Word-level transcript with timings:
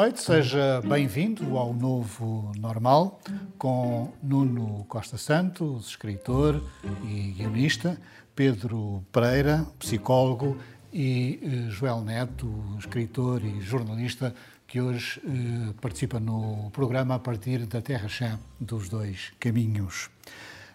Noite, 0.00 0.22
seja 0.22 0.80
bem-vindo 0.82 1.58
ao 1.58 1.74
Novo 1.74 2.52
Normal 2.56 3.20
com 3.58 4.10
Nuno 4.22 4.82
Costa 4.88 5.18
Santos, 5.18 5.88
escritor 5.88 6.58
e 7.04 7.34
guionista, 7.36 8.00
Pedro 8.34 9.04
Pereira, 9.12 9.66
psicólogo 9.78 10.56
e 10.90 11.38
eh, 11.42 11.70
Joel 11.70 12.00
Neto, 12.00 12.50
escritor 12.78 13.44
e 13.44 13.60
jornalista, 13.60 14.34
que 14.66 14.80
hoje 14.80 15.20
eh, 15.22 15.74
participa 15.82 16.18
no 16.18 16.70
programa 16.70 17.16
a 17.16 17.18
partir 17.18 17.66
da 17.66 17.82
Terra 17.82 18.08
Chã 18.08 18.38
dos 18.58 18.88
Dois 18.88 19.32
Caminhos. 19.38 20.08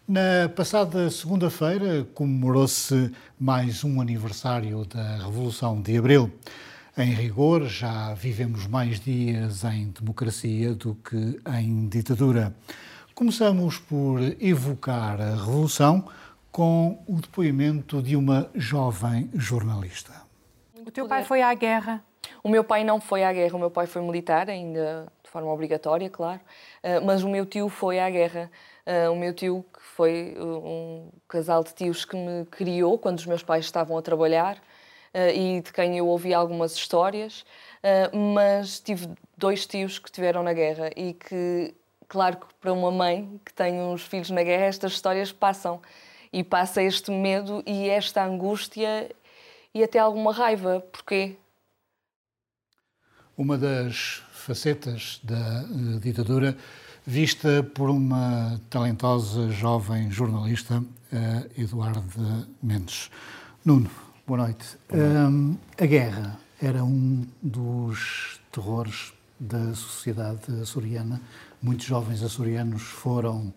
Na 0.08 0.50
passada 0.56 1.10
segunda-feira 1.10 2.08
comemorou-se 2.14 3.12
mais 3.40 3.84
um 3.84 4.00
aniversário 4.00 4.86
da 4.86 5.18
Revolução 5.18 5.82
de 5.82 5.98
Abril. 5.98 6.32
Em 6.98 7.12
rigor, 7.12 7.64
já 7.64 8.14
vivemos 8.14 8.68
mais 8.68 9.02
dias 9.02 9.66
em 9.66 9.90
democracia 9.90 10.74
do 10.74 10.96
que 10.96 11.42
em 11.60 11.90
ditadura. 11.90 12.56
Começamos 13.14 13.78
por 13.78 14.22
evocar 14.40 15.20
a 15.20 15.32
Revolução 15.32 16.08
com 16.50 17.04
o 17.06 17.20
depoimento 17.20 18.02
de 18.02 18.16
uma 18.16 18.50
jovem 18.56 19.30
jornalista. 19.34 20.14
O 20.88 20.90
teu 20.90 21.06
pai 21.06 21.26
foi 21.26 21.42
à 21.42 21.54
guerra? 21.54 22.02
O 22.42 22.48
meu 22.48 22.64
pai 22.64 22.86
não 22.86 23.02
foi 23.02 23.26
à 23.26 23.34
guerra, 23.34 23.58
o 23.58 23.60
meu 23.60 23.70
pai 23.70 23.88
foi 23.88 24.02
militar, 24.02 24.50
ainda 24.50 25.06
de 25.22 25.30
forma 25.30 25.52
obrigatória, 25.52 26.10
claro, 26.10 26.40
eh, 26.82 27.02
mas 27.02 27.24
o 27.24 27.30
meu 27.30 27.46
tio 27.46 27.68
foi 27.68 28.00
à 28.00 28.10
guerra. 28.10 28.50
Eh, 28.86 29.10
o 29.10 29.18
meu 29.18 29.34
tio, 29.34 29.66
que 29.74 29.82
foi 29.82 30.34
eh, 30.34 30.42
um 30.42 31.10
casal 31.28 31.62
de 31.62 31.74
tios 31.74 32.06
que 32.06 32.16
me 32.16 32.46
criou 32.46 32.98
quando 32.98 33.18
os 33.18 33.26
meus 33.26 33.44
pais 33.44 33.66
estavam 33.66 33.98
a 33.98 34.02
trabalhar, 34.02 34.62
e 35.34 35.62
de 35.62 35.72
quem 35.72 35.98
eu 35.98 36.08
ouvi 36.08 36.34
algumas 36.34 36.76
histórias, 36.76 37.46
uh, 37.82 38.18
mas 38.34 38.80
tive 38.82 39.08
dois 39.38 39.66
tios 39.66 39.98
que 39.98 40.10
estiveram 40.10 40.44
na 40.44 40.52
guerra 40.52 40.90
e 40.96 41.14
que, 41.14 41.74
claro 42.08 42.38
que 42.38 42.48
para 42.60 42.74
uma 42.74 42.92
mãe 42.92 43.40
que 43.46 43.54
tem 43.54 43.80
uns 43.80 44.02
filhos 44.02 44.30
na 44.30 44.44
guerra, 44.44 44.66
estas 44.66 44.92
histórias 44.92 45.32
passam. 45.32 45.82
E 46.34 46.44
passa 46.44 46.84
este 46.84 47.12
medo 47.12 47.64
e 47.66 47.88
esta 47.88 48.26
angústia 48.26 49.10
e 49.74 49.82
até 49.82 50.00
alguma 50.00 50.34
raiva. 50.34 50.82
Porquê? 50.92 51.38
Uma 53.38 53.58
das 53.58 54.22
facetas 54.34 55.22
da 55.24 55.64
uh, 55.64 56.00
ditadura 56.02 56.58
vista 57.06 57.64
por 57.74 57.90
uma 57.90 58.60
talentosa 58.70 59.50
jovem 59.50 60.12
jornalista, 60.12 60.84
Eduardo 61.56 62.04
Mendes. 62.62 63.12
Nuno, 63.64 63.90
Boa 64.28 64.40
noite. 64.40 64.66
Um, 64.92 65.56
a 65.80 65.86
guerra 65.86 66.40
era 66.60 66.84
um 66.84 67.28
dos 67.44 68.42
terrores 68.52 69.14
da 69.40 69.76
sociedade 69.76 70.52
açoriana. 70.64 71.22
Muitos 71.62 71.86
jovens 71.86 72.24
açorianos 72.24 72.82
foram 72.82 73.54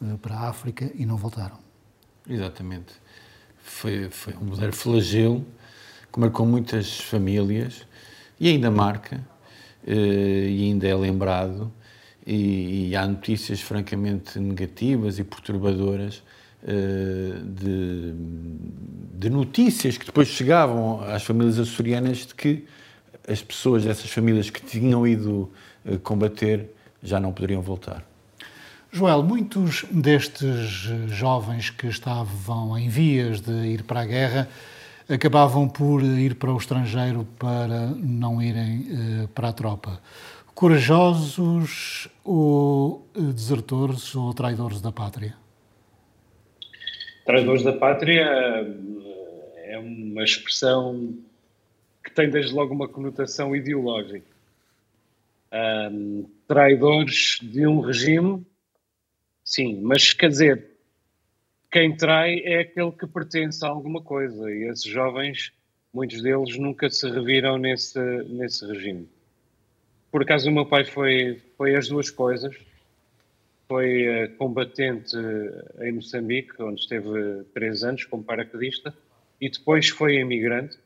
uh, 0.00 0.16
para 0.18 0.36
a 0.36 0.48
África 0.48 0.88
e 0.94 1.04
não 1.04 1.16
voltaram. 1.16 1.58
Exatamente. 2.28 2.92
Foi, 3.64 4.10
foi 4.10 4.34
um 4.34 4.44
verdadeiro 4.44 4.76
flagelo 4.76 5.44
que 6.12 6.20
marcou 6.20 6.46
muitas 6.46 7.00
famílias 7.00 7.84
e 8.38 8.48
ainda 8.48 8.70
marca 8.70 9.16
uh, 9.84 9.90
e 9.90 10.68
ainda 10.68 10.86
é 10.86 10.94
lembrado. 10.94 11.72
E, 12.24 12.90
e 12.90 12.96
há 12.96 13.04
notícias 13.08 13.60
francamente 13.60 14.38
negativas 14.38 15.18
e 15.18 15.24
perturbadoras 15.24 16.22
eh, 16.22 16.41
de, 16.64 18.14
de, 19.14 19.30
notícias 19.30 19.98
que 19.98 20.06
depois 20.06 20.28
chegavam 20.28 21.02
às 21.02 21.24
famílias 21.24 21.58
açorianas 21.58 22.18
de 22.18 22.34
que 22.34 22.64
as 23.28 23.42
pessoas 23.42 23.84
dessas 23.84 24.10
famílias 24.10 24.50
que 24.50 24.60
tinham 24.60 25.06
ido 25.06 25.50
eh, 25.84 25.96
combater 25.96 26.70
já 27.02 27.18
não 27.18 27.32
poderiam 27.32 27.62
voltar. 27.62 28.04
Joel, 28.90 29.22
muitos 29.22 29.84
destes 29.90 30.68
jovens 31.08 31.70
que 31.70 31.86
estavam 31.86 32.76
em 32.76 32.88
vias 32.88 33.40
de 33.40 33.52
ir 33.66 33.84
para 33.84 34.00
a 34.00 34.04
guerra 34.04 34.48
acabavam 35.08 35.68
por 35.68 36.02
ir 36.02 36.34
para 36.34 36.52
o 36.52 36.56
estrangeiro 36.56 37.26
para 37.38 37.86
não 37.96 38.40
irem 38.42 38.86
eh, 38.90 39.28
para 39.34 39.48
a 39.48 39.52
tropa. 39.52 40.00
Corajosos 40.54 42.08
ou 42.22 43.08
desertores 43.14 44.14
ou 44.14 44.32
traidores 44.34 44.80
da 44.80 44.92
pátria? 44.92 45.41
Traidores 47.24 47.62
da 47.62 47.72
pátria 47.72 48.22
eh, 48.24 49.74
é 49.74 49.78
uma 49.78 50.24
expressão 50.24 51.16
que 52.02 52.10
tem 52.10 52.28
desde 52.28 52.52
logo 52.52 52.74
uma 52.74 52.88
conotação 52.88 53.54
ideológica. 53.54 54.26
Um, 55.52 56.28
traidores 56.48 57.38
de 57.42 57.66
um 57.66 57.80
regime, 57.80 58.44
sim, 59.44 59.80
mas 59.82 60.12
quer 60.12 60.30
dizer, 60.30 60.70
quem 61.70 61.94
trai 61.96 62.40
é 62.40 62.60
aquele 62.60 62.90
que 62.90 63.06
pertence 63.06 63.64
a 63.64 63.68
alguma 63.68 64.02
coisa 64.02 64.50
e 64.50 64.64
esses 64.64 64.84
jovens, 64.84 65.52
muitos 65.92 66.22
deles 66.22 66.58
nunca 66.58 66.90
se 66.90 67.08
reviram 67.08 67.56
nesse, 67.56 68.00
nesse 68.24 68.66
regime. 68.66 69.08
Por 70.10 70.22
acaso 70.22 70.48
o 70.48 70.52
meu 70.52 70.66
pai 70.66 70.84
foi, 70.84 71.40
foi 71.56 71.76
as 71.76 71.86
duas 71.86 72.10
coisas 72.10 72.56
foi 73.72 74.04
eh, 74.04 74.28
combatente 74.36 75.16
em 75.80 75.92
Moçambique, 75.92 76.62
onde 76.62 76.82
esteve 76.82 77.42
três 77.54 77.82
anos 77.82 78.04
como 78.04 78.22
paraquedista, 78.22 78.94
e 79.40 79.48
depois 79.48 79.88
foi 79.88 80.16
imigrante. 80.16 80.78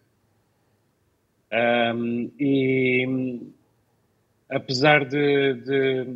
Um, 1.53 2.31
e 2.39 3.43
apesar 4.49 5.05
de, 5.05 5.55
de, 5.55 6.07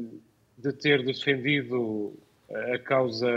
de, 0.59 0.73
ter 0.75 1.05
defendido 1.05 2.15
a 2.73 2.79
causa 2.79 3.29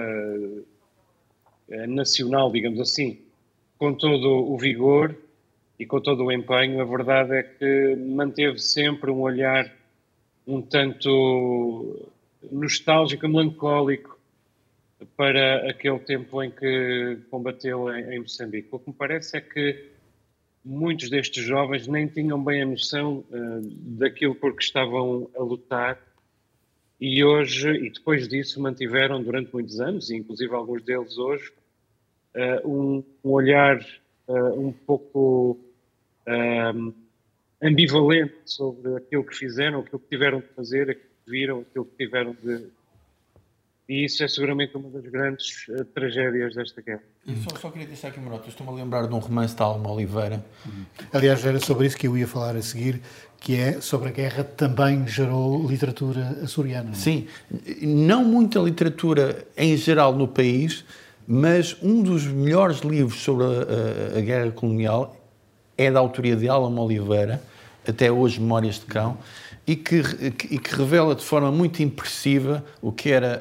eh, 1.69 1.87
nacional, 1.87 2.51
digamos 2.51 2.79
assim, 2.79 3.19
com 3.79 3.95
todo 3.95 4.27
o 4.27 4.55
vigor 4.59 5.15
e 5.79 5.87
com 5.87 5.99
todo 5.99 6.25
o 6.25 6.31
empenho, 6.31 6.79
a 6.81 6.85
verdade 6.85 7.33
é 7.33 7.41
que 7.41 7.95
manteve 7.95 8.59
sempre 8.59 9.09
um 9.09 9.21
olhar 9.21 9.71
um 10.45 10.61
tanto 10.61 12.12
nostálgico, 12.51 13.27
melancólico 13.27 14.19
para 15.17 15.69
aquele 15.69 15.99
tempo 15.99 16.41
em 16.41 16.49
que 16.49 17.17
combateu 17.29 17.93
em, 17.93 18.15
em 18.15 18.19
Moçambique. 18.19 18.69
O 18.71 18.79
que 18.79 18.89
me 18.89 18.95
parece 18.95 19.37
é 19.37 19.41
que 19.41 19.91
muitos 20.63 21.09
destes 21.09 21.43
jovens 21.43 21.87
nem 21.87 22.07
tinham 22.07 22.41
bem 22.41 22.61
a 22.61 22.65
noção 22.65 23.25
uh, 23.29 23.61
daquilo 23.97 24.35
por 24.35 24.55
que 24.55 24.63
estavam 24.63 25.29
a 25.35 25.43
lutar 25.43 25.99
e 26.99 27.23
hoje, 27.23 27.69
e 27.69 27.89
depois 27.89 28.29
disso, 28.29 28.61
mantiveram 28.61 29.21
durante 29.21 29.51
muitos 29.51 29.81
anos, 29.81 30.09
e 30.09 30.15
inclusive 30.15 30.53
alguns 30.53 30.83
deles 30.83 31.17
hoje, 31.17 31.51
uh, 32.33 32.65
um, 32.65 33.03
um, 33.23 33.31
olhar 33.31 33.85
uh, 34.27 34.59
um 34.59 34.71
pouco 34.71 35.59
ambivalente 37.61 38.35
sobre 38.45 38.95
aquilo 38.95 39.25
que 39.25 39.35
fizeram, 39.35 39.81
aquilo 39.81 39.99
que 39.99 40.07
tiveram 40.07 40.39
de 40.39 40.47
fazer, 40.47 40.97
viram 41.27 41.59
aquilo 41.59 41.85
que 41.85 42.05
tiveram 42.05 42.35
de. 42.41 42.67
E 43.87 44.05
isso 44.05 44.23
é 44.23 44.27
seguramente 44.29 44.75
uma 44.77 44.89
das 44.89 45.03
grandes 45.03 45.67
uh, 45.67 45.83
tragédias 45.85 46.55
desta 46.55 46.81
guerra. 46.81 47.03
Só, 47.43 47.57
só, 47.57 47.69
queria 47.69 47.87
deixar 47.87 48.07
aqui 48.09 48.19
uma 48.19 48.29
nota. 48.29 48.47
Estou-me 48.47 48.71
a 48.71 48.75
lembrar 48.75 49.07
de 49.07 49.13
um 49.13 49.19
romance 49.19 49.53
de 49.53 49.61
Alma 49.61 49.91
Oliveira. 49.91 50.43
Uhum. 50.65 50.85
Aliás, 51.11 51.45
era 51.45 51.59
sobre 51.59 51.87
isso 51.87 51.97
que 51.97 52.07
eu 52.07 52.17
ia 52.17 52.25
falar 52.25 52.55
a 52.55 52.61
seguir, 52.61 53.01
que 53.41 53.57
é 53.57 53.81
sobre 53.81 54.07
a 54.07 54.11
guerra 54.11 54.43
também 54.45 55.05
gerou 55.05 55.67
literatura 55.67 56.39
açoriana. 56.41 56.85
Não? 56.85 56.91
É? 56.91 56.95
Sim, 56.95 57.27
não 57.81 58.23
muita 58.23 58.59
literatura 58.59 59.45
em 59.57 59.75
geral 59.75 60.15
no 60.15 60.29
país, 60.29 60.85
mas 61.27 61.75
um 61.81 62.01
dos 62.01 62.25
melhores 62.25 62.79
livros 62.79 63.21
sobre 63.21 63.43
a, 63.43 64.15
a, 64.15 64.19
a 64.19 64.21
guerra 64.21 64.51
colonial 64.51 65.17
é 65.77 65.91
da 65.91 65.99
autoria 65.99 66.37
de 66.37 66.47
Alma 66.47 66.81
Oliveira, 66.81 67.41
até 67.85 68.09
hoje 68.09 68.39
Memórias 68.39 68.75
de 68.75 68.85
Cão 68.85 69.17
e 69.65 69.75
que, 69.75 69.97
e 70.51 70.59
que 70.59 70.75
revela 70.75 71.15
de 71.15 71.23
forma 71.23 71.51
muito 71.51 71.81
impressiva 71.81 72.63
o 72.81 72.91
que 72.91 73.09
era 73.09 73.39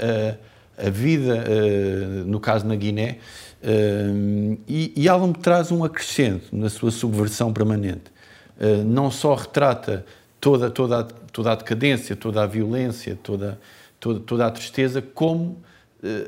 a, 0.78 0.86
a 0.86 0.90
vida, 0.90 1.44
uh, 1.44 2.24
no 2.24 2.38
caso 2.38 2.66
na 2.66 2.76
Guiné, 2.76 3.18
uh, 3.62 4.58
e, 4.68 4.92
e 4.96 5.10
me 5.10 5.34
traz 5.34 5.72
um 5.72 5.84
acrescento 5.84 6.54
na 6.54 6.68
sua 6.68 6.90
subversão 6.90 7.52
permanente. 7.52 8.12
Uh, 8.56 8.84
não 8.84 9.10
só 9.10 9.34
retrata 9.34 10.04
toda, 10.40 10.70
toda, 10.70 11.00
a, 11.00 11.04
toda 11.04 11.52
a 11.52 11.54
decadência, 11.56 12.14
toda 12.14 12.42
a 12.42 12.46
violência, 12.46 13.18
toda, 13.20 13.60
toda, 13.98 14.20
toda 14.20 14.46
a 14.46 14.50
tristeza, 14.50 15.02
como 15.02 15.62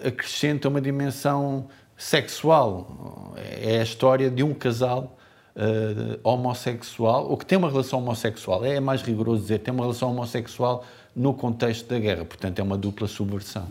acrescenta 0.07 0.69
uma 0.69 0.81
dimensão 0.81 1.67
sexual. 1.97 3.35
É 3.61 3.81
a 3.81 3.83
história 3.83 4.31
de 4.31 4.41
um 4.41 4.55
casal 4.55 5.14
uh, 5.57 6.19
homossexual, 6.23 7.29
ou 7.29 7.37
que 7.37 7.47
tem 7.47 7.59
uma 7.59 7.71
relação 7.71 7.99
homossexual, 7.99 8.65
é 8.65 8.81
mais 8.81 9.03
rigoroso 9.03 9.43
dizer, 9.43 9.61
tem 9.61 9.73
uma 9.73 9.85
relação 9.85 10.11
homossexual 10.11 10.85
no 11.15 11.33
contexto 11.35 11.89
da 11.89 11.99
guerra, 11.99 12.25
portanto 12.25 12.59
é 12.59 12.63
uma 12.63 12.77
dupla 12.77 13.07
subversão. 13.07 13.69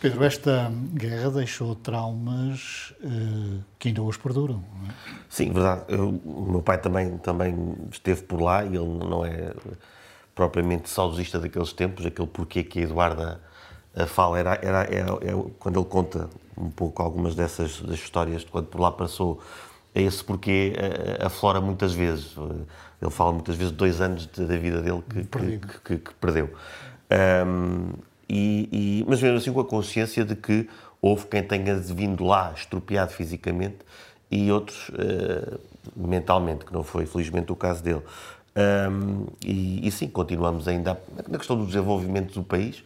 Pedro, 0.00 0.22
esta 0.24 0.70
guerra 0.92 1.30
deixou 1.30 1.74
traumas 1.74 2.92
uh, 3.02 3.60
que 3.78 3.88
ainda 3.88 4.02
hoje 4.02 4.18
perduram. 4.18 4.62
Não 4.80 4.88
é? 4.88 4.94
Sim, 5.30 5.50
verdade. 5.50 5.84
Eu, 5.88 6.08
o 6.24 6.46
meu 6.50 6.62
pai 6.62 6.78
também, 6.78 7.16
também 7.18 7.74
esteve 7.90 8.22
por 8.22 8.40
lá 8.40 8.64
e 8.64 8.76
ele 8.76 8.98
não 9.08 9.24
é 9.24 9.52
propriamente 10.34 10.90
saudosista 10.90 11.38
daqueles 11.38 11.72
tempos, 11.72 12.04
aquele 12.04 12.28
porquê 12.28 12.62
que 12.62 12.80
a 12.80 12.82
Eduarda 12.82 13.40
fala, 14.08 14.38
era, 14.38 14.58
era, 14.60 14.82
é, 14.84 15.00
é, 15.00 15.44
quando 15.58 15.78
ele 15.78 15.88
conta 15.88 16.28
um 16.56 16.68
pouco 16.68 17.02
algumas 17.02 17.34
dessas 17.34 17.80
das 17.80 17.94
histórias 17.94 18.42
de 18.42 18.48
quando 18.48 18.66
por 18.66 18.80
lá 18.80 18.90
passou, 18.90 19.40
é 19.94 20.02
esse 20.02 20.24
porquê 20.24 20.72
aflora 21.24 21.60
muitas 21.60 21.94
vezes. 21.94 22.34
Ele 23.00 23.10
fala 23.10 23.32
muitas 23.32 23.54
vezes 23.54 23.70
de 23.70 23.78
dois 23.78 24.00
anos 24.00 24.26
da 24.26 24.56
vida 24.56 24.82
dele 24.82 25.02
que, 25.08 25.24
que, 25.24 25.58
que, 25.84 25.98
que 25.98 26.14
perdeu. 26.14 26.50
Um, 27.46 27.92
e, 28.28 28.68
e, 28.72 29.04
mas 29.08 29.20
mesmo 29.22 29.36
assim 29.36 29.52
com 29.52 29.60
a 29.60 29.64
consciência 29.64 30.24
de 30.24 30.34
que 30.34 30.68
houve 31.00 31.26
quem 31.26 31.42
tenha 31.42 31.76
vindo 31.76 32.24
lá 32.24 32.52
estropiado 32.56 33.12
fisicamente 33.12 33.78
e 34.30 34.50
outros 34.50 34.88
uh, 34.88 35.60
mentalmente, 35.94 36.64
que 36.64 36.72
não 36.72 36.82
foi 36.82 37.04
felizmente 37.06 37.52
o 37.52 37.56
caso 37.56 37.82
dele. 37.82 38.02
Um, 38.56 39.26
e, 39.44 39.86
e, 39.86 39.90
sim, 39.90 40.08
continuamos 40.08 40.66
ainda 40.66 40.98
na 41.28 41.38
questão 41.38 41.56
do 41.56 41.66
desenvolvimento 41.66 42.32
do 42.32 42.42
país. 42.42 42.82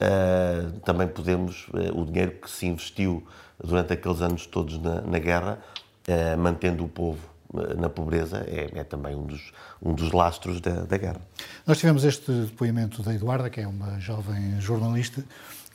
Uh, 0.00 0.78
também 0.80 1.08
podemos, 1.08 1.66
uh, 1.68 2.00
o 2.00 2.04
dinheiro 2.04 2.32
que 2.32 2.48
se 2.48 2.66
investiu 2.66 3.26
durante 3.62 3.92
aqueles 3.92 4.20
anos 4.20 4.46
todos 4.46 4.78
na, 4.78 5.00
na 5.00 5.18
guerra, 5.18 5.58
mantendo 6.38 6.84
o 6.84 6.88
povo 6.88 7.36
na 7.76 7.88
pobreza 7.88 8.38
é, 8.46 8.70
é, 8.74 8.84
também 8.84 9.14
um 9.14 9.24
dos, 9.24 9.52
um 9.82 9.94
dos 9.94 10.12
lastros 10.12 10.60
da, 10.60 10.84
da, 10.84 10.96
guerra. 10.96 11.20
Nós 11.66 11.78
tivemos 11.78 12.04
este 12.04 12.30
depoimento 12.30 13.02
da 13.02 13.14
Eduarda, 13.14 13.48
que 13.48 13.60
é 13.60 13.66
uma 13.66 13.98
jovem 13.98 14.60
jornalista. 14.60 15.24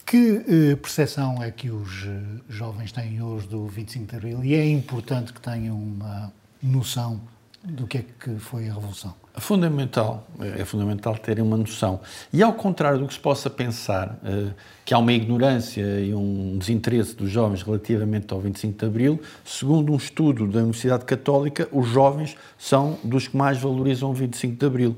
Que 0.05 0.43
eh, 0.47 0.75
percepção 0.75 1.41
é 1.41 1.51
que 1.51 1.69
os 1.69 2.05
eh, 2.05 2.41
jovens 2.49 2.91
têm 2.91 3.21
hoje 3.21 3.47
do 3.47 3.65
25 3.67 4.07
de 4.07 4.15
Abril 4.15 4.43
e 4.43 4.55
é 4.55 4.67
importante 4.67 5.31
que 5.31 5.39
tenham 5.39 5.77
uma 5.77 6.33
noção 6.61 7.21
do 7.63 7.87
que 7.87 7.99
é 7.99 8.05
que 8.19 8.37
foi 8.39 8.67
a 8.67 8.73
Revolução? 8.73 9.15
É 9.33 9.39
fundamental, 9.39 10.27
é 10.41 10.65
fundamental 10.65 11.17
terem 11.17 11.43
uma 11.43 11.55
noção. 11.55 12.01
E 12.33 12.43
ao 12.43 12.51
contrário 12.51 12.99
do 12.99 13.07
que 13.07 13.13
se 13.13 13.19
possa 13.19 13.49
pensar, 13.49 14.19
eh, 14.25 14.47
que 14.83 14.93
há 14.93 14.97
uma 14.97 15.13
ignorância 15.13 16.01
e 16.01 16.13
um 16.13 16.57
desinteresse 16.57 17.15
dos 17.15 17.29
jovens 17.29 17.61
relativamente 17.61 18.33
ao 18.33 18.41
25 18.41 18.77
de 18.77 18.85
Abril, 18.85 19.21
segundo 19.45 19.93
um 19.93 19.95
estudo 19.95 20.45
da 20.47 20.59
Universidade 20.59 21.05
Católica, 21.05 21.69
os 21.71 21.87
jovens 21.87 22.35
são 22.57 22.99
dos 23.03 23.29
que 23.29 23.37
mais 23.37 23.57
valorizam 23.57 24.11
o 24.11 24.13
25 24.13 24.57
de 24.57 24.65
Abril. 24.65 24.97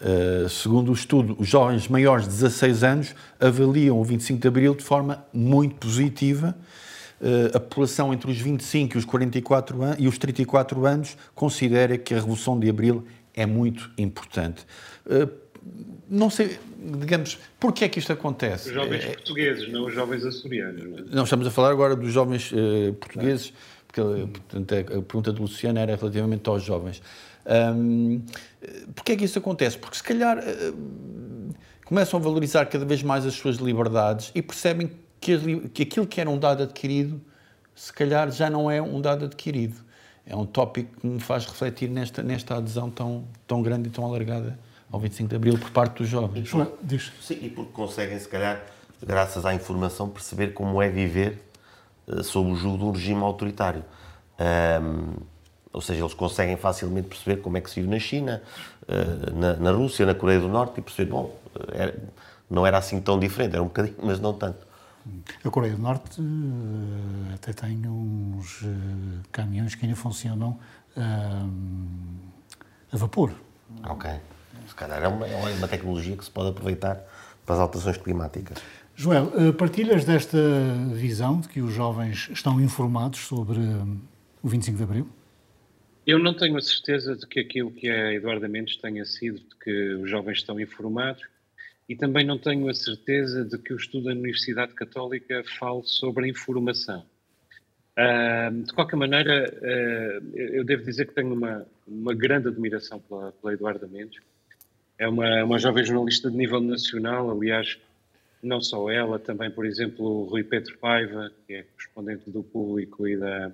Uh, 0.00 0.48
segundo 0.48 0.88
o 0.88 0.94
estudo, 0.94 1.36
os 1.38 1.46
jovens 1.46 1.86
maiores 1.86 2.24
de 2.24 2.30
16 2.30 2.82
anos 2.82 3.14
avaliam 3.38 4.00
o 4.00 4.04
25 4.04 4.40
de 4.40 4.48
Abril 4.48 4.74
de 4.74 4.82
forma 4.82 5.22
muito 5.34 5.74
positiva 5.74 6.56
eh, 7.22 7.50
a 7.54 7.60
população 7.60 8.14
entre 8.14 8.30
os 8.30 8.38
25 8.38 8.96
e 8.96 8.98
os 8.98 9.04
44 9.04 9.82
anos, 9.82 9.96
e 9.98 10.08
os 10.08 10.16
34 10.16 10.86
anos 10.86 11.18
considera 11.34 11.98
que 11.98 12.14
a 12.14 12.16
Revolução 12.16 12.58
de 12.58 12.70
Abril 12.70 13.04
é 13.40 13.46
muito 13.46 13.90
importante. 13.96 14.66
Eh, 15.08 15.28
não 16.08 16.28
sei, 16.28 16.58
digamos, 16.98 17.38
porquê 17.58 17.84
é 17.84 17.88
que 17.88 17.98
isto 17.98 18.12
acontece? 18.12 18.68
Os 18.68 18.74
jovens 18.74 19.04
é, 19.04 19.12
portugueses, 19.12 19.72
não 19.72 19.86
os 19.86 19.94
jovens 19.94 20.24
açorianos. 20.24 20.84
Não, 20.84 20.98
é? 20.98 21.02
não 21.10 21.24
estamos 21.24 21.46
a 21.46 21.50
falar 21.50 21.70
agora 21.70 21.96
dos 21.96 22.12
jovens 22.12 22.52
uh, 22.52 22.92
portugueses, 22.94 23.52
porque 23.86 24.00
portanto, 24.00 24.74
a 24.74 25.02
pergunta 25.02 25.32
do 25.32 25.42
Luciano 25.42 25.78
era 25.78 25.96
relativamente 25.96 26.48
aos 26.48 26.62
jovens. 26.62 27.02
Um, 27.46 28.22
porquê 28.94 29.12
é 29.12 29.16
que 29.16 29.24
isso 29.24 29.38
acontece? 29.38 29.78
Porque 29.78 29.96
se 29.96 30.02
calhar 30.02 30.38
uh, 30.38 31.54
começam 31.84 32.18
a 32.18 32.22
valorizar 32.22 32.66
cada 32.66 32.84
vez 32.84 33.02
mais 33.02 33.24
as 33.24 33.34
suas 33.34 33.56
liberdades 33.56 34.32
e 34.34 34.42
percebem 34.42 34.90
que, 35.20 35.68
que 35.68 35.82
aquilo 35.82 36.06
que 36.06 36.20
era 36.20 36.28
um 36.28 36.38
dado 36.38 36.62
adquirido, 36.64 37.20
se 37.74 37.92
calhar 37.92 38.30
já 38.30 38.50
não 38.50 38.70
é 38.70 38.82
um 38.82 39.00
dado 39.00 39.24
adquirido. 39.26 39.89
É 40.30 40.36
um 40.36 40.46
tópico 40.46 41.00
que 41.00 41.06
me 41.08 41.18
faz 41.18 41.44
refletir 41.44 41.90
nesta, 41.90 42.22
nesta 42.22 42.56
adesão 42.56 42.88
tão, 42.88 43.24
tão 43.48 43.60
grande 43.60 43.88
e 43.88 43.90
tão 43.90 44.04
alargada 44.04 44.56
ao 44.90 45.00
25 45.00 45.28
de 45.28 45.34
Abril 45.34 45.58
por 45.58 45.70
parte 45.70 45.98
dos 45.98 46.08
jovens. 46.08 46.48
Diz. 46.80 47.12
Sim, 47.20 47.38
e 47.42 47.50
porque 47.50 47.72
conseguem, 47.72 48.16
se 48.16 48.28
calhar, 48.28 48.62
graças 49.04 49.44
à 49.44 49.52
informação, 49.52 50.08
perceber 50.08 50.52
como 50.52 50.80
é 50.80 50.88
viver 50.88 51.44
uh, 52.06 52.22
sob 52.22 52.48
o 52.48 52.54
jugo 52.54 52.78
de 52.78 52.84
um 52.84 52.90
regime 52.92 53.20
autoritário. 53.22 53.84
Um, 54.80 55.14
ou 55.72 55.80
seja, 55.80 56.00
eles 56.00 56.14
conseguem 56.14 56.56
facilmente 56.56 57.08
perceber 57.08 57.38
como 57.38 57.56
é 57.56 57.60
que 57.60 57.68
se 57.68 57.80
vive 57.80 57.92
na 57.92 57.98
China, 57.98 58.40
uh, 58.82 59.36
na, 59.36 59.54
na, 59.54 59.72
Rússia, 59.72 60.06
na 60.06 60.14
Coreia 60.14 60.38
do 60.38 60.48
Norte 60.48 60.78
e 60.78 60.80
perceber, 60.80 61.10
bom, 61.10 61.36
era, 61.72 61.98
não 62.48 62.64
era 62.64 62.78
assim 62.78 63.00
tão 63.00 63.18
diferente, 63.18 63.54
era 63.54 63.62
um 63.62 63.66
bocadinho, 63.66 63.96
mas 64.00 64.20
não 64.20 64.32
tanto. 64.32 64.69
A 65.44 65.50
Coreia 65.50 65.74
do 65.74 65.82
Norte 65.82 66.20
uh, 66.20 67.34
até 67.34 67.52
tem 67.52 67.86
uns 67.86 68.62
uh, 68.62 68.66
caminhões 69.32 69.74
que 69.74 69.84
ainda 69.84 69.96
funcionam 69.96 70.58
uh, 70.96 71.50
a 72.92 72.96
vapor. 72.96 73.32
Ok. 73.84 74.10
Se 74.66 74.74
calhar 74.74 75.02
é 75.02 75.08
uma, 75.08 75.26
é 75.26 75.54
uma 75.54 75.68
tecnologia 75.68 76.16
que 76.16 76.24
se 76.24 76.30
pode 76.30 76.50
aproveitar 76.50 77.02
para 77.44 77.54
as 77.54 77.60
alterações 77.60 77.96
climáticas. 77.96 78.58
Joel, 78.94 79.54
partilhas 79.54 80.04
desta 80.04 80.38
visão 80.92 81.40
de 81.40 81.48
que 81.48 81.60
os 81.60 81.72
jovens 81.72 82.28
estão 82.30 82.60
informados 82.60 83.20
sobre 83.20 83.58
o 84.42 84.48
25 84.48 84.76
de 84.76 84.82
Abril? 84.82 85.08
Eu 86.06 86.18
não 86.18 86.34
tenho 86.34 86.56
a 86.56 86.60
certeza 86.60 87.16
de 87.16 87.26
que 87.26 87.40
aquilo 87.40 87.70
que 87.70 87.88
a 87.88 88.12
Eduardo 88.12 88.48
Mendes 88.48 88.76
tenha 88.76 89.04
sido 89.04 89.38
de 89.38 89.56
que 89.62 89.94
os 89.94 90.10
jovens 90.10 90.38
estão 90.38 90.60
informados 90.60 91.22
e 91.90 91.96
também 91.96 92.24
não 92.24 92.38
tenho 92.38 92.68
a 92.68 92.72
certeza 92.72 93.44
de 93.44 93.58
que 93.58 93.72
o 93.72 93.76
estudo 93.76 94.04
da 94.04 94.12
Universidade 94.12 94.72
Católica 94.74 95.42
fale 95.58 95.82
sobre 95.82 96.26
a 96.26 96.28
informação. 96.28 97.04
Uh, 97.98 98.62
de 98.62 98.72
qualquer 98.72 98.94
maneira, 98.94 99.52
uh, 99.52 100.36
eu 100.36 100.64
devo 100.64 100.84
dizer 100.84 101.08
que 101.08 101.14
tenho 101.14 101.34
uma, 101.34 101.66
uma 101.88 102.14
grande 102.14 102.46
admiração 102.46 103.00
pela, 103.00 103.32
pela 103.32 103.54
Eduarda 103.54 103.88
Mendes. 103.88 104.22
É 104.98 105.08
uma, 105.08 105.42
uma 105.42 105.58
jovem 105.58 105.84
jornalista 105.84 106.30
de 106.30 106.36
nível 106.36 106.60
nacional, 106.60 107.28
aliás, 107.28 107.76
não 108.40 108.60
só 108.60 108.88
ela, 108.88 109.18
também, 109.18 109.50
por 109.50 109.66
exemplo, 109.66 110.06
o 110.06 110.24
Rui 110.26 110.44
Pedro 110.44 110.78
Paiva, 110.78 111.32
que 111.44 111.54
é 111.54 111.62
correspondente 111.64 112.30
do 112.30 112.44
Público 112.44 113.08
e 113.08 113.16
da, 113.16 113.50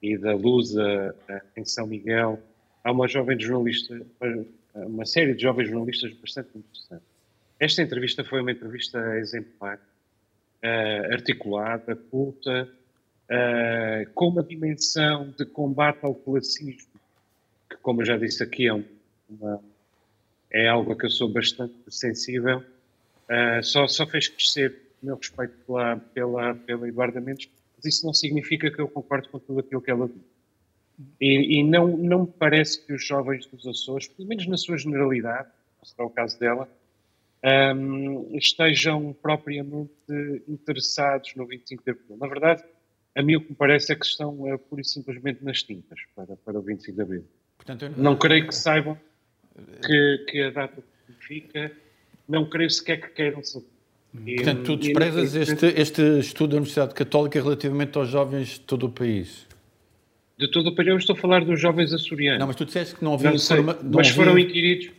e 0.00 0.16
da 0.16 0.36
Lusa 0.36 1.16
uh, 1.28 1.60
em 1.60 1.64
São 1.64 1.88
Miguel. 1.88 2.40
Há 2.84 2.92
uma 2.92 3.08
jovem 3.08 3.36
jornalista, 3.40 4.00
uma 4.72 5.04
série 5.04 5.34
de 5.34 5.42
jovens 5.42 5.68
jornalistas 5.68 6.12
bastante 6.12 6.50
interessantes. 6.56 7.09
Esta 7.60 7.82
entrevista 7.82 8.24
foi 8.24 8.40
uma 8.40 8.52
entrevista 8.52 8.98
exemplar, 9.18 9.76
uh, 9.76 11.12
articulada, 11.12 11.94
culta, 11.94 12.66
uh, 13.28 14.10
com 14.14 14.28
uma 14.28 14.42
dimensão 14.42 15.34
de 15.38 15.44
combate 15.44 15.98
ao 16.02 16.14
classismo, 16.14 16.88
que, 17.68 17.76
como 17.76 18.00
eu 18.00 18.06
já 18.06 18.16
disse 18.16 18.42
aqui, 18.42 18.66
é, 18.66 18.72
uma, 18.72 19.62
é 20.50 20.68
algo 20.68 20.92
a 20.92 20.96
que 20.96 21.04
eu 21.04 21.10
sou 21.10 21.28
bastante 21.28 21.74
sensível. 21.90 22.64
Uh, 23.28 23.62
só, 23.62 23.86
só 23.86 24.06
fez 24.06 24.28
crescer 24.28 24.74
o 25.02 25.06
meu 25.06 25.16
respeito 25.16 25.52
pela, 25.66 25.96
pela, 26.14 26.54
pela 26.54 26.88
Eduarda 26.88 27.20
Mendes, 27.20 27.50
mas 27.76 27.84
isso 27.84 28.06
não 28.06 28.14
significa 28.14 28.70
que 28.70 28.80
eu 28.80 28.88
concordo 28.88 29.28
com 29.28 29.38
tudo 29.38 29.60
aquilo 29.60 29.82
que 29.82 29.90
ela 29.90 30.08
diz. 30.08 30.30
E, 31.20 31.58
e, 31.58 31.62
não, 31.62 31.94
não 31.94 32.22
me 32.22 32.26
parece 32.26 32.80
que 32.86 32.94
os 32.94 33.04
jovens 33.04 33.44
dos 33.44 33.66
Açores, 33.66 34.08
pelo 34.08 34.26
menos 34.26 34.46
na 34.46 34.56
sua 34.56 34.78
generalidade, 34.78 35.48
não 35.78 35.84
será 35.84 36.06
o 36.06 36.10
caso 36.10 36.38
dela, 36.38 36.66
um, 37.44 38.36
estejam 38.36 39.14
propriamente 39.22 39.90
interessados 40.46 41.34
no 41.34 41.46
25 41.46 41.82
de 41.82 41.90
Abril. 41.90 42.16
Na 42.18 42.26
verdade, 42.26 42.62
a 43.16 43.22
mim 43.22 43.36
o 43.36 43.40
que 43.40 43.50
me 43.50 43.56
parece 43.56 43.92
é 43.92 43.96
que 43.96 44.04
estão 44.04 44.30
uh, 44.42 44.58
pura 44.58 44.82
e 44.82 44.84
simplesmente 44.84 45.42
nas 45.44 45.62
tintas 45.62 45.98
para, 46.14 46.36
para 46.36 46.58
o 46.58 46.62
25 46.62 46.96
de 46.96 47.02
Abril. 47.02 47.24
Portanto, 47.56 47.84
eu... 47.86 47.92
Não 47.96 48.16
creio 48.16 48.46
que 48.46 48.54
saibam 48.54 48.98
que, 49.84 50.24
que 50.28 50.42
a 50.42 50.50
data 50.50 50.82
significa, 51.06 51.72
não 52.28 52.48
creio 52.48 52.70
sequer 52.70 53.00
que 53.00 53.08
queiram 53.08 53.42
saber. 53.42 53.66
Portanto, 54.12 54.62
tu 54.64 54.76
desprezas 54.76 55.34
este, 55.36 55.66
este 55.66 56.18
estudo 56.18 56.50
da 56.50 56.56
Universidade 56.56 56.94
Católica 56.94 57.40
relativamente 57.40 57.96
aos 57.96 58.08
jovens 58.08 58.48
de 58.48 58.60
todo 58.60 58.86
o 58.86 58.90
país? 58.90 59.46
De 60.36 60.50
todo 60.50 60.68
o 60.68 60.74
país, 60.74 60.88
eu 60.88 60.96
estou 60.96 61.14
a 61.14 61.18
falar 61.18 61.44
dos 61.44 61.60
jovens 61.60 61.92
açorianos. 61.92 62.40
Não, 62.40 62.46
mas 62.48 62.56
tu 62.56 62.64
disseste 62.64 62.96
que 62.96 63.04
não 63.04 63.14
havia... 63.14 63.30
Não 63.30 63.38
sei, 63.38 63.60
mas 63.60 63.78
havia... 63.78 64.12
foram 64.12 64.38
inquiridos 64.38 64.90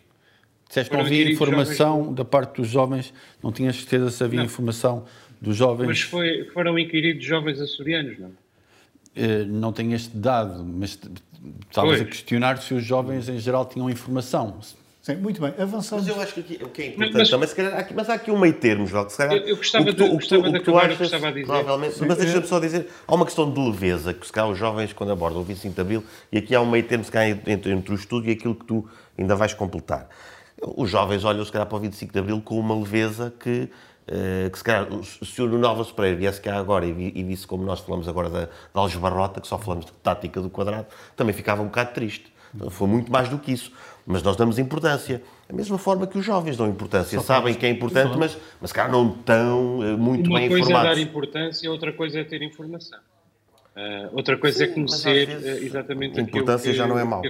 Disseste 0.72 0.90
que 0.90 0.96
não 0.96 1.06
havia 1.06 1.30
informação 1.30 1.98
jovens... 1.98 2.16
da 2.16 2.24
parte 2.24 2.62
dos 2.62 2.70
jovens, 2.70 3.14
não 3.44 3.52
tinhas 3.52 3.76
certeza 3.76 4.10
se 4.10 4.24
havia 4.24 4.40
não. 4.40 4.46
informação 4.46 5.04
dos 5.42 5.58
jovens. 5.58 5.86
Mas 5.86 6.02
foi, 6.02 6.46
foram 6.54 6.80
inquiridos 6.80 7.26
jovens 7.26 7.60
açorianos, 7.60 8.18
não? 8.18 8.30
Uh, 8.30 9.46
não 9.48 9.74
tenho 9.74 9.94
este 9.94 10.16
dado, 10.16 10.64
mas 10.64 10.98
estavas 11.68 12.00
a 12.00 12.06
questionar 12.06 12.58
se 12.60 12.74
os 12.74 12.86
jovens 12.86 13.28
em 13.28 13.38
geral 13.38 13.66
tinham 13.66 13.90
informação. 13.90 14.62
Sim, 15.02 15.16
muito 15.16 15.42
bem, 15.42 15.54
avançamos. 15.60 16.08
Mas 16.08 16.16
eu 16.16 16.22
acho 16.22 16.36
que 16.36 16.40
aqui, 16.40 16.64
o 16.64 16.70
que 16.70 16.84
é 16.84 16.88
importante 16.88 17.18
mas, 17.18 17.30
também, 17.30 17.48
se 17.50 17.56
calhar, 17.56 17.78
aqui, 17.78 17.94
mas 17.94 18.10
há 18.10 18.14
aqui 18.14 18.32
um 18.32 18.40
meio 18.40 18.54
termo, 18.54 18.88
João, 18.88 19.04
que 19.04 19.12
se 19.12 19.18
calhar, 19.18 19.36
eu, 19.36 19.48
eu 19.48 19.58
gostava 19.58 19.84
o 19.84 19.88
que 19.88 19.94
tu, 19.94 20.04
de, 20.06 20.16
o 20.16 20.18
que 20.20 20.28
tu, 20.30 20.40
o 20.40 20.54
que 20.54 20.60
tu 20.60 20.78
achas, 20.78 21.10
que 21.10 21.16
a 21.16 21.32
dizer. 21.32 21.46
provavelmente, 21.48 21.96
Sim, 21.96 22.06
mas 22.08 22.18
deixa-me 22.18 22.48
só 22.48 22.60
dizer, 22.60 22.88
há 23.06 23.14
uma 23.14 23.26
questão 23.26 23.52
de 23.52 23.60
leveza, 23.60 24.14
que 24.14 24.26
se 24.26 24.32
calhar 24.32 24.50
os 24.50 24.58
jovens, 24.58 24.94
quando 24.94 25.12
abordam 25.12 25.42
o 25.42 25.44
25 25.44 25.76
de 25.76 25.82
Abril, 25.82 26.04
e 26.32 26.38
aqui 26.38 26.56
há 26.56 26.62
um 26.62 26.70
meio 26.70 26.84
termo, 26.86 27.04
se 27.04 27.12
calhar, 27.12 27.38
entre, 27.46 27.74
entre 27.74 27.92
o 27.92 27.96
estudo 27.96 28.30
e 28.30 28.32
aquilo 28.32 28.56
que 28.56 28.64
tu 28.64 28.88
ainda 29.18 29.36
vais 29.36 29.54
completar. 29.54 30.08
Os 30.62 30.90
jovens 30.90 31.24
olham, 31.24 31.44
se 31.44 31.52
calhar, 31.52 31.68
para 31.68 31.78
o 31.78 31.80
25 31.80 32.14
de 32.14 32.20
Abril 32.20 32.42
com 32.42 32.60
uma 32.60 32.76
leveza 32.76 33.34
que, 33.40 33.70
uh, 34.08 34.50
que 34.50 34.58
se 34.58 34.64
calhar, 34.64 34.88
se 35.04 35.42
o 35.42 35.48
Nuno 35.48 35.68
Alves 35.68 35.92
Pereira 35.92 36.18
viesse 36.18 36.40
cá 36.40 36.58
agora 36.58 36.86
e, 36.86 37.12
e 37.16 37.24
visse 37.24 37.48
como 37.48 37.64
nós 37.64 37.80
falamos 37.80 38.08
agora 38.08 38.30
da, 38.30 38.42
da 38.42 38.50
Alves 38.74 38.96
Barrota, 38.96 39.42
que 39.42 39.48
só 39.48 39.58
falamos 39.58 39.86
de 39.86 39.92
tática 39.94 40.40
do 40.40 40.50
quadrado, 40.50 40.88
também 41.16 41.34
ficava 41.34 41.62
um 41.62 41.66
bocado 41.66 41.94
triste. 41.94 42.32
Foi 42.70 42.88
muito 42.88 43.12
mais 43.12 43.30
do 43.30 43.38
que 43.40 43.52
isso. 43.52 43.72
Mas 44.06 44.24
nós 44.24 44.36
damos 44.36 44.58
importância. 44.60 45.22
Da 45.48 45.56
mesma 45.56 45.78
forma 45.78 46.08
que 46.08 46.18
os 46.18 46.26
jovens 46.26 46.58
dão 46.58 46.68
importância. 46.68 47.20
Só 47.20 47.26
Sabem 47.26 47.54
que 47.54 47.66
é 47.66 47.70
importante, 47.70 48.18
mas, 48.18 48.38
mas 48.60 48.72
cara, 48.72 48.92
não 48.92 49.12
estão 49.12 49.80
eh, 49.84 49.96
muito 49.96 50.30
Uma 50.30 50.40
bem 50.40 50.50
coisa 50.50 50.66
informados. 50.66 50.92
é 50.92 50.96
dar 50.96 51.02
importância, 51.02 51.72
outra 51.72 51.94
coisa 51.94 52.20
é 52.20 52.24
ter 52.24 52.42
informação. 52.42 53.00
Uh, 53.74 54.14
outra 54.18 54.38
coisa 54.38 54.66
é 54.66 54.68
Sim, 54.68 54.74
conhecer 54.74 55.08
mas 55.08 55.30
às 55.30 55.42
vezes 55.44 55.62
uh, 55.62 55.66
exatamente 55.66 56.20
a 56.20 56.24
importância 56.24 56.72
aquilo 56.72 56.74
que, 56.74 56.78
já 56.78 56.88
não 56.88 57.00
é 57.00 57.04
mau. 57.06 57.22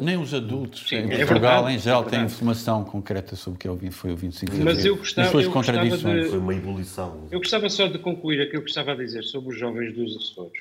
Nem 0.00 0.18
os 0.18 0.34
adultos 0.34 0.86
Sim, 0.86 0.96
em 0.96 0.98
é 1.12 1.16
Portugal, 1.24 1.64
verdade, 1.64 1.74
em 1.74 1.78
geral, 1.78 2.06
é 2.06 2.10
têm 2.10 2.22
informação 2.24 2.84
concreta 2.84 3.34
sobre 3.34 3.56
o 3.56 3.58
que 3.60 3.66
é 3.66 3.70
o 3.70 3.76
20 3.76 3.92
foi 3.92 4.12
o 4.12 4.16
25 4.16 4.52
de 4.52 4.62
Mas 4.62 4.76
Abril. 4.78 4.92
eu 4.92 4.96
gostava- 4.98 5.26
As 5.26 5.32
suas 5.32 5.44
eu 5.46 5.50
gostava 5.52 5.78
contradições. 5.78 6.24
de- 6.24 6.28
Foi 6.30 6.38
uma 6.38 6.54
ebulição. 6.54 7.28
Eu 7.30 7.38
gostava 7.38 7.70
só 7.70 7.86
de 7.86 7.98
concluir 7.98 8.42
aquilo 8.42 8.62
que 8.62 8.68
estava 8.68 8.92
a 8.92 8.94
dizer 8.94 9.22
sobre 9.24 9.54
os 9.54 9.58
jovens 9.58 9.94
dos 9.94 10.14
Açores. 10.18 10.60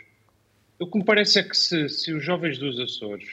O 0.80 0.88
que 0.88 0.98
me 1.00 1.04
parece 1.04 1.40
é 1.40 1.44
que 1.44 1.58
se, 1.58 1.90
se 1.90 2.14
os 2.14 2.24
jovens 2.24 2.58
dos 2.58 2.80
Açores 2.80 3.26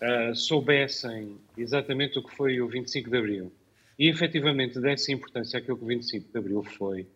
ah, 0.00 0.32
soubessem 0.36 1.36
exatamente 1.58 2.16
o 2.16 2.22
que 2.22 2.32
foi 2.36 2.60
o 2.60 2.68
25 2.68 3.10
de 3.10 3.16
Abril 3.16 3.52
e 3.98 4.08
efetivamente 4.08 4.78
dessem 4.78 5.16
importância 5.16 5.58
àquilo 5.58 5.76
que 5.78 5.84
o 5.84 5.86
25 5.88 6.30
de 6.32 6.38
Abril 6.38 6.62
foi, 6.62 7.06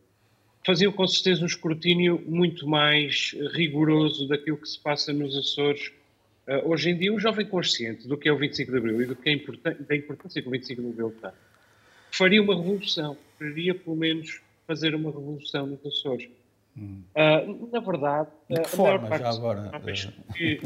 faziam 0.68 0.92
com 0.92 1.08
certeza 1.08 1.42
um 1.42 1.46
escrutínio 1.46 2.22
muito 2.26 2.68
mais 2.68 3.34
rigoroso 3.54 4.28
daquilo 4.28 4.58
que 4.58 4.68
se 4.68 4.78
passa 4.78 5.14
nos 5.14 5.34
Açores. 5.34 5.90
Ah, 6.46 6.60
hoje 6.62 6.90
em 6.90 6.98
dia, 6.98 7.10
um 7.10 7.18
jovem 7.18 7.46
consciente 7.46 8.06
do 8.06 8.18
que 8.18 8.28
é 8.28 8.32
o 8.32 8.36
25 8.36 8.70
de 8.70 8.76
Abril 8.76 9.00
e 9.00 9.06
do 9.06 9.16
que 9.16 9.30
é 9.30 9.36
da 9.72 9.96
importância 9.96 10.42
que 10.42 10.46
o 10.46 10.50
25 10.50 10.82
de 10.82 10.88
Abril 10.88 11.14
tem, 11.22 11.30
faria 12.10 12.42
uma 12.42 12.54
revolução, 12.54 13.16
faria 13.38 13.74
pelo 13.74 13.96
menos 13.96 14.42
fazer 14.66 14.94
uma 14.94 15.10
revolução 15.10 15.66
nos 15.68 15.86
Açores. 15.86 16.28
Ah, 17.14 17.46
na 17.72 17.80
verdade, 17.80 18.28
De 18.50 18.56
que 18.56 18.60
a 18.60 18.64
forma, 18.64 19.08
maior 19.08 19.08
parte 19.08 19.22
já 19.22 19.30
agora? 19.30 19.70
que, 20.36 20.60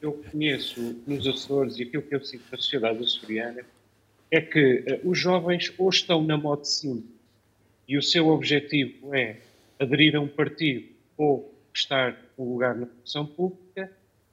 eu 0.00 0.12
conheço 0.30 1.02
nos 1.04 1.26
Açores 1.26 1.78
e 1.78 1.82
aquilo 1.82 2.04
que 2.04 2.14
eu 2.14 2.24
sinto 2.24 2.44
na 2.52 2.58
sociedade 2.58 3.02
açoriana 3.02 3.62
é 4.30 4.40
que 4.40 4.84
eh, 4.86 5.00
os 5.02 5.18
jovens 5.18 5.72
ou 5.76 5.88
estão 5.88 6.22
na 6.22 6.36
moda 6.36 6.62
sim 6.64 7.04
e 7.88 7.98
o 7.98 8.02
seu 8.02 8.28
objetivo 8.28 9.12
é 9.16 9.47
aderir 9.78 10.16
a 10.16 10.20
um 10.20 10.28
partido 10.28 10.88
ou 11.16 11.54
estar 11.74 12.16
um 12.36 12.52
lugar 12.52 12.74
na 12.74 12.86
função 12.86 13.26
pública, 13.26 13.90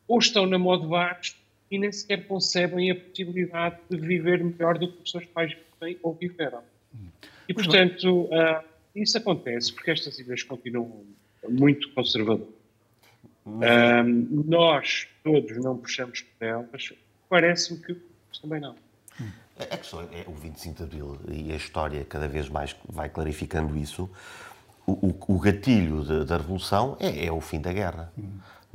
ou 0.08 0.20
estão 0.20 0.46
na 0.46 0.58
moda 0.58 0.86
baixo 0.86 1.36
e 1.70 1.80
nem 1.80 1.92
sequer 1.92 2.28
concebem 2.28 2.92
a 2.92 2.96
possibilidade 2.96 3.78
de 3.90 3.98
viver 3.98 4.44
melhor 4.44 4.78
do 4.78 4.92
que 4.92 5.04
os 5.04 5.12
seus 5.12 5.26
pais 5.26 5.56
vivem 5.80 5.98
ou 6.04 6.14
viveram. 6.14 6.62
E, 7.48 7.54
portanto, 7.54 8.30
ah, 8.32 8.64
isso 8.96 9.18
acontece 9.18 9.74
porque 9.74 9.92
estas 9.92 10.18
ilhas 10.20 10.44
continuam 10.44 11.06
muito 11.48 11.92
conservadoras. 11.92 12.54
Ah, 13.62 14.04
nós 14.04 15.08
todos 15.24 15.58
não 15.58 15.78
puxamos 15.78 16.22
por 16.22 16.46
elas, 16.46 16.94
parece-me 17.30 17.80
que 17.80 17.98
também 18.42 18.60
não. 18.60 18.76
A 19.58 19.78
questão 19.78 20.02
é, 20.02 20.22
é 20.22 20.26
o 20.28 20.34
25 20.34 20.76
de 20.76 20.84
Abril 20.84 21.20
e 21.32 21.52
a 21.52 21.56
história 21.56 22.04
cada 22.04 22.28
vez 22.28 22.50
mais 22.50 22.76
vai 22.88 23.10
clarificando 23.10 23.78
isso. 23.78 24.10
O, 24.88 25.16
o- 25.36 25.40
gatilho 25.40 26.04
de- 26.04 26.26
da 26.26 26.38
Revolução 26.38 26.96
é, 27.00 27.26
é 27.26 27.32
o 27.32 27.42
fim 27.42 27.60
da 27.60 27.74
guerra. 27.74 28.12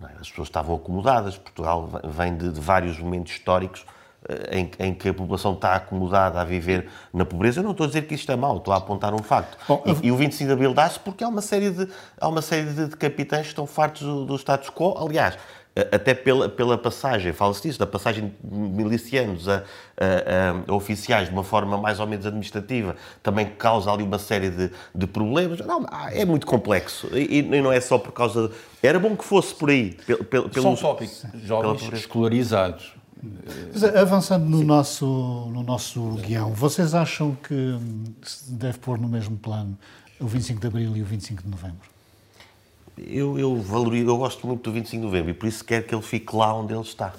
é? 0.03 0.07
As 0.21 0.29
pessoas 0.29 0.49
estavam 0.49 0.75
acomodadas. 0.77 1.37
Portugal 1.37 1.87
ve- 1.87 2.09
vem 2.09 2.37
de, 2.37 2.51
de 2.51 2.61
vários 2.61 2.99
momentos 2.99 3.33
históricos 3.33 3.85
eh, 4.29 4.59
em, 4.59 4.71
em 4.81 4.95
que 4.95 5.09
a 5.09 5.15
população 5.15 5.53
está 5.55 5.75
acomodada 5.77 6.41
a 6.41 6.45
viver 6.45 6.89
na 7.15 7.25
pobreza. 7.25 7.61
Eu 7.61 7.65
não 7.65 7.71
estou 7.71 7.85
a 7.85 7.87
dizer 7.87 8.03
que 8.09 8.15
isto 8.15 8.31
é 8.33 8.37
mau, 8.37 8.57
estou 8.57 8.75
a 8.75 8.79
apontar 8.79 9.15
um 9.15 9.23
facto. 9.23 9.57
Bom, 9.69 9.83
e, 10.03 10.07
e 10.09 10.11
o 10.13 10.17
25 10.17 10.47
de 10.49 10.53
Abril 10.53 10.75
dá-se 10.75 10.99
porque 10.99 11.23
há 11.23 11.29
uma 11.29 11.43
série 11.43 11.71
de, 11.71 11.89
há 12.21 12.27
uma 12.29 12.43
série 12.43 12.73
de, 12.73 12.89
capitães 12.97 13.43
que 13.43 13.49
estão 13.49 13.67
fartos 13.67 14.03
do, 14.03 14.25
do 14.27 14.35
status 14.37 14.69
quo. 14.71 14.97
Aliás, 14.99 15.39
até 15.93 16.15
pela, 16.15 16.49
pela 16.49 16.77
passagem, 16.79 17.33
fala-se 17.33 17.63
disso, 17.63 17.79
da 17.79 17.87
passagem 17.87 18.33
de 18.43 18.57
milicianos 18.59 19.49
a, 19.49 19.57
a- 19.97 20.65
a 20.69 20.75
oficiais 20.75 21.29
de 21.29 21.35
uma 21.35 21.45
forma 21.45 21.77
mais 21.79 22.01
ou 22.01 22.07
menos 22.07 22.25
administrativa, 22.27 22.97
também 23.23 23.47
causa 23.47 23.91
ali 23.93 24.03
uma 24.03 24.19
série 24.19 24.51
de, 24.51 24.71
de 24.95 25.07
problemas. 25.07 25.59
Não, 25.61 25.85
é 26.13 26.25
muito 26.25 26.47
complexo. 26.47 27.09
E, 27.17 27.39
e 27.41 27.43
não 27.63 27.73
é 27.73 27.81
só 27.81 27.99
por 27.99 28.13
causa. 28.13 28.49
De... 28.49 28.55
Era 28.83 28.99
bom 28.99 29.17
que 29.17 29.25
fosse 29.25 29.55
por 29.55 29.71
aí. 29.71 29.93
Pelo, 30.07 30.25
pelo, 30.25 30.45
Só 30.45 30.49
um 30.61 30.63
pelos- 30.63 30.81
tópico. 30.81 31.13
Jovens 31.45 31.93
escolarizados. 31.93 32.95
Mas, 33.73 33.85
Avançando 33.85 34.47
no 34.47 34.63
nosso, 34.65 35.05
no 35.53 35.63
nosso 35.63 36.01
guião, 36.27 36.53
vocês 36.55 36.95
acham 36.95 37.37
que 37.47 37.79
se 38.23 38.51
deve 38.55 38.79
pôr 38.79 38.99
no 38.99 39.09
mesmo 39.09 39.37
plano 39.37 39.77
o 40.19 40.27
25 40.27 40.59
de 40.61 40.67
Abril 40.67 40.97
e 40.97 41.03
o 41.03 41.05
25 41.05 41.43
de 41.43 41.49
Novembro? 41.51 41.79
Eu, 43.07 43.39
eu 43.39 43.57
valorizo, 43.61 44.09
eu 44.09 44.17
gosto 44.19 44.47
muito 44.47 44.63
do 44.63 44.73
25 44.73 45.01
de 45.01 45.07
novembro 45.07 45.31
e 45.31 45.35
por 45.35 45.47
isso 45.49 45.65
quero 45.65 45.85
que 45.87 45.95
ele 45.95 46.03
fique 46.03 46.35
lá 46.35 46.53
onde 46.55 46.73
ele 46.73 46.83
está. 46.83 47.13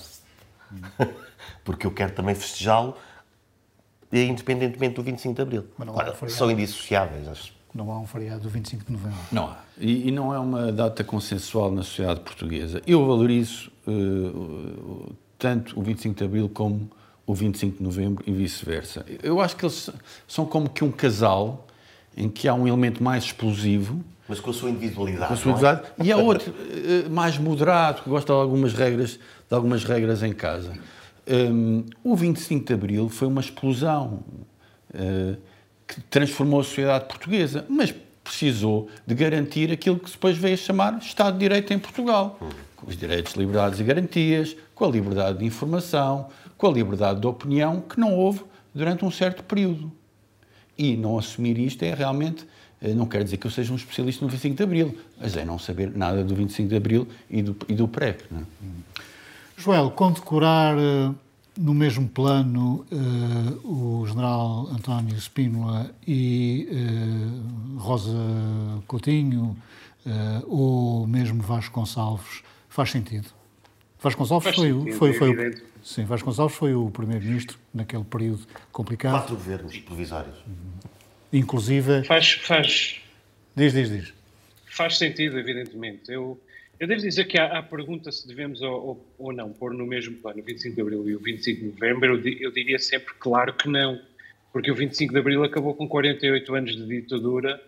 Porque 1.63 1.85
eu 1.85 1.91
quero 1.91 2.11
também 2.13 2.35
festejá-lo, 2.35 2.95
eh, 4.11 4.23
independentemente 4.25 4.95
do 4.95 5.03
25 5.03 5.35
de 5.35 5.41
abril. 5.41 5.65
Mas 5.77 5.87
não 5.87 5.93
há 5.93 5.97
Claro, 5.97 6.11
um 6.11 6.15
feriado. 6.15 6.37
são 6.37 6.51
indissociáveis. 6.51 7.27
acho. 7.27 7.53
Não 7.73 7.89
há 7.91 7.99
um 7.99 8.05
feriado 8.05 8.41
do 8.41 8.49
25 8.49 8.85
de 8.85 8.91
Novembro. 8.91 9.17
Não 9.31 9.45
há. 9.47 9.57
E, 9.79 10.09
e 10.09 10.11
não 10.11 10.33
é 10.33 10.39
uma 10.39 10.71
data 10.71 11.03
consensual 11.03 11.71
na 11.71 11.83
sociedade 11.83 12.19
portuguesa. 12.19 12.81
Eu 12.85 13.05
valorizo 13.05 13.71
eh, 13.87 15.11
tanto 15.39 15.79
o 15.79 15.83
25 15.83 16.15
de 16.17 16.23
Abril 16.23 16.49
como 16.49 16.89
o 17.25 17.33
25 17.33 17.77
de 17.77 17.83
Novembro 17.83 18.23
e 18.27 18.31
vice-versa. 18.33 19.05
Eu 19.23 19.39
acho 19.39 19.55
que 19.55 19.63
eles 19.65 19.89
são 20.27 20.45
como 20.45 20.69
que 20.69 20.83
um 20.83 20.91
casal 20.91 21.65
em 22.17 22.27
que 22.29 22.47
há 22.47 22.53
um 22.53 22.67
elemento 22.67 23.01
mais 23.01 23.23
explosivo 23.23 24.03
Mas 24.31 24.39
com 24.39 24.49
a 24.49 24.53
sua 24.53 24.69
individualidade. 24.69 25.27
com 25.27 25.33
a 25.51 25.57
sua 25.57 25.71
é? 25.99 26.05
e 26.05 26.09
há 26.09 26.15
outro 26.15 26.53
eh, 26.71 27.09
mais 27.09 27.37
moderado 27.37 28.01
que 28.01 28.09
gosta 28.09 28.31
de 28.31 28.39
algumas 28.39 28.71
regras, 28.71 29.19
de 29.49 29.53
algumas 29.53 29.83
regras 29.83 30.23
em 30.23 30.31
casa. 30.31 30.71
Hum, 31.27 31.83
o 32.01 32.15
25 32.15 32.65
de 32.65 32.73
Abril 32.73 33.09
foi 33.09 33.27
uma 33.27 33.41
explosão 33.41 34.21
eh, 34.93 35.35
que 35.85 35.99
transformou 36.09 36.61
a 36.61 36.63
sociedade 36.63 37.05
portuguesa, 37.09 37.65
mas 37.69 37.93
precisou 38.23 38.87
de 39.05 39.13
garantir 39.13 39.69
aquilo 39.69 39.99
que 39.99 40.09
depois 40.09 40.37
veio 40.37 40.53
a 40.53 40.57
chamar 40.57 40.97
Estado 40.99 41.33
de 41.33 41.39
Direito 41.39 41.73
em 41.73 41.79
Portugal, 41.79 42.39
com 42.77 42.89
os 42.89 42.95
direitos, 42.95 43.33
liberdades 43.33 43.81
e 43.81 43.83
garantias, 43.83 44.55
com 44.73 44.85
a 44.85 44.87
liberdade 44.87 45.39
de 45.39 45.45
informação, 45.45 46.29
com 46.57 46.67
a 46.67 46.71
liberdade 46.71 47.19
de 47.19 47.27
opinião, 47.27 47.81
que 47.81 47.99
não 47.99 48.15
houve 48.15 48.43
durante 48.73 49.03
um 49.03 49.11
certo 49.11 49.43
período. 49.43 49.91
E 50.77 50.95
não 50.95 51.17
assumir 51.17 51.59
isto 51.59 51.83
é 51.83 51.93
realmente. 51.93 52.47
Eh, 52.81 52.93
Não 52.93 53.05
quer 53.05 53.23
dizer 53.23 53.37
que 53.37 53.47
eu 53.47 53.51
seja 53.51 53.71
um 53.71 53.75
especialista 53.75 54.23
no 54.25 54.31
25 54.31 54.55
de 54.55 54.63
Abril, 54.63 54.97
mas 55.19 55.35
é 55.37 55.45
não 55.45 55.57
saber 55.59 55.91
nada 55.95 56.23
do 56.23 56.35
25 56.35 56.69
de 56.69 56.75
Abril 56.75 57.07
e 57.29 57.41
do, 57.41 57.55
e 57.67 57.73
do 57.73 57.87
PREP. 57.87 58.23
Não 58.31 58.39
é? 58.39 58.43
Joel, 59.57 59.91
condecorar 59.91 60.75
eh, 60.77 61.11
no 61.57 61.73
mesmo 61.73 62.07
plano 62.07 62.85
eh, 62.91 62.95
o 63.63 64.05
general 64.07 64.67
António 64.71 65.15
Spínola 65.17 65.91
e 66.07 66.67
Rosa 67.77 68.11
Coutinho 68.87 69.55
ou 70.47 71.05
mesmo 71.05 71.41
Vasco 71.43 71.79
Gonçalves 71.79 72.41
faz 72.69 72.89
sentido? 72.89 73.27
Vasco 74.01 74.19
Gonçalves 74.19 74.45
Faz 74.45 74.55
foi, 74.55 74.71
o- 74.73 74.79
sentido, 74.79 74.97
foi, 74.97 75.09
é 75.11 75.13
foi 75.13 75.29
o- 75.29 75.33
evidente. 75.39 75.63
sim, 75.83 76.05
Vasco 76.05 76.25
Gonçalves 76.25 76.55
foi 76.57 76.73
o 76.73 76.89
primeiro-ministro 76.89 77.59
naquele 77.71 78.03
período 78.03 78.41
complicado, 78.71 79.11
Quatro 79.13 79.35
governos 79.35 79.77
provisórios. 79.77 80.37
Inclusive 81.31 82.03
Faz, 82.03 82.31
faz, 82.31 83.01
diz, 83.55 83.73
diz, 83.73 83.89
diz. 83.89 84.13
Faz 84.65 84.97
sentido, 84.97 85.37
evidentemente. 85.37 86.11
Eu, 86.11 86.39
eu 86.79 86.87
devo 86.87 87.01
dizer 87.01 87.25
que 87.25 87.37
há 87.37 87.59
a 87.59 87.63
pergunta 87.63 88.11
se 88.11 88.27
devemos 88.27 88.61
ou, 88.61 88.71
ou, 88.71 89.05
ou 89.19 89.33
não 89.33 89.51
pôr 89.51 89.73
no 89.73 89.85
mesmo 89.85 90.15
plano 90.17 90.39
o 90.39 90.43
25 90.43 90.75
de 90.75 90.81
Abril 90.81 91.09
e 91.09 91.15
o 91.15 91.19
25 91.19 91.59
de 91.59 91.67
Novembro, 91.67 92.17
eu, 92.17 92.33
eu 92.39 92.51
diria 92.51 92.79
sempre 92.79 93.13
claro 93.19 93.53
que 93.53 93.67
não, 93.67 94.01
porque 94.51 94.71
o 94.71 94.75
25 94.75 95.13
de 95.13 95.19
Abril 95.19 95.43
acabou 95.43 95.73
com 95.73 95.87
48 95.87 96.55
anos 96.55 96.75
de 96.75 96.85
ditadura 96.85 97.61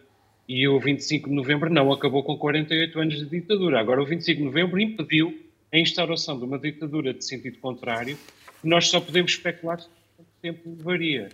e 0.47 0.67
o 0.67 0.79
25 0.79 1.29
de 1.29 1.35
Novembro 1.35 1.69
não 1.69 1.91
acabou 1.91 2.23
com 2.23 2.37
48 2.37 2.99
anos 2.99 3.17
de 3.17 3.25
ditadura. 3.25 3.79
Agora, 3.79 4.01
o 4.01 4.05
25 4.05 4.39
de 4.39 4.45
Novembro 4.45 4.79
impediu 4.79 5.39
a 5.73 5.77
instauração 5.77 6.37
de 6.37 6.45
uma 6.45 6.59
ditadura 6.59 7.13
de 7.13 7.25
sentido 7.25 7.57
contrário, 7.57 8.17
nós 8.63 8.87
só 8.87 9.01
podemos 9.01 9.31
especular 9.31 9.77
quanto 10.15 10.29
tempo 10.41 10.69
levaria. 10.77 11.29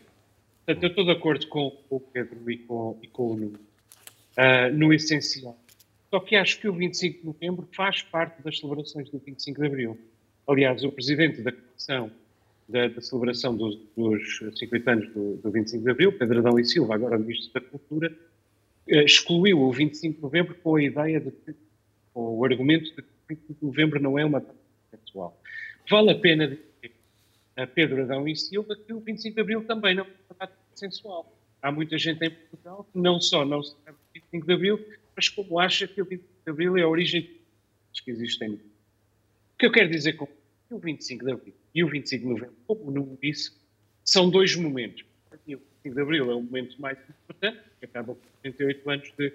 Portanto, 0.69 0.83
eu 0.83 0.89
estou 0.89 1.03
de 1.03 1.11
acordo 1.11 1.47
com 1.47 1.75
o 1.89 1.99
Pedro 1.99 2.51
e 2.51 2.59
com, 2.59 2.99
e 3.01 3.07
com 3.07 3.31
o 3.31 3.35
Nuno 3.35 3.59
ah, 4.37 4.69
no 4.69 4.93
essencial. 4.93 5.57
Só 6.11 6.19
que 6.19 6.35
acho 6.35 6.59
que 6.59 6.67
o 6.69 6.73
25 6.73 7.21
de 7.21 7.25
novembro 7.25 7.67
faz 7.75 8.03
parte 8.03 8.39
das 8.43 8.59
celebrações 8.59 9.09
do 9.09 9.17
25 9.17 9.59
de 9.59 9.65
abril. 9.65 9.97
Aliás, 10.47 10.83
o 10.83 10.91
presidente 10.91 11.41
da 11.41 11.51
Comissão 11.51 12.11
da, 12.67 12.87
da 12.87 13.01
celebração 13.01 13.57
dos, 13.57 13.79
dos 13.97 14.59
50 14.59 14.91
anos 14.91 15.11
do, 15.11 15.37
do 15.37 15.49
25 15.49 15.83
de 15.83 15.89
abril, 15.89 16.11
Pedro 16.11 16.37
Adão 16.37 16.59
e 16.59 16.63
Silva, 16.63 16.93
agora 16.93 17.17
Ministro 17.17 17.51
da 17.51 17.61
Cultura, 17.61 18.15
eh, 18.87 19.03
excluiu 19.03 19.61
o 19.61 19.71
25 19.71 20.17
de 20.17 20.21
novembro 20.21 20.53
com 20.53 20.75
a 20.75 20.83
ideia 20.83 21.19
de 21.19 21.31
que, 21.31 21.55
com 22.13 22.37
o 22.37 22.45
argumento 22.45 22.85
de 22.95 23.01
que 23.01 23.01
o 23.01 23.27
25 23.27 23.59
de 23.59 23.65
novembro 23.65 23.99
não 23.99 24.19
é 24.19 24.23
uma 24.23 24.39
data 24.39 24.53
sexual. 24.91 25.35
Vale 25.89 26.11
a 26.11 26.15
pena 26.15 26.55
Pedro 27.67 28.03
Adão 28.03 28.27
e 28.27 28.35
Silva 28.35 28.75
que 28.75 28.93
o 28.93 28.99
25 28.99 29.35
de 29.35 29.41
abril 29.41 29.65
também 29.65 29.95
não 29.95 30.03
é 30.03 30.07
uma 30.07 30.35
data 30.39 30.55
sensual. 30.75 31.35
Há 31.61 31.71
muita 31.71 31.97
gente 31.97 32.23
em 32.25 32.29
Portugal 32.29 32.87
que 32.91 32.99
não 32.99 33.19
só 33.19 33.43
não 33.45 33.61
se 33.61 33.75
lembra 33.85 33.93
do 33.93 34.13
25 34.13 34.45
de 34.45 34.53
abril, 34.53 34.85
mas 35.15 35.29
como 35.29 35.59
acha 35.59 35.87
que 35.87 36.01
o 36.01 36.05
25 36.05 36.33
de 36.45 36.51
abril 36.51 36.77
é 36.77 36.81
a 36.83 36.87
origem 36.87 37.29
dos 37.91 38.01
que 38.01 38.11
existem. 38.11 38.53
O 38.53 38.59
que 39.57 39.65
eu 39.65 39.71
quero 39.71 39.89
dizer 39.89 40.13
com 40.13 40.27
o 40.71 40.79
25 40.79 41.25
de 41.25 41.31
Abril. 41.31 41.53
E 41.73 41.83
o 41.83 41.89
25 41.89 42.23
de 42.23 42.29
Novembro, 42.29 42.55
como 42.67 42.87
o 42.87 42.91
Nuno 42.91 43.17
disse, 43.21 43.51
são 44.03 44.29
dois 44.29 44.55
momentos. 44.55 45.03
O 45.31 45.37
25 45.45 45.95
de 45.95 46.01
Abril 46.01 46.31
é 46.31 46.35
o 46.35 46.41
momento 46.41 46.79
mais 46.81 46.97
importante, 47.09 47.59
que 47.79 47.85
acaba 47.85 48.15
com 48.15 48.21
38 48.41 48.89
anos 48.89 49.13
de, 49.17 49.33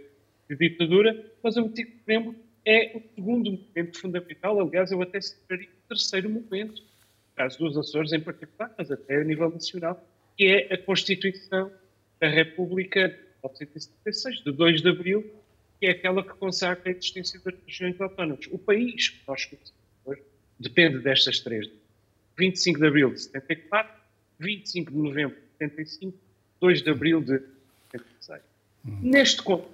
de 0.48 0.56
ditadura, 0.56 1.32
mas 1.42 1.56
o 1.56 1.64
25 1.64 1.90
de 1.90 1.96
Novembro 1.98 2.36
é 2.64 2.96
o 2.96 3.14
segundo 3.14 3.50
momento 3.52 4.00
fundamental, 4.00 4.60
aliás, 4.60 4.90
eu 4.90 5.02
até 5.02 5.20
citaria 5.20 5.68
o 5.68 5.88
terceiro 5.88 6.30
momento, 6.30 6.82
caso 7.36 7.58
dos 7.58 7.76
Açores 7.76 8.12
em 8.12 8.20
particular, 8.20 8.72
mas 8.76 8.90
até 8.90 9.16
a 9.16 9.24
nível 9.24 9.50
nacional, 9.50 10.02
que 10.36 10.46
é 10.46 10.74
a 10.74 10.78
Constituição 10.78 11.70
da 12.20 12.28
República 12.28 13.08
de 13.08 13.14
1976, 13.44 14.42
de 14.42 14.52
2 14.52 14.82
de 14.82 14.88
Abril, 14.88 15.34
que 15.78 15.86
é 15.86 15.90
aquela 15.90 16.22
que 16.22 16.34
consagra 16.34 16.82
a 16.86 16.90
existência 16.90 17.40
das 17.44 17.54
regiões 17.66 18.00
autónomas. 18.00 18.46
O 18.50 18.58
país 18.58 19.08
que 19.08 19.20
nós 19.26 19.44
conhecemos 19.44 19.74
hoje 20.04 20.22
depende 20.58 20.98
destas 21.00 21.40
três. 21.40 21.68
25 22.36 22.80
de 22.80 22.86
Abril 22.86 23.12
de 23.12 23.20
74, 23.20 23.92
25 24.38 24.90
de 24.90 24.96
Novembro 24.96 25.36
de 25.36 25.58
75, 25.58 26.18
2 26.60 26.82
de 26.82 26.90
Abril 26.90 27.20
de 27.20 27.38
76. 27.92 28.42
Hum. 28.86 28.98
Neste 29.02 29.42
conto, 29.42 29.68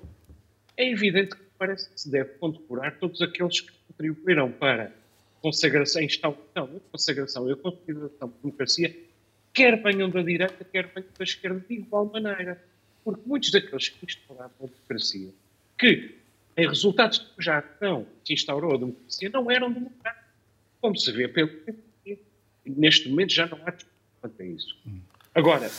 é 0.76 0.90
evidente 0.90 1.36
que 1.36 1.42
parece 1.58 1.88
que 1.90 2.00
se 2.00 2.10
deve 2.10 2.30
condecorar 2.34 2.98
todos 2.98 3.20
aqueles 3.22 3.60
que 3.60 3.72
contribuíram 3.86 4.50
para 4.50 4.92
consagração, 5.40 6.02
a 6.02 6.04
instauração, 6.04 6.64
a 6.76 6.90
consagração 6.90 7.48
e 7.48 7.52
a 7.52 7.56
consolidação 7.56 8.28
da 8.28 8.34
democracia, 8.42 8.96
quer 9.52 9.82
venham 9.82 10.10
da 10.10 10.22
direita, 10.22 10.64
quer 10.64 10.86
venham 10.94 11.08
da 11.16 11.24
esquerda, 11.24 11.64
de 11.68 11.74
igual 11.74 12.06
maneira. 12.06 12.62
Porque 13.04 13.22
muitos 13.26 13.50
daqueles 13.50 13.88
que 13.88 14.04
instauraram 14.04 14.52
a 14.62 14.66
democracia, 14.66 15.30
que 15.78 16.14
em 16.56 16.68
resultados 16.68 17.18
que 17.18 17.42
já 17.42 17.64
não 17.80 18.06
se 18.24 18.34
instaurou 18.34 18.74
a 18.74 18.78
democracia, 18.78 19.30
não 19.30 19.50
eram 19.50 19.72
democráticos, 19.72 20.28
como 20.80 20.96
se 20.96 21.12
vê 21.12 21.28
pelo 21.28 21.50
Neste 22.66 23.08
momento 23.08 23.32
já 23.32 23.46
não 23.46 23.58
há 23.66 23.70
discussão 23.70 23.90
quanto 24.20 24.42
a 24.42 24.44
isso. 24.44 24.76
Agora, 25.34 25.70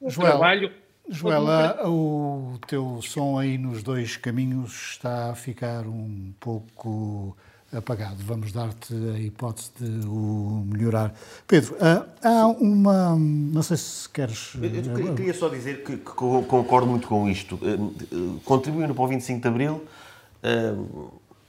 o 0.00 0.08
Joel, 0.08 0.30
trabalho 0.30 0.72
Joela, 1.08 1.88
o 1.88 2.58
teu 2.66 3.00
som 3.02 3.38
aí 3.38 3.58
nos 3.58 3.82
dois 3.82 4.16
caminhos 4.16 4.92
está 4.92 5.30
a 5.30 5.34
ficar 5.34 5.86
um 5.86 6.32
pouco 6.38 7.36
apagado. 7.76 8.16
Vamos 8.24 8.52
dar-te 8.52 8.94
a 8.94 9.18
hipótese 9.18 9.70
de 9.78 10.06
o 10.06 10.64
melhorar. 10.66 11.14
Pedro, 11.46 11.76
há 12.22 12.46
uma. 12.46 13.16
Não 13.16 13.62
sei 13.62 13.76
se 13.76 14.08
queres. 14.08 14.54
Eu 14.54 15.14
queria 15.14 15.34
só 15.34 15.48
dizer 15.48 15.82
que, 15.84 15.96
que 15.96 16.12
concordo 16.12 16.86
muito 16.86 17.08
com 17.08 17.28
isto. 17.28 17.58
Eh, 17.62 18.40
contribuindo 18.44 18.94
para 18.94 19.04
o 19.04 19.08
25 19.08 19.40
de 19.40 19.48
Abril, 19.48 19.84
eh, 20.42 20.74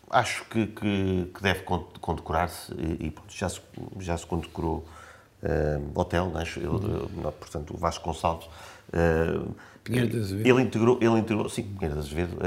acho 0.09 0.45
que, 0.45 0.67
que, 0.67 1.31
que 1.33 1.43
deve 1.43 1.63
condecorar-se 1.99 2.73
e, 2.73 3.07
e 3.07 3.15
já, 3.29 3.49
se, 3.49 3.61
já 3.99 4.17
se 4.17 4.25
condecorou 4.25 4.85
hotel, 5.93 6.31
acho 6.35 6.61
eu, 6.61 6.75
uhum. 6.75 7.31
portanto, 7.37 7.73
o 7.73 7.77
Vasco 7.77 8.05
Gonçalves 8.05 8.47
Pinheiro 9.83 10.10
de 10.10 10.17
Azevedo. 10.17 10.47
Ele 10.47 10.62
integrou, 10.62 10.97
ele 11.01 11.19
integrou, 11.19 11.49
sim, 11.49 11.63
Pinheiro 11.63 11.93
de 11.95 11.99
Azevedo, 11.99 12.38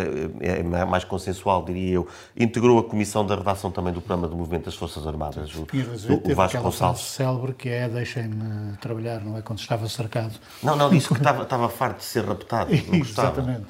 é, 0.40 0.60
é, 0.60 0.62
mais 0.62 1.04
consensual, 1.04 1.64
diria 1.64 1.94
eu. 1.94 2.08
Integrou 2.36 2.78
a 2.78 2.84
comissão 2.84 3.26
da 3.26 3.36
redação 3.36 3.70
também 3.70 3.92
do 3.92 4.00
programa 4.00 4.26
do 4.26 4.36
Movimento 4.36 4.64
das 4.64 4.74
Forças 4.74 5.06
Armadas. 5.06 5.54
O, 5.54 5.66
Pinheiro 5.66 5.90
de 5.90 5.96
Azevedo 5.96 6.28
o, 6.28 6.32
o 6.32 6.34
Vasco 6.34 6.62
Gonçalves. 6.62 7.02
célebre 7.02 7.52
que 7.52 7.68
é 7.68 7.88
deixem-me 7.88 8.76
trabalhar, 8.80 9.20
não 9.20 9.36
é? 9.36 9.42
Quando 9.42 9.58
estava 9.58 9.88
cercado. 9.88 10.34
Não, 10.62 10.76
não, 10.76 10.88
disse 10.88 11.08
que 11.08 11.14
estava, 11.14 11.42
estava 11.44 11.68
farto 11.68 11.98
de 11.98 12.04
ser 12.04 12.24
raptado. 12.24 12.70
Não 12.72 12.98
gostava. 12.98 13.40
Exatamente. 13.40 13.66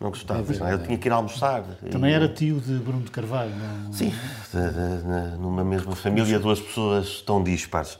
Não 0.00 0.08
gostava, 0.08 0.40
é. 0.40 0.70
É? 0.70 0.72
eu 0.72 0.82
tinha 0.82 0.96
que 0.96 1.08
ir 1.08 1.12
almoçar. 1.12 1.62
Também 1.90 2.10
e... 2.10 2.14
era 2.14 2.26
tio 2.26 2.58
de 2.58 2.72
Bruno 2.78 3.02
de 3.02 3.10
Carvalho, 3.10 3.52
não? 3.54 3.92
Sim, 3.92 4.14
de, 4.50 5.32
de, 5.32 5.38
numa 5.38 5.62
mesma 5.62 5.94
família, 5.94 6.38
duas 6.38 6.58
pessoas 6.58 7.20
tão 7.20 7.44
dispares. 7.44 7.98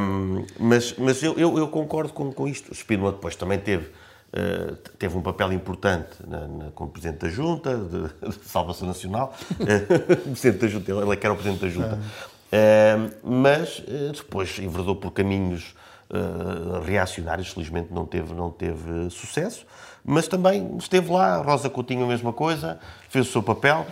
Um, 0.00 0.46
mas 0.58 0.94
mas 0.96 1.22
eu, 1.22 1.34
eu, 1.38 1.58
eu, 1.58 1.68
concordo 1.68 2.14
com, 2.14 2.32
com 2.32 2.48
isto. 2.48 2.72
O 2.72 2.74
Spinoza 2.74 3.16
depois 3.16 3.36
também 3.36 3.58
teve, 3.58 3.90
uh, 4.32 4.76
teve 4.98 5.16
um 5.16 5.22
papel 5.22 5.52
importante 5.52 6.10
na, 6.26 6.46
na, 6.46 6.70
como 6.72 6.90
Presidente 6.90 7.20
da 7.20 7.28
Junta, 7.28 7.76
de, 7.76 8.28
de 8.28 8.44
Salvação 8.44 8.86
Nacional. 8.86 9.34
presidente 10.24 10.58
da 10.58 10.68
Junta, 10.68 10.92
ele 10.92 11.12
é 11.12 11.16
que 11.16 11.26
era 11.26 11.34
o 11.34 11.36
Presidente 11.36 11.60
da 11.60 11.68
Junta. 11.68 11.98
Uh, 12.52 13.10
mas 13.22 13.82
depois 14.16 14.58
enverdou 14.58 14.96
por 14.96 15.12
caminhos 15.12 15.74
reacionários, 16.84 17.50
felizmente 17.50 17.92
não 17.92 18.04
teve, 18.04 18.34
não 18.34 18.50
teve 18.50 19.08
sucesso 19.10 19.64
mas 20.04 20.26
também 20.26 20.76
esteve 20.76 21.10
lá, 21.10 21.36
Rosa 21.38 21.68
Coutinho 21.68 22.04
a 22.04 22.08
mesma 22.08 22.32
coisa, 22.32 22.78
fez 23.08 23.28
o 23.28 23.32
seu 23.32 23.42
papel, 23.42 23.86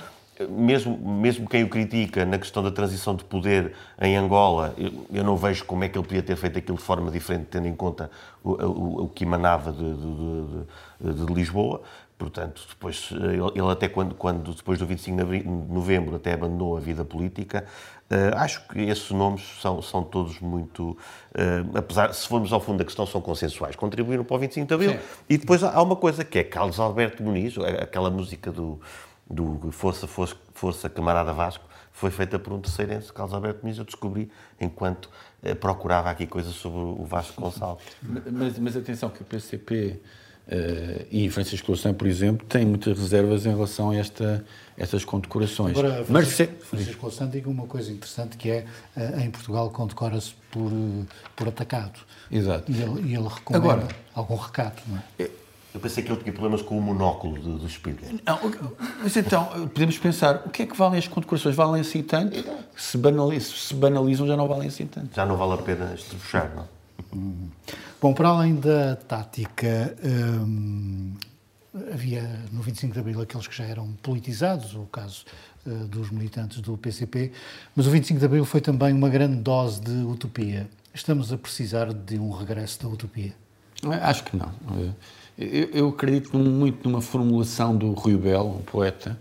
mesmo, 0.46 0.96
mesmo 0.96 1.48
quem 1.48 1.64
o 1.64 1.68
critica 1.68 2.24
na 2.24 2.38
questão 2.38 2.62
da 2.62 2.70
transição 2.70 3.14
de 3.14 3.24
poder 3.24 3.72
em 4.00 4.16
Angola, 4.16 4.74
eu, 4.76 5.06
eu, 5.12 5.24
não 5.24 5.36
vejo 5.36 5.64
como 5.64 5.84
é 5.84 5.88
que 5.88 5.98
ele 5.98 6.06
podia 6.06 6.22
ter 6.22 6.36
feito 6.36 6.58
aquilo 6.58 6.76
de 6.76 6.84
forma 6.84 7.10
diferente, 7.10 7.46
tendo 7.50 7.66
em 7.66 7.74
conta 7.74 8.10
o, 8.42 8.50
o, 8.50 9.04
o 9.04 9.08
que 9.08 9.24
emanava 9.24 9.72
de, 9.72 9.94
de, 9.94 11.14
de, 11.14 11.26
de, 11.26 11.32
Lisboa. 11.32 11.82
Portanto, 12.16 12.62
depois, 12.68 13.10
ele 13.12 13.70
até 13.70 13.88
quando, 13.88 14.14
quando 14.14 14.52
depois 14.52 14.78
do 14.78 14.86
25 14.86 15.24
de 15.24 15.44
novembro 15.44 16.16
até 16.16 16.32
abandonou 16.32 16.76
a 16.76 16.80
vida 16.80 17.04
política, 17.04 17.64
Uh, 18.10 18.34
acho 18.36 18.66
que 18.68 18.80
esses 18.80 19.10
nomes 19.10 19.42
são, 19.60 19.82
são 19.82 20.02
todos 20.02 20.40
muito. 20.40 20.92
Uh, 21.34 21.76
apesar, 21.76 22.14
se 22.14 22.26
formos 22.26 22.50
ao 22.54 22.58
fundo 22.58 22.78
da 22.78 22.84
questão, 22.84 23.06
são 23.06 23.20
consensuais. 23.20 23.76
Contribuíram 23.76 24.24
para 24.24 24.34
o 24.34 24.38
25 24.38 24.66
de 24.66 24.74
Abril. 24.74 24.92
Sim. 24.92 24.98
E 25.28 25.36
depois 25.36 25.62
há 25.62 25.82
uma 25.82 25.94
coisa 25.94 26.24
que 26.24 26.38
é 26.38 26.44
Carlos 26.44 26.80
Alberto 26.80 27.22
Muniz, 27.22 27.56
aquela 27.58 28.08
música 28.08 28.50
do, 28.50 28.80
do 29.30 29.70
Força, 29.70 30.06
Força, 30.06 30.36
Força 30.54 30.88
Camarada 30.88 31.32
Vasco, 31.32 31.64
foi 31.92 32.10
feita 32.10 32.38
por 32.38 32.52
um 32.52 32.60
terceirense, 32.60 33.12
Carlos 33.12 33.34
Alberto 33.34 33.60
Muniz. 33.62 33.78
Eu 33.78 33.84
descobri 33.84 34.30
enquanto 34.60 35.10
uh, 35.42 35.54
procurava 35.56 36.10
aqui 36.10 36.26
coisas 36.26 36.54
sobre 36.54 36.78
o 36.78 37.04
Vasco 37.04 37.40
Gonçalves. 37.40 37.84
Mas, 38.02 38.58
mas 38.58 38.76
atenção, 38.76 39.10
que 39.10 39.22
o 39.22 39.24
PCP 39.24 40.00
Uh, 40.48 41.04
e 41.10 41.28
Francisco 41.28 41.70
Louçã, 41.70 41.92
por 41.92 42.06
exemplo, 42.06 42.46
tem 42.46 42.64
muitas 42.64 42.98
reservas 42.98 43.44
em 43.44 43.50
relação 43.50 43.90
a 43.90 43.96
esta, 43.96 44.42
estas 44.78 45.04
condecorações. 45.04 45.76
Agora, 45.76 46.02
Francisco, 46.06 46.54
Mas, 46.58 46.68
Francisco 46.68 47.02
Louçã 47.02 47.28
diga 47.28 47.50
uma 47.50 47.66
coisa 47.66 47.92
interessante 47.92 48.38
que 48.38 48.48
é, 48.50 48.64
uh, 48.96 49.20
em 49.20 49.30
Portugal 49.30 49.68
condecora-se 49.68 50.32
por, 50.50 50.72
uh, 50.72 51.06
por 51.36 51.48
atacado. 51.48 52.00
Exato. 52.30 52.72
E 52.72 52.80
ele, 52.80 53.10
e 53.10 53.14
ele 53.14 53.28
recomenda 53.28 53.72
Agora, 53.72 53.88
algum 54.14 54.36
recato, 54.36 54.82
não 54.86 54.96
é? 55.18 55.28
Eu 55.78 55.80
pensei 55.80 56.02
que 56.02 56.10
ele 56.10 56.20
tinha 56.20 56.32
problemas 56.32 56.60
com 56.60 56.76
o 56.76 56.82
monóculo 56.82 57.40
do, 57.40 57.58
do 57.58 57.66
espírito. 57.68 58.04
Não, 58.26 58.40
mas 59.00 59.16
então, 59.16 59.44
podemos 59.68 59.96
pensar, 59.96 60.42
o 60.44 60.50
que 60.50 60.64
é 60.64 60.66
que 60.66 60.76
valem 60.76 60.98
as 60.98 61.06
condecorações? 61.06 61.54
Valem 61.54 61.82
assim 61.82 62.02
tanto? 62.02 62.44
Se 62.76 62.98
banalizam, 62.98 63.56
se 63.56 63.74
banalizam 63.74 64.26
já 64.26 64.36
não 64.36 64.48
valem 64.48 64.66
assim 64.66 64.86
tanto. 64.86 65.14
Já 65.14 65.24
não 65.24 65.36
vale 65.36 65.52
a 65.52 65.58
pena 65.58 65.94
estrebuchar, 65.94 66.52
não? 66.52 66.68
Hum. 67.14 67.48
Bom, 68.02 68.12
para 68.12 68.28
além 68.28 68.56
da 68.56 68.96
tática, 68.96 69.96
hum, 70.04 71.14
havia 71.92 72.22
no 72.50 72.60
25 72.60 72.92
de 72.92 72.98
Abril 72.98 73.20
aqueles 73.20 73.46
que 73.46 73.56
já 73.56 73.64
eram 73.64 73.92
politizados, 74.02 74.74
o 74.74 74.82
caso 74.86 75.26
uh, 75.64 75.86
dos 75.86 76.10
militantes 76.10 76.60
do 76.60 76.76
PCP, 76.76 77.30
mas 77.76 77.86
o 77.86 77.90
25 77.90 78.18
de 78.18 78.26
Abril 78.26 78.44
foi 78.44 78.60
também 78.60 78.92
uma 78.92 79.08
grande 79.08 79.36
dose 79.36 79.80
de 79.80 79.92
utopia. 79.92 80.68
Estamos 80.92 81.32
a 81.32 81.38
precisar 81.38 81.92
de 81.92 82.18
um 82.18 82.32
regresso 82.32 82.82
da 82.82 82.88
utopia? 82.88 83.32
Acho 84.02 84.24
que 84.24 84.36
não. 84.36 84.52
Eu, 85.38 85.68
eu 85.70 85.88
acredito 85.88 86.36
muito 86.36 86.88
numa 86.88 87.00
formulação 87.00 87.76
do 87.76 87.92
Rui 87.92 88.16
Belo, 88.16 88.56
um 88.56 88.62
poeta, 88.62 89.18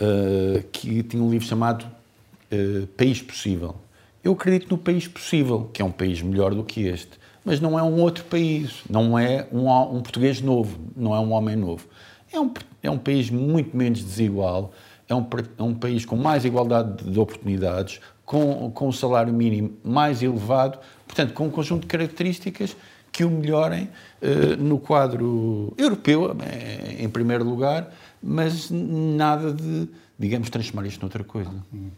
uh, 0.00 0.62
que 0.72 1.02
tinha 1.04 1.22
um 1.22 1.30
livro 1.30 1.46
chamado 1.46 1.84
uh, 1.84 2.86
País 2.88 3.22
Possível. 3.22 3.76
Eu 4.24 4.32
acredito 4.32 4.68
no 4.68 4.76
país 4.76 5.06
possível, 5.06 5.70
que 5.72 5.80
é 5.80 5.84
um 5.84 5.92
país 5.92 6.20
melhor 6.20 6.52
do 6.52 6.64
que 6.64 6.82
este 6.82 7.16
mas 7.46 7.60
não 7.60 7.78
é 7.78 7.82
um 7.82 8.00
outro 8.00 8.24
país, 8.24 8.82
não 8.90 9.16
é 9.16 9.46
um, 9.52 9.70
um 9.70 10.02
português 10.02 10.40
novo, 10.40 10.76
não 10.96 11.14
é 11.14 11.20
um 11.20 11.30
homem 11.30 11.54
novo. 11.54 11.86
É 12.32 12.40
um, 12.40 12.52
é 12.82 12.90
um 12.90 12.98
país 12.98 13.30
muito 13.30 13.76
menos 13.76 14.02
desigual, 14.02 14.72
é 15.08 15.14
um, 15.14 15.24
é 15.56 15.62
um 15.62 15.72
país 15.72 16.04
com 16.04 16.16
mais 16.16 16.44
igualdade 16.44 17.04
de 17.04 17.20
oportunidades, 17.20 18.00
com, 18.24 18.68
com 18.72 18.88
o 18.88 18.92
salário 18.92 19.32
mínimo 19.32 19.74
mais 19.84 20.24
elevado, 20.24 20.80
portanto, 21.06 21.32
com 21.34 21.46
um 21.46 21.50
conjunto 21.50 21.82
de 21.82 21.86
características 21.86 22.76
que 23.16 23.24
o 23.24 23.30
melhorem 23.30 23.88
uh, 24.20 24.62
no 24.62 24.78
quadro 24.78 25.72
europeu, 25.78 26.36
eh, 26.42 26.96
em 26.98 27.08
primeiro 27.08 27.44
lugar, 27.44 27.90
mas 28.22 28.70
nada 28.70 29.54
de, 29.54 29.88
digamos, 30.18 30.50
transformar 30.50 30.86
isto 30.86 31.00
noutra 31.00 31.24
coisa. 31.24 31.50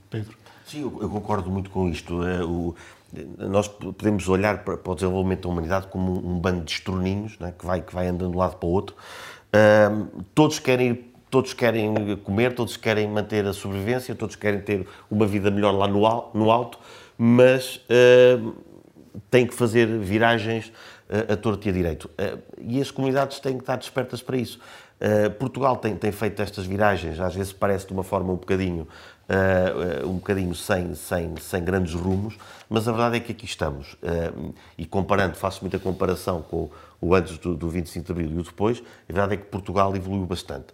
Pedro? 0.08 0.36
Sim, 0.64 0.82
eu, 0.82 0.96
eu 1.02 1.08
concordo 1.08 1.50
muito 1.50 1.70
com 1.70 1.88
isto. 1.88 2.22
É, 2.22 2.44
o, 2.44 2.72
nós 3.36 3.66
podemos 3.66 4.28
olhar 4.28 4.62
para, 4.62 4.76
para, 4.76 4.92
o 4.92 4.94
desenvolvimento 4.94 5.42
da 5.42 5.48
humanidade 5.48 5.88
como 5.88 6.12
um, 6.12 6.36
um 6.36 6.38
bando 6.38 6.64
de 6.64 6.70
estroninhos 6.70 7.36
né, 7.40 7.52
que, 7.58 7.66
vai, 7.66 7.80
que 7.80 7.92
vai 7.92 8.06
andando 8.06 8.30
de 8.30 8.36
um 8.36 8.38
lado 8.38 8.54
para 8.54 8.68
o 8.68 8.70
outro. 8.70 8.94
Uh, 9.48 10.22
todos 10.36 10.60
querem 10.60 11.04
todos 11.28 11.52
querem 11.52 12.16
comer, 12.18 12.54
todos 12.54 12.76
querem 12.76 13.08
manter 13.08 13.44
a 13.44 13.52
sobrevivência, 13.52 14.14
todos 14.14 14.36
querem 14.36 14.60
ter 14.60 14.86
uma 15.10 15.26
vida 15.26 15.50
melhor 15.50 15.72
lá 15.72 15.88
no, 15.88 16.00
no 16.32 16.50
alto, 16.50 16.78
mas 17.18 17.84
uh, 17.90 18.54
têm 19.30 19.46
que 19.46 19.54
fazer 19.54 19.86
viragens 19.98 20.72
uh, 21.08 21.32
a 21.32 21.36
torto 21.36 21.66
e 21.66 21.70
a 21.70 21.72
direito. 21.72 22.10
Uh, 22.18 22.38
e 22.60 22.80
as 22.80 22.90
comunidades 22.90 23.40
têm 23.40 23.54
que 23.54 23.62
estar 23.62 23.76
despertas 23.76 24.22
para 24.22 24.36
isso. 24.36 24.58
Uh, 25.00 25.30
Portugal 25.32 25.76
tem, 25.76 25.94
tem 25.96 26.10
feito 26.10 26.42
estas 26.42 26.66
viragens, 26.66 27.20
às 27.20 27.34
vezes 27.34 27.52
parece 27.52 27.86
de 27.86 27.92
uma 27.92 28.02
forma 28.02 28.32
um 28.32 28.36
bocadinho, 28.36 28.88
uh, 29.28 30.08
um 30.08 30.14
bocadinho 30.14 30.54
sem, 30.54 30.94
sem, 30.94 31.36
sem 31.36 31.62
grandes 31.62 31.94
rumos, 31.94 32.36
mas 32.68 32.88
a 32.88 32.92
verdade 32.92 33.16
é 33.16 33.20
que 33.20 33.30
aqui 33.32 33.44
estamos. 33.44 33.96
E 34.76 34.84
comparando, 34.84 35.36
faço 35.36 35.60
muita 35.62 35.78
comparação 35.78 36.42
com 36.42 36.68
o 37.00 37.14
antes 37.14 37.38
do, 37.38 37.54
do 37.54 37.68
25 37.68 38.06
de 38.06 38.12
Abril 38.12 38.30
e 38.30 38.40
o 38.40 38.42
depois, 38.42 38.82
a 39.08 39.12
verdade 39.12 39.34
é 39.34 39.36
que 39.36 39.44
Portugal 39.44 39.94
evoluiu 39.94 40.26
bastante. 40.26 40.66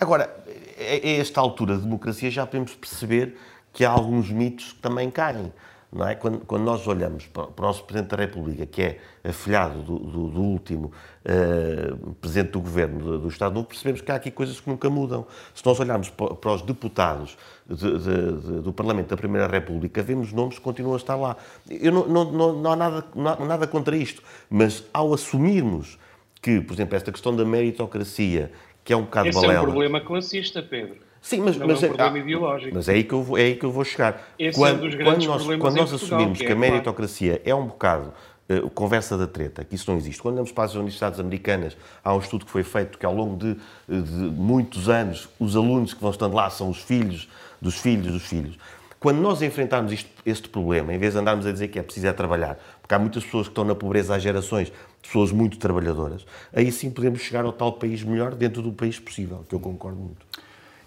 Agora, 0.00 0.34
a 0.78 1.08
esta 1.08 1.40
altura 1.40 1.76
da 1.76 1.82
democracia 1.82 2.30
já 2.30 2.46
podemos 2.46 2.74
perceber 2.74 3.36
que 3.72 3.84
há 3.84 3.90
alguns 3.90 4.30
mitos 4.30 4.72
que 4.72 4.78
também 4.78 5.10
caem. 5.10 5.52
Não 5.94 6.08
é? 6.08 6.16
quando, 6.16 6.40
quando 6.40 6.64
nós 6.64 6.84
olhamos 6.88 7.26
para, 7.28 7.44
o 7.44 7.62
nosso 7.62 7.84
Presidente 7.84 8.10
da 8.10 8.16
República, 8.16 8.66
que 8.66 8.82
é 8.82 8.98
afilhado 9.22 9.80
do, 9.80 9.96
do, 9.96 10.28
do 10.28 10.40
último 10.42 10.90
uh, 11.24 12.14
Presidente 12.14 12.50
do 12.50 12.60
Governo 12.60 12.98
do, 12.98 13.18
do, 13.20 13.28
Estado 13.28 13.54
Novo, 13.54 13.68
percebemos 13.68 14.00
que 14.00 14.10
há 14.10 14.16
aqui 14.16 14.32
coisas 14.32 14.58
que 14.58 14.68
nunca 14.68 14.90
mudam. 14.90 15.24
Se 15.54 15.64
nós 15.64 15.78
olharmos 15.78 16.10
para, 16.10 16.34
para 16.34 16.52
os 16.52 16.62
deputados 16.62 17.38
de, 17.64 17.76
de, 17.76 17.98
de, 17.98 18.60
do 18.62 18.72
Parlamento 18.72 19.06
da 19.06 19.16
Primeira 19.16 19.46
República, 19.46 20.02
vemos 20.02 20.32
nomes 20.32 20.56
que 20.56 20.64
continuam 20.64 20.94
a 20.94 20.96
estar 20.96 21.14
lá. 21.14 21.36
Eu 21.70 21.92
não, 21.92 22.08
não, 22.08 22.32
não, 22.32 22.52
não, 22.54 22.72
há 22.72 22.76
nada, 22.76 23.04
não 23.14 23.30
há 23.30 23.46
nada 23.46 23.66
contra 23.68 23.96
isto, 23.96 24.20
mas 24.50 24.82
ao 24.92 25.14
assumirmos 25.14 25.96
que, 26.42 26.60
por 26.60 26.74
exemplo, 26.74 26.96
esta 26.96 27.12
questão 27.12 27.36
da 27.36 27.44
meritocracia, 27.44 28.50
que 28.82 28.92
é 28.92 28.96
um 28.96 29.02
bocado 29.02 29.28
Esse 29.28 29.40
balela... 29.40 29.60
é 29.60 29.62
um 29.62 29.66
problema 29.66 30.00
classista, 30.00 30.60
Pedro. 30.60 31.03
Sim, 31.24 31.40
mas, 31.40 31.56
não 31.56 31.66
mas, 31.66 31.82
é 31.82 31.86
um 31.86 31.88
problema 31.88 32.16
ah, 32.16 32.20
ideológico. 32.20 32.74
mas 32.74 32.86
é, 32.86 32.92
aí 32.92 33.02
que 33.02 33.14
eu 33.14 33.22
vou, 33.22 33.38
é 33.38 33.44
aí 33.44 33.56
que 33.56 33.64
eu 33.64 33.72
vou 33.72 33.82
chegar. 33.82 34.22
Esse 34.38 34.58
quando, 34.58 34.74
é 34.74 34.76
um 34.76 34.80
dos 34.82 34.94
quando 34.94 35.04
grandes 35.04 35.26
nós, 35.26 35.36
problemas 35.38 35.62
quando 35.62 35.76
nós 35.78 35.90
Portugal, 35.90 36.18
assumimos 36.18 36.38
que 36.38 36.44
que, 36.44 36.52
é 36.52 36.54
a 36.54 36.58
meritocracia 36.58 37.42
é 37.46 37.54
um 37.54 37.66
bocado 37.66 38.12
uh, 38.50 38.68
conversa 38.68 39.16
da 39.16 39.26
treta, 39.26 39.64
que 39.64 39.74
isso 39.74 39.90
não 39.90 39.96
existe. 39.96 40.20
Quando 40.20 40.34
olhamos 40.34 40.52
para 40.52 40.64
as 40.64 40.74
universidades 40.74 41.18
americanas, 41.18 41.78
há 42.04 42.14
um 42.14 42.18
estudo 42.18 42.44
que 42.44 42.50
foi 42.50 42.62
feito 42.62 42.98
que 42.98 43.06
ao 43.06 43.14
longo 43.14 43.38
de, 43.38 43.54
de 43.88 44.12
muitos 44.12 44.90
anos, 44.90 45.26
os 45.40 45.56
alunos 45.56 45.94
que 45.94 46.00
vão 46.02 46.10
estando 46.10 46.34
lá 46.34 46.50
são 46.50 46.68
os 46.68 46.82
filhos 46.82 47.26
dos 47.58 47.78
filhos 47.78 48.12
dos 48.12 48.26
filhos. 48.26 48.58
Quando 49.00 49.18
nós 49.18 49.40
enfrentarmos 49.40 49.94
isto, 49.94 50.10
este 50.26 50.46
problema, 50.50 50.92
em 50.92 50.98
vez 50.98 51.14
de 51.14 51.20
andarmos 51.20 51.46
a 51.46 51.52
dizer 51.52 51.68
que 51.68 51.78
é 51.78 51.82
preciso 51.82 52.06
é 52.06 52.12
trabalhar, 52.12 52.58
porque 52.82 52.94
há 52.94 52.98
muitas 52.98 53.24
pessoas 53.24 53.46
que 53.46 53.52
estão 53.52 53.64
na 53.64 53.74
pobreza 53.74 54.14
há 54.14 54.18
gerações, 54.18 54.70
pessoas 55.00 55.32
muito 55.32 55.56
trabalhadoras, 55.56 56.26
aí 56.52 56.70
sim 56.70 56.90
podemos 56.90 57.22
chegar 57.22 57.46
ao 57.46 57.52
tal 57.52 57.72
país 57.72 58.02
melhor 58.02 58.34
dentro 58.34 58.60
do 58.60 58.72
país 58.72 58.98
possível, 58.98 59.42
que 59.48 59.54
eu 59.54 59.60
concordo 59.60 59.98
muito. 59.98 60.26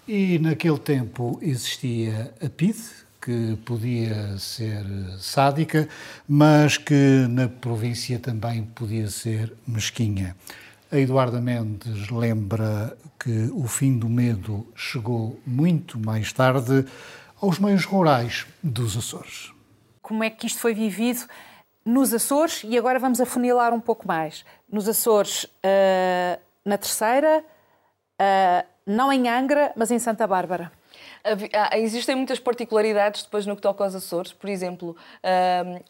E 0.07 0.39
naquele 0.39 0.79
tempo 0.79 1.37
existia 1.41 2.33
a 2.41 2.47
PID, 2.47 2.77
que 3.21 3.57
podia 3.65 4.37
ser 4.37 4.85
sádica, 5.19 5.89
mas 6.25 6.77
que 6.77 7.27
na 7.29 7.49
província 7.49 8.17
também 8.17 8.63
podia 8.63 9.09
ser 9.09 9.53
mesquinha. 9.67 10.33
A 10.89 10.97
Eduarda 10.97 11.41
Mendes 11.41 12.09
lembra 12.09 12.97
que 13.19 13.51
o 13.53 13.67
fim 13.67 13.99
do 13.99 14.07
medo 14.07 14.65
chegou 14.73 15.37
muito 15.45 15.99
mais 15.99 16.31
tarde 16.31 16.85
aos 17.41 17.59
meios 17.59 17.83
rurais 17.83 18.47
dos 18.63 18.95
Açores. 18.95 19.51
Como 20.01 20.23
é 20.23 20.29
que 20.29 20.47
isto 20.47 20.61
foi 20.61 20.73
vivido 20.73 21.27
nos 21.83 22.13
Açores? 22.13 22.63
E 22.63 22.77
agora 22.77 22.97
vamos 22.97 23.19
afunilar 23.19 23.73
um 23.73 23.81
pouco 23.81 24.07
mais. 24.07 24.45
Nos 24.71 24.87
Açores, 24.87 25.43
uh, 25.43 26.39
na 26.63 26.77
terceira, 26.77 27.43
uh, 28.21 28.76
não 28.87 29.11
em 29.11 29.27
Angra, 29.27 29.73
mas 29.75 29.91
em 29.91 29.99
Santa 29.99 30.25
Bárbara. 30.25 30.71
Existem 31.73 32.15
muitas 32.15 32.39
particularidades 32.39 33.23
depois 33.23 33.45
no 33.45 33.55
que 33.55 33.61
toca 33.61 33.83
aos 33.83 33.93
Açores. 33.93 34.31
Por 34.31 34.49
exemplo, 34.49 34.95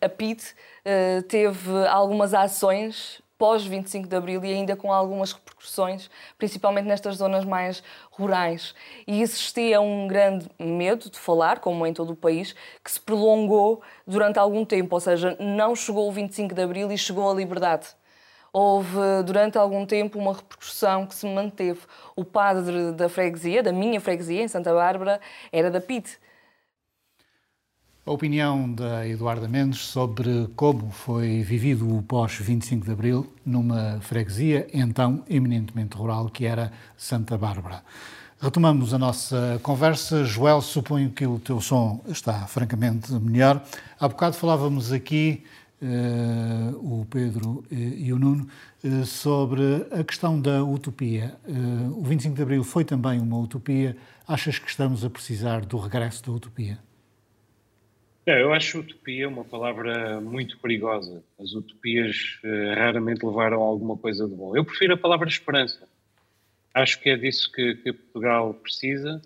a 0.02 0.10
PIT 0.10 0.56
eh, 0.84 1.22
teve 1.22 1.88
algumas 1.88 2.34
ações 2.34 3.22
pós 3.38 3.64
25 3.64 4.08
de 4.08 4.16
Abril 4.16 4.44
e 4.44 4.52
ainda 4.52 4.76
com 4.76 4.92
algumas 4.92 5.32
repercussões, 5.32 6.10
principalmente 6.40 6.86
nestas 6.86 7.18
zonas 7.18 7.46
mais 7.46 7.84
rurais. 8.12 8.74
E 9.06 9.22
existia 9.22 9.80
um 9.80 10.08
grande 10.08 10.50
medo 10.60 11.10
de 11.10 11.20
falar, 11.20 11.60
como 11.60 11.86
em 11.86 11.94
todo 11.94 12.14
o 12.14 12.16
país, 12.16 12.56
que 12.84 12.92
se 12.92 13.00
prolongou 13.00 13.82
durante 14.08 14.40
algum 14.40 14.66
tempo, 14.66 14.96
ou 14.96 15.00
seja, 15.00 15.38
não 15.40 15.76
chegou 15.76 16.10
o 16.10 16.12
25 16.12 16.56
de 16.56 16.62
Abril 16.64 16.92
e 16.92 16.98
chegou 16.98 17.30
a 17.30 17.34
liberdade 17.36 17.90
houve 18.54 19.24
durante 19.26 19.58
algum 19.58 19.86
tempo 19.86 20.20
uma 20.20 20.34
repercussão 20.34 21.06
que 21.06 21.16
se 21.16 21.26
manteve. 21.28 21.82
O 22.16 22.26
padre 22.26 22.92
da 22.92 23.10
freguesia, 23.10 23.62
da 23.62 23.72
minha 23.72 24.02
freguesia, 24.02 24.44
em 24.44 24.48
Santa 24.48 24.74
Bárbara, 24.74 25.20
era 25.52 25.70
da 25.70 25.82
PIT. 25.82 26.18
A 28.06 28.12
opinião 28.12 28.72
da 28.72 29.06
Eduarda 29.06 29.50
Mendes 29.50 29.80
sobre 29.80 30.48
como 30.56 30.90
foi 30.92 31.42
vivido 31.42 31.94
o 31.94 32.02
pós-25 32.02 32.86
de 32.86 32.92
Abril 32.92 33.34
numa 33.46 34.00
freguesia, 34.00 34.66
então 34.74 35.26
eminentemente 35.30 35.98
rural, 35.98 36.30
que 36.30 36.46
era 36.46 36.72
Santa 36.96 37.38
Bárbara. 37.38 37.84
Retomamos 38.40 38.94
a 38.94 38.98
nossa 38.98 39.60
conversa. 39.62 40.24
Joel, 40.24 40.62
suponho 40.62 41.10
que 41.10 41.26
o 41.26 41.38
teu 41.38 41.60
som 41.60 42.00
está 42.08 42.48
francamente 42.48 43.12
melhor. 43.12 43.62
Há 44.00 44.08
bocado 44.08 44.38
falávamos 44.38 44.94
aqui 44.94 45.44
o 46.82 47.06
Pedro 47.06 47.60
uh, 47.60 47.66
e 47.72 48.12
o 48.12 48.18
Nuno, 48.18 48.48
uh, 48.84 49.06
sobre 49.06 49.62
a 49.92 50.04
questão 50.04 50.40
da 50.40 50.64
utopia. 50.64 51.36
o 51.96 52.04
25 52.04 52.36
de 52.36 52.42
Abril 52.42 52.64
foi 52.64 52.84
também 52.84 53.20
uma 53.20 53.38
utopia. 53.38 53.96
Achas 54.28 54.58
que 54.60 54.70
estamos 54.70 55.06
a 55.06 55.10
precisar 55.10 55.66
do 55.66 55.78
regresso 55.78 56.26
da 56.26 56.32
utopia? 56.32 56.80
É, 58.26 58.42
eu 58.42 58.52
acho 58.52 58.80
utopia 58.80 59.30
uma 59.30 59.46
palavra 59.46 60.20
muito 60.20 60.58
perigosa. 60.60 61.24
As 61.40 61.54
utopias 61.54 62.40
raramente 62.76 63.26
levaram 63.26 63.62
a 63.62 63.66
alguma 63.66 63.96
coisa 63.96 64.28
de 64.28 64.36
bom. 64.36 64.56
Eu 64.56 64.66
prefiro 64.66 64.96
a 64.96 64.98
palavra 64.98 65.30
esperança. 65.30 65.88
Acho 66.74 67.02
que 67.02 67.10
é 67.10 67.16
disso 67.16 67.50
que, 67.54 67.76
que 67.76 67.94
Portugal 67.94 68.54
precisa. 68.54 69.22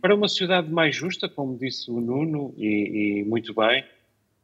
para 0.00 0.14
uma 0.14 0.28
sociedade 0.28 0.70
mais 0.70 0.94
justa, 0.94 1.28
como 1.28 1.58
disse 1.58 1.90
o 1.90 2.00
Nuno, 2.00 2.54
e, 2.56 3.22
e 3.22 3.24
muito 3.24 3.52
bem, 3.52 3.84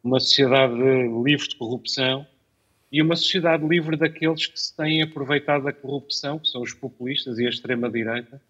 uma 0.03 0.21
sociedade 0.21 0.75
livre 0.75 1.49
de 1.49 1.57
corrupção 1.57 2.27
e 2.91 3.03
uma 3.03 3.17
sociedade 3.17 3.67
livre 3.67 3.97
daqueles 3.97 4.47
que 4.47 4.59
se 4.59 4.75
têm 4.77 5.03
aproveitado 5.03 5.65
da 5.65 5.73
corrupção, 5.73 6.39
que 6.39 6.49
são 6.49 6.63
os 6.63 6.73
populistas 6.73 7.39
e 7.39 7.47
a 7.47 7.51
extrema-direita, 7.51 8.41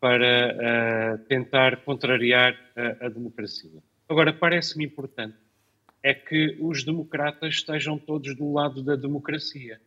para 0.00 0.54
uh, 0.54 1.18
tentar 1.26 1.78
contrariar 1.78 2.54
a, 2.76 3.06
a 3.06 3.08
democracia. 3.08 3.82
Agora, 4.08 4.32
parece-me 4.32 4.84
importante 4.84 5.36
é 6.02 6.12
que 6.12 6.58
os 6.60 6.84
democratas 6.84 7.54
estejam 7.54 7.98
todos 7.98 8.36
do 8.36 8.52
lado 8.52 8.82
da 8.82 8.94
democracia. 8.94 9.80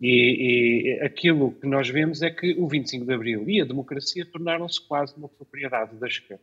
E, 0.00 0.96
e, 0.98 1.00
aquilo 1.02 1.52
que 1.52 1.66
nós 1.66 1.88
vemos 1.90 2.22
é 2.22 2.30
que 2.30 2.54
o 2.58 2.66
25 2.66 3.04
de 3.04 3.12
Abril 3.12 3.44
e 3.46 3.60
a 3.60 3.64
democracia 3.64 4.24
tornaram-se 4.24 4.80
quase 4.88 5.14
uma 5.14 5.28
propriedade 5.28 5.94
da 5.96 6.08
esquerda. 6.08 6.42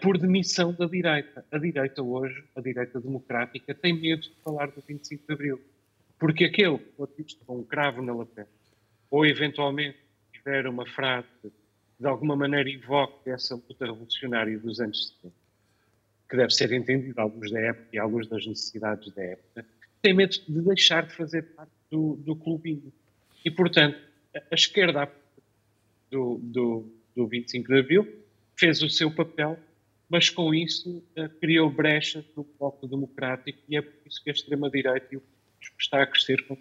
Por 0.00 0.16
demissão 0.16 0.72
da 0.72 0.86
direita. 0.86 1.44
A 1.50 1.58
direita 1.58 2.02
hoje, 2.02 2.42
a 2.54 2.60
direita 2.60 3.00
democrática, 3.00 3.74
tem 3.74 3.92
medo 3.92 4.22
de 4.22 4.32
falar 4.42 4.68
do 4.68 4.82
25 4.86 5.26
de 5.26 5.32
Abril. 5.32 5.60
Porque 6.18 6.44
aquele 6.44 6.78
que 6.78 6.92
for 6.96 7.10
visto 7.16 7.44
com 7.44 7.58
um 7.58 7.64
cravo 7.64 8.00
na 8.00 8.14
lapela, 8.14 8.48
ou 9.10 9.26
eventualmente 9.26 9.98
tiver 10.32 10.66
uma 10.66 10.86
frase 10.86 11.28
que 11.42 11.52
de 11.98 12.06
alguma 12.06 12.36
maneira 12.36 12.68
invoque 12.70 13.30
essa 13.30 13.54
luta 13.54 13.86
revolucionária 13.86 14.58
dos 14.58 14.80
anos 14.80 15.08
70, 15.22 15.34
que 16.28 16.36
deve 16.36 16.50
ser 16.50 16.72
entendida 16.72 17.24
luz 17.24 17.50
da 17.50 17.60
época 17.60 17.88
e 17.92 18.00
luz 18.00 18.26
das 18.28 18.46
necessidades 18.46 19.12
da 19.14 19.22
época, 19.22 19.66
tem 20.02 20.14
medo 20.14 20.36
de 20.48 20.60
deixar 20.62 21.06
de 21.06 21.14
fazer 21.14 21.42
parte 21.42 21.72
do, 21.90 22.16
do 22.16 22.36
clubinho. 22.36 22.92
E, 23.44 23.50
portanto, 23.50 23.98
a 24.34 24.54
esquerda 24.54 25.10
do, 26.10 26.38
do, 26.42 26.92
do 27.14 27.26
25 27.26 27.68
de 27.68 27.78
Abril 27.78 28.24
fez 28.56 28.82
o 28.82 28.90
seu 28.90 29.10
papel 29.10 29.58
mas 30.08 30.30
com 30.30 30.54
isso 30.54 31.02
uh, 31.16 31.28
criou 31.40 31.70
brechas 31.70 32.24
no 32.36 32.46
bloco 32.58 32.86
democrático 32.86 33.58
e 33.68 33.76
é 33.76 33.82
por 33.82 34.06
isso 34.06 34.22
que 34.22 34.30
a 34.30 34.32
extrema-direita 34.32 35.20
está 35.78 36.02
a 36.02 36.06
crescer. 36.06 36.46
Com... 36.46 36.56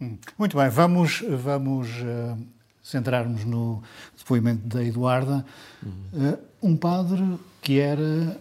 Hum. 0.00 0.18
Muito 0.38 0.56
bem, 0.56 0.68
vamos, 0.68 1.22
vamos 1.22 1.88
uh, 1.88 2.38
centrar-nos 2.82 3.44
no 3.44 3.82
depoimento 4.16 4.66
da 4.68 4.84
Eduarda. 4.84 5.44
Uh, 6.12 6.38
um 6.62 6.76
padre 6.76 7.22
que 7.62 7.80
era 7.80 8.38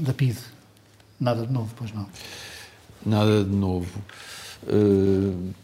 da 0.00 0.14
PID. 0.14 0.38
Nada 1.18 1.46
de 1.46 1.52
novo, 1.52 1.74
pois 1.76 1.92
não? 1.92 2.08
Nada 3.04 3.44
de 3.44 3.50
novo. 3.50 4.02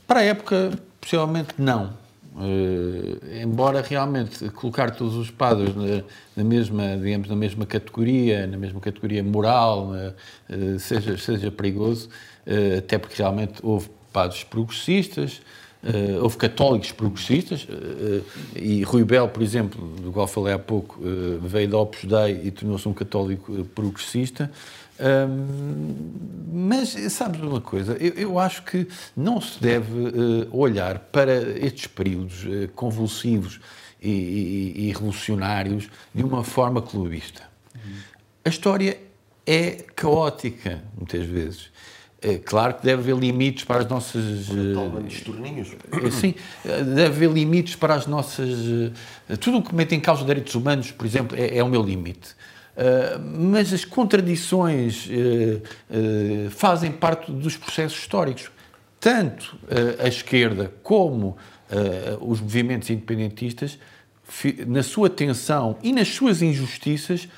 para 0.07 0.21
a 0.21 0.23
época, 0.23 0.79
possivelmente 1.01 1.55
não 1.57 2.06
Uh, 2.39 3.41
embora 3.41 3.81
realmente 3.81 4.51
colocar 4.51 4.91
todos 4.91 5.15
os 5.15 5.31
padres 5.31 5.75
na, 5.75 6.05
na, 6.37 6.45
mesma, 6.45 6.95
digamos, 6.99 7.31
na 7.31 7.35
mesma 7.35 7.65
categoria, 7.65 8.47
na 8.47 8.59
mesma 8.59 8.79
categoria 8.79 9.25
moral, 9.25 9.93
uh, 9.93 10.79
seja, 10.79 11.17
seja 11.17 11.51
perigoso, 11.51 12.11
uh, 12.47 12.79
até 12.79 12.99
porque 12.99 13.17
realmente 13.17 13.55
houve 13.63 13.89
padres 14.13 14.45
progressistas, 14.45 15.41
houve 16.21 16.37
católicos 16.37 16.93
progressistas, 16.93 17.67
e 18.55 18.83
Rui 18.83 19.05
Bel, 19.05 19.29
por 19.29 19.43
exemplo, 19.43 19.87
do 20.01 20.11
qual 20.13 20.27
falei 20.27 20.55
há 20.55 20.59
pouco, 20.59 20.99
veio 21.43 21.69
da 21.69 21.79
Opus 21.79 22.05
Dei 22.05 22.43
e 22.45 22.51
tornou-se 22.51 22.89
um 22.89 22.93
católico 22.93 23.65
progressista, 23.75 24.51
mas 26.53 26.91
sabes 27.13 27.41
uma 27.41 27.61
coisa? 27.61 27.93
Eu, 27.95 28.15
eu 28.15 28.39
acho 28.39 28.63
que 28.63 28.87
não 29.17 29.41
se 29.41 29.61
deve 29.61 29.93
uh, 29.93 30.57
olhar 30.57 30.99
para 30.99 31.35
estes 31.59 31.87
períodos 31.87 32.45
uh, 32.45 32.69
convulsivos 32.75 33.61
e, 34.01 34.11
e, 34.11 34.87
e, 34.87 34.93
revolucionários 34.93 35.89
de 36.15 36.23
uma 36.23 36.43
forma 36.43 36.81
clubista. 36.81 37.43
A 38.45 38.49
história 38.49 38.99
é 39.47 39.85
caótica, 39.95 40.83
muitas 40.97 41.27
vezes. 41.27 41.71
É 42.27 42.39
claro 42.39 42.75
que 42.75 42.83
deve 42.83 43.03
haver 43.03 43.17
limites 43.17 43.63
para 43.63 43.83
as 43.83 43.89
nossas. 43.89 44.49
Uh, 44.49 46.11
sim, 46.11 46.35
deve 46.65 47.03
haver 47.05 47.31
limites 47.31 47.77
para 47.77 47.95
as 47.95 48.09
nossas. 48.09 48.51
Uh, 48.51 49.37
tudo 49.39 49.59
o 49.59 49.63
que 49.63 49.73
mete 49.73 49.95
em 49.95 50.01
causa 50.01 50.23
os 50.23 50.27
direitos 50.27 50.53
humanos, 50.57 50.91
por 50.91 51.07
exemplo, 51.07 51.39
é, 51.39 51.59
é 51.59 51.63
o 51.63 51.69
meu 51.69 51.81
limite. 51.81 52.31
Uh, 52.77 53.21
mas 53.39 53.73
as 53.73 53.85
contradições 53.85 55.09
fazem 56.51 56.91
parte 56.91 57.31
dos 57.31 57.57
processos 57.57 57.97
históricos. 57.97 58.51
Tanto 58.99 59.57
a 60.03 60.09
esquerda 60.09 60.73
como 60.83 61.37
os 62.21 62.41
movimentos 62.41 62.91
independentistas, 62.91 63.79
na 64.67 64.83
sua 64.83 65.09
tensão 65.09 65.79
e 65.81 65.93
nas 65.93 66.09
suas 66.09 66.43
injustiças, 66.43 67.29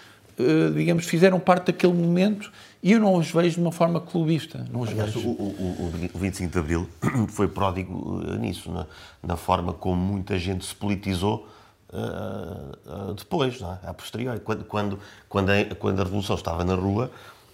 digamos, 0.75 1.05
fizeram 1.05 1.39
parte 1.39 1.67
daquele 1.67 1.93
momento 1.93 2.51
e 2.83 2.93
eu 2.93 3.01
não 3.01 3.15
os 3.15 3.31
vejo 3.31 3.57
de 3.57 3.61
uma 3.61 3.73
forma 3.73 4.01
clubista. 4.01 4.65
Não 4.71 4.81
os 4.81 4.91
Aliás, 4.91 5.13
vejo. 5.13 5.29
O, 5.29 5.33
o, 5.33 6.11
o 6.15 6.19
25 6.19 6.53
de 6.53 6.59
Abril 6.59 6.89
foi 7.29 7.49
pródigo 7.49 8.23
eh, 8.27 8.39
nisso, 8.39 8.71
na, 8.71 8.87
na 9.23 9.37
forma 9.37 9.73
como 9.73 10.01
muita 10.01 10.39
gente 10.39 10.65
se 10.65 10.75
politizou 10.75 11.49
uh, 11.93 13.11
uh, 13.11 13.15
depois, 13.15 13.61
não 13.61 13.73
é? 13.73 13.79
a 13.83 13.95
posteriori. 13.95 14.41
Quando, 14.41 14.65
quando, 14.65 14.99
quando, 15.29 15.51
a, 15.51 15.75
quando 15.75 16.01
a 16.01 16.05
Revolução 16.05 16.37
estava 16.37 16.65
na 16.65 16.75
rua, 16.75 17.11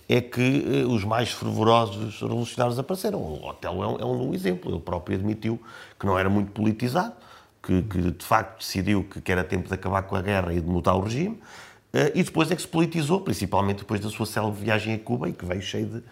é 0.06 0.20
que 0.20 0.84
os 0.86 1.02
mais 1.02 1.30
fervorosos 1.30 2.20
revolucionários 2.20 2.78
apareceram. 2.78 3.18
O 3.20 3.48
Otelo 3.48 3.82
é 3.82 3.86
um, 3.86 3.96
é 4.00 4.04
um 4.04 4.34
exemplo. 4.34 4.70
Ele 4.70 4.80
próprio 4.80 5.16
admitiu 5.16 5.58
que 5.98 6.04
não 6.04 6.18
era 6.18 6.28
muito 6.28 6.52
politizado, 6.52 7.14
que, 7.62 7.80
que 7.82 8.10
de 8.10 8.24
facto 8.24 8.58
decidiu 8.58 9.04
que, 9.04 9.22
que 9.22 9.32
era 9.32 9.42
tempo 9.42 9.66
de 9.66 9.72
acabar 9.72 10.02
com 10.02 10.14
a 10.14 10.20
guerra 10.20 10.52
e 10.52 10.60
de 10.60 10.66
mudar 10.66 10.94
o 10.94 11.00
regime. 11.00 11.40
Eh, 11.94 12.12
e 12.16 12.22
depois 12.24 12.50
é 12.50 12.56
que 12.56 12.62
se 12.62 12.66
politizou, 12.66 13.20
principalmente 13.20 13.78
depois 13.78 14.00
da 14.00 14.10
sua 14.10 14.26
célebre 14.26 14.64
viagem 14.64 14.94
a 14.94 14.98
Cuba 14.98 15.28
e 15.28 15.32
que 15.32 15.46
veio 15.46 15.62
cheio 15.62 15.86
de, 15.86 16.02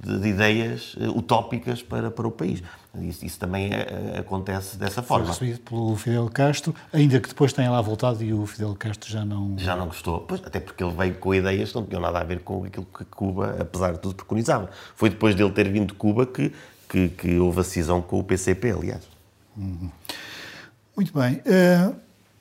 de, 0.00 0.20
de 0.20 0.28
ideias 0.28 0.96
eh, 1.00 1.08
utópicas 1.08 1.80
para, 1.80 2.10
para 2.10 2.26
o 2.26 2.30
país. 2.30 2.60
Isso, 3.00 3.24
isso 3.24 3.38
também 3.38 3.70
é, 3.72 4.18
acontece 4.18 4.76
dessa 4.76 5.00
forma. 5.00 5.26
Foi 5.26 5.46
recebido 5.46 5.60
pelo 5.60 5.94
Fidel 5.94 6.28
Castro, 6.28 6.74
ainda 6.92 7.20
que 7.20 7.28
depois 7.28 7.52
tenha 7.52 7.70
lá 7.70 7.80
voltado 7.80 8.24
e 8.24 8.34
o 8.34 8.44
Fidel 8.44 8.74
Castro 8.74 9.08
já 9.08 9.24
não... 9.24 9.56
Já 9.56 9.76
não 9.76 9.86
gostou, 9.86 10.20
pois, 10.22 10.42
até 10.44 10.58
porque 10.58 10.82
ele 10.82 10.92
veio 10.92 11.14
com 11.14 11.32
ideias 11.32 11.70
que 11.70 11.76
não 11.76 11.86
tinham 11.86 12.02
nada 12.02 12.18
a 12.18 12.24
ver 12.24 12.40
com 12.40 12.64
aquilo 12.64 12.86
que 12.86 13.04
Cuba, 13.04 13.56
apesar 13.60 13.92
de 13.92 14.00
tudo, 14.00 14.16
preconizava. 14.16 14.68
Foi 14.96 15.08
depois 15.08 15.36
dele 15.36 15.52
ter 15.52 15.70
vindo 15.70 15.88
de 15.88 15.94
Cuba 15.94 16.26
que, 16.26 16.52
que, 16.88 17.10
que 17.10 17.38
houve 17.38 17.60
a 17.60 17.64
cisão 17.64 18.02
com 18.02 18.18
o 18.18 18.24
PCP, 18.24 18.72
aliás. 18.72 19.02
Uhum. 19.56 19.90
Muito 20.96 21.12
bem. 21.16 21.40
Uh, 21.46 21.96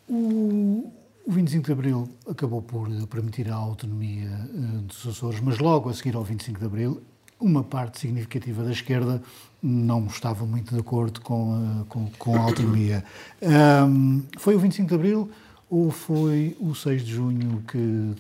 o, 0.10 0.92
o 1.28 1.32
25 1.32 1.66
de 1.66 1.72
Abril 1.74 2.10
acabou 2.26 2.62
por 2.62 2.90
permitir 3.08 3.52
a 3.52 3.56
autonomia 3.56 4.30
uh, 4.30 4.82
dos 4.84 5.06
Açores, 5.06 5.42
mas 5.42 5.60
logo 5.60 5.90
a 5.90 5.94
seguir 5.94 6.16
ao 6.16 6.24
25 6.24 6.58
de 6.58 6.66
Abril, 6.66 7.02
uma 7.38 7.66
parte 7.66 8.00
significativa 8.00 8.64
da 8.64 8.72
esquerda 8.72 9.22
não 9.62 10.06
estava 10.06 10.46
muito 10.46 10.74
de 10.74 10.80
acordo 10.80 11.20
com 11.20 11.54
a, 11.54 11.86
com, 11.90 12.10
com 12.18 12.38
a 12.38 12.40
autonomia. 12.40 13.04
Um, 13.42 14.24
foi 14.38 14.56
o 14.56 14.60
25 14.60 14.88
de 14.88 14.96
Abril 14.96 15.30
ou 15.70 15.92
foi 15.92 16.56
o 16.62 16.74
6 16.74 17.04
de 17.04 17.12
junho 17.12 17.62
que 17.68 18.16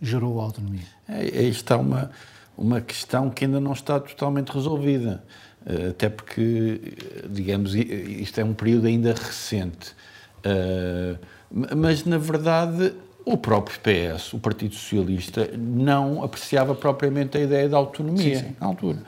gerou 0.00 0.40
a 0.40 0.44
autonomia? 0.44 0.86
Aí 1.06 1.50
está 1.50 1.76
uma, 1.76 2.10
uma 2.56 2.80
questão 2.80 3.28
que 3.28 3.44
ainda 3.44 3.60
não 3.60 3.74
está 3.74 4.00
totalmente 4.00 4.48
resolvida, 4.48 5.22
eh, 5.66 5.88
até 5.88 6.08
porque, 6.08 6.80
digamos, 7.28 7.74
isto 7.74 8.40
é 8.40 8.44
um 8.44 8.54
período 8.54 8.86
ainda 8.86 9.12
recente. 9.12 9.94
Uh, 10.38 11.18
mas, 11.50 12.04
na 12.04 12.18
verdade, 12.18 12.92
o 13.24 13.36
próprio 13.36 13.78
PS, 13.80 14.32
o 14.32 14.38
Partido 14.38 14.74
Socialista, 14.74 15.50
não 15.56 16.22
apreciava 16.22 16.74
propriamente 16.74 17.36
a 17.36 17.40
ideia 17.40 17.68
da 17.68 17.76
autonomia 17.76 18.38
sim, 18.38 18.44
sim. 18.46 18.56
na 18.58 18.66
altura. 18.66 18.98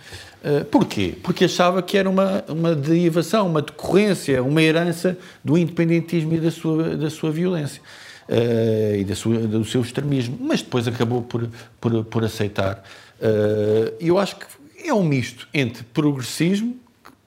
Uh, 0.44 0.64
porquê? 0.66 1.14
Porque 1.22 1.46
achava 1.46 1.82
que 1.82 1.96
era 1.96 2.08
uma, 2.08 2.44
uma 2.48 2.74
derivação, 2.74 3.46
uma 3.46 3.62
decorrência, 3.62 4.42
uma 4.42 4.62
herança 4.62 5.16
do 5.42 5.56
independentismo 5.56 6.34
e 6.34 6.38
da 6.38 6.50
sua, 6.50 6.96
da 6.96 7.08
sua 7.08 7.30
violência. 7.30 7.80
Uh, 8.28 8.96
e 8.96 9.04
da 9.04 9.14
sua, 9.14 9.38
do 9.38 9.64
seu 9.64 9.80
extremismo, 9.80 10.36
mas 10.38 10.62
depois 10.62 10.86
acabou 10.86 11.22
por, 11.22 11.48
por, 11.80 12.04
por 12.04 12.24
aceitar. 12.24 12.84
Uh, 13.18 13.94
eu 13.98 14.18
acho 14.18 14.36
que 14.36 14.46
é 14.84 14.94
um 14.94 15.02
misto 15.02 15.48
entre 15.52 15.82
progressismo, 15.82 16.76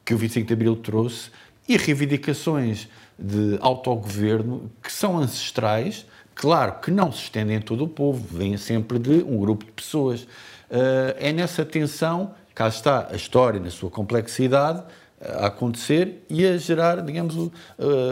que 0.05 0.13
o 0.13 0.17
25 0.17 0.47
de 0.47 0.53
Abril 0.53 0.75
trouxe, 0.75 1.29
e 1.67 1.75
reivindicações 1.75 2.87
de 3.17 3.57
autogoverno 3.61 4.71
que 4.81 4.91
são 4.91 5.17
ancestrais, 5.17 6.05
claro 6.35 6.79
que 6.81 6.91
não 6.91 7.11
se 7.11 7.23
estendem 7.23 7.57
a 7.57 7.61
todo 7.61 7.83
o 7.83 7.87
povo, 7.87 8.25
vêm 8.35 8.57
sempre 8.57 8.99
de 8.99 9.23
um 9.23 9.37
grupo 9.37 9.65
de 9.65 9.71
pessoas. 9.71 10.27
Eh, 10.69 11.17
é 11.19 11.33
nessa 11.33 11.63
tensão, 11.63 12.33
cá 12.53 12.67
está 12.67 13.07
a 13.11 13.15
história 13.15 13.59
na 13.59 13.69
sua 13.69 13.89
complexidade, 13.89 14.83
a 15.21 15.47
acontecer 15.47 16.23
e 16.29 16.45
a 16.45 16.57
gerar, 16.57 17.01
digamos, 17.01 17.51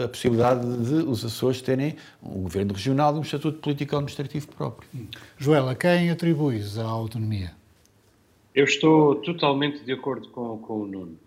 a 0.04 0.08
possibilidade 0.08 0.64
de 0.78 0.94
os 0.94 1.24
Açores 1.24 1.60
terem 1.60 1.96
um 2.22 2.42
governo 2.42 2.72
regional 2.72 3.14
e 3.14 3.18
um 3.18 3.22
estatuto 3.22 3.58
político-administrativo 3.58 4.48
próprio. 4.48 4.88
Joela, 5.36 5.74
quem 5.74 6.10
atribuis 6.10 6.78
a 6.78 6.84
autonomia? 6.84 7.52
Eu 8.54 8.64
estou 8.64 9.16
totalmente 9.16 9.84
de 9.84 9.92
acordo 9.92 10.28
com, 10.28 10.58
com 10.58 10.80
o 10.80 10.86
Nuno. 10.86 11.18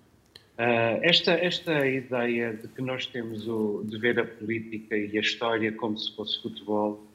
Uh, 0.58 1.00
esta, 1.02 1.34
esta 1.34 1.86
ideia 1.86 2.54
de 2.54 2.70
que 2.70 2.82
nós 2.82 3.06
temos 3.06 3.46
o, 3.46 3.84
de 3.84 3.98
ver 3.98 4.18
a 4.18 4.26
política 4.26 4.96
e 4.96 5.18
a 5.18 5.20
história 5.20 5.70
como 5.74 5.98
se 5.98 6.16
fosse 6.16 6.42
futebol, 6.42 7.06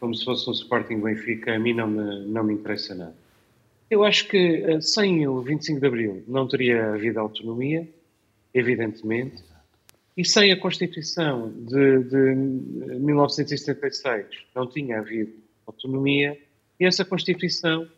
como 0.00 0.12
se 0.16 0.24
fosse 0.24 0.50
um 0.50 0.52
Sporting 0.52 1.00
Benfica, 1.00 1.54
a 1.54 1.58
mim 1.60 1.74
não 1.74 1.86
me, 1.86 2.26
não 2.26 2.42
me 2.42 2.54
interessa 2.54 2.96
nada. 2.96 3.14
Eu 3.88 4.02
acho 4.02 4.26
que 4.26 4.64
uh, 4.64 4.82
sem 4.82 5.28
o 5.28 5.40
25 5.40 5.78
de 5.78 5.86
Abril 5.86 6.24
não 6.26 6.48
teria 6.48 6.94
havido 6.94 7.20
autonomia, 7.20 7.88
evidentemente, 8.52 9.44
e 10.16 10.24
sem 10.24 10.50
a 10.50 10.56
Constituição 10.56 11.52
de, 11.52 12.02
de 12.02 12.34
1976 12.98 14.26
não 14.56 14.66
tinha 14.66 14.98
havido 14.98 15.32
autonomia, 15.64 16.36
e 16.80 16.84
essa 16.84 17.04
Constituição 17.04 17.88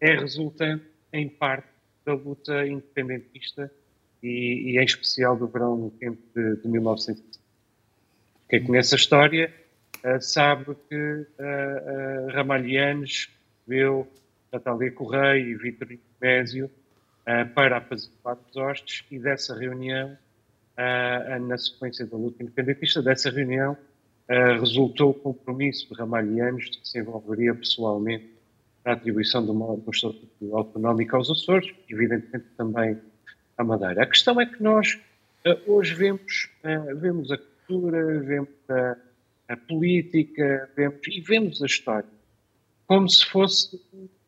é 0.00 0.14
resultante, 0.14 0.84
em 1.12 1.28
parte, 1.28 1.68
da 2.06 2.14
luta 2.14 2.66
independentista 2.66 3.70
e, 4.26 4.72
e 4.72 4.78
em 4.78 4.84
especial 4.84 5.36
do 5.36 5.46
verão 5.46 5.90
quente 6.00 6.20
de, 6.34 6.56
de 6.56 6.68
1970. 6.68 7.38
Quem 8.48 8.64
conhece 8.64 8.94
a 8.94 8.98
história 8.98 9.54
uh, 10.04 10.20
sabe 10.20 10.76
que 10.88 10.94
uh, 10.96 12.26
uh, 12.28 12.32
Ramalhianes 12.32 13.28
Natália 14.52 14.92
Correia 14.92 15.40
e 15.40 15.54
Vítor 15.54 15.88
Bésio 16.20 16.66
uh, 16.66 17.48
para 17.54 17.76
apaziguar 17.76 18.36
os 18.48 18.56
hostes 18.56 19.04
e 19.10 19.18
dessa 19.18 19.56
reunião, 19.56 20.16
na 21.48 21.56
sequência 21.56 22.04
da 22.04 22.18
luta 22.18 22.42
independentista, 22.42 23.00
dessa 23.00 23.30
reunião 23.30 23.78
resultou 24.60 25.12
o 25.12 25.14
compromisso 25.14 25.88
de 25.88 25.98
Ramalhianes 25.98 26.70
de 26.70 26.80
que 26.80 26.86
se 26.86 26.98
envolveria 26.98 27.54
pessoalmente 27.54 28.30
na 28.84 28.92
atribuição 28.92 29.42
de 29.42 29.52
uma 29.52 29.74
Constituição 29.78 30.54
autonómica 30.54 31.16
aos 31.16 31.30
Açores, 31.30 31.74
evidentemente 31.88 32.44
também 32.58 32.98
à 33.56 33.64
Madeira. 33.64 34.02
A 34.02 34.06
questão 34.06 34.40
é 34.40 34.46
que 34.46 34.62
nós 34.62 34.98
uh, 35.46 35.72
hoje 35.72 35.94
vemos, 35.94 36.48
uh, 36.64 36.96
vemos 36.96 37.30
a 37.30 37.38
cultura, 37.38 38.20
vemos 38.20 38.48
a, 38.68 38.96
a, 39.48 39.56
política 39.56 40.70
vemos, 40.76 41.00
e 41.08 41.20
vemos 41.20 41.62
a 41.62 41.66
história 41.66 42.16
como 42.86 43.08
se 43.08 43.24
fosse 43.26 43.80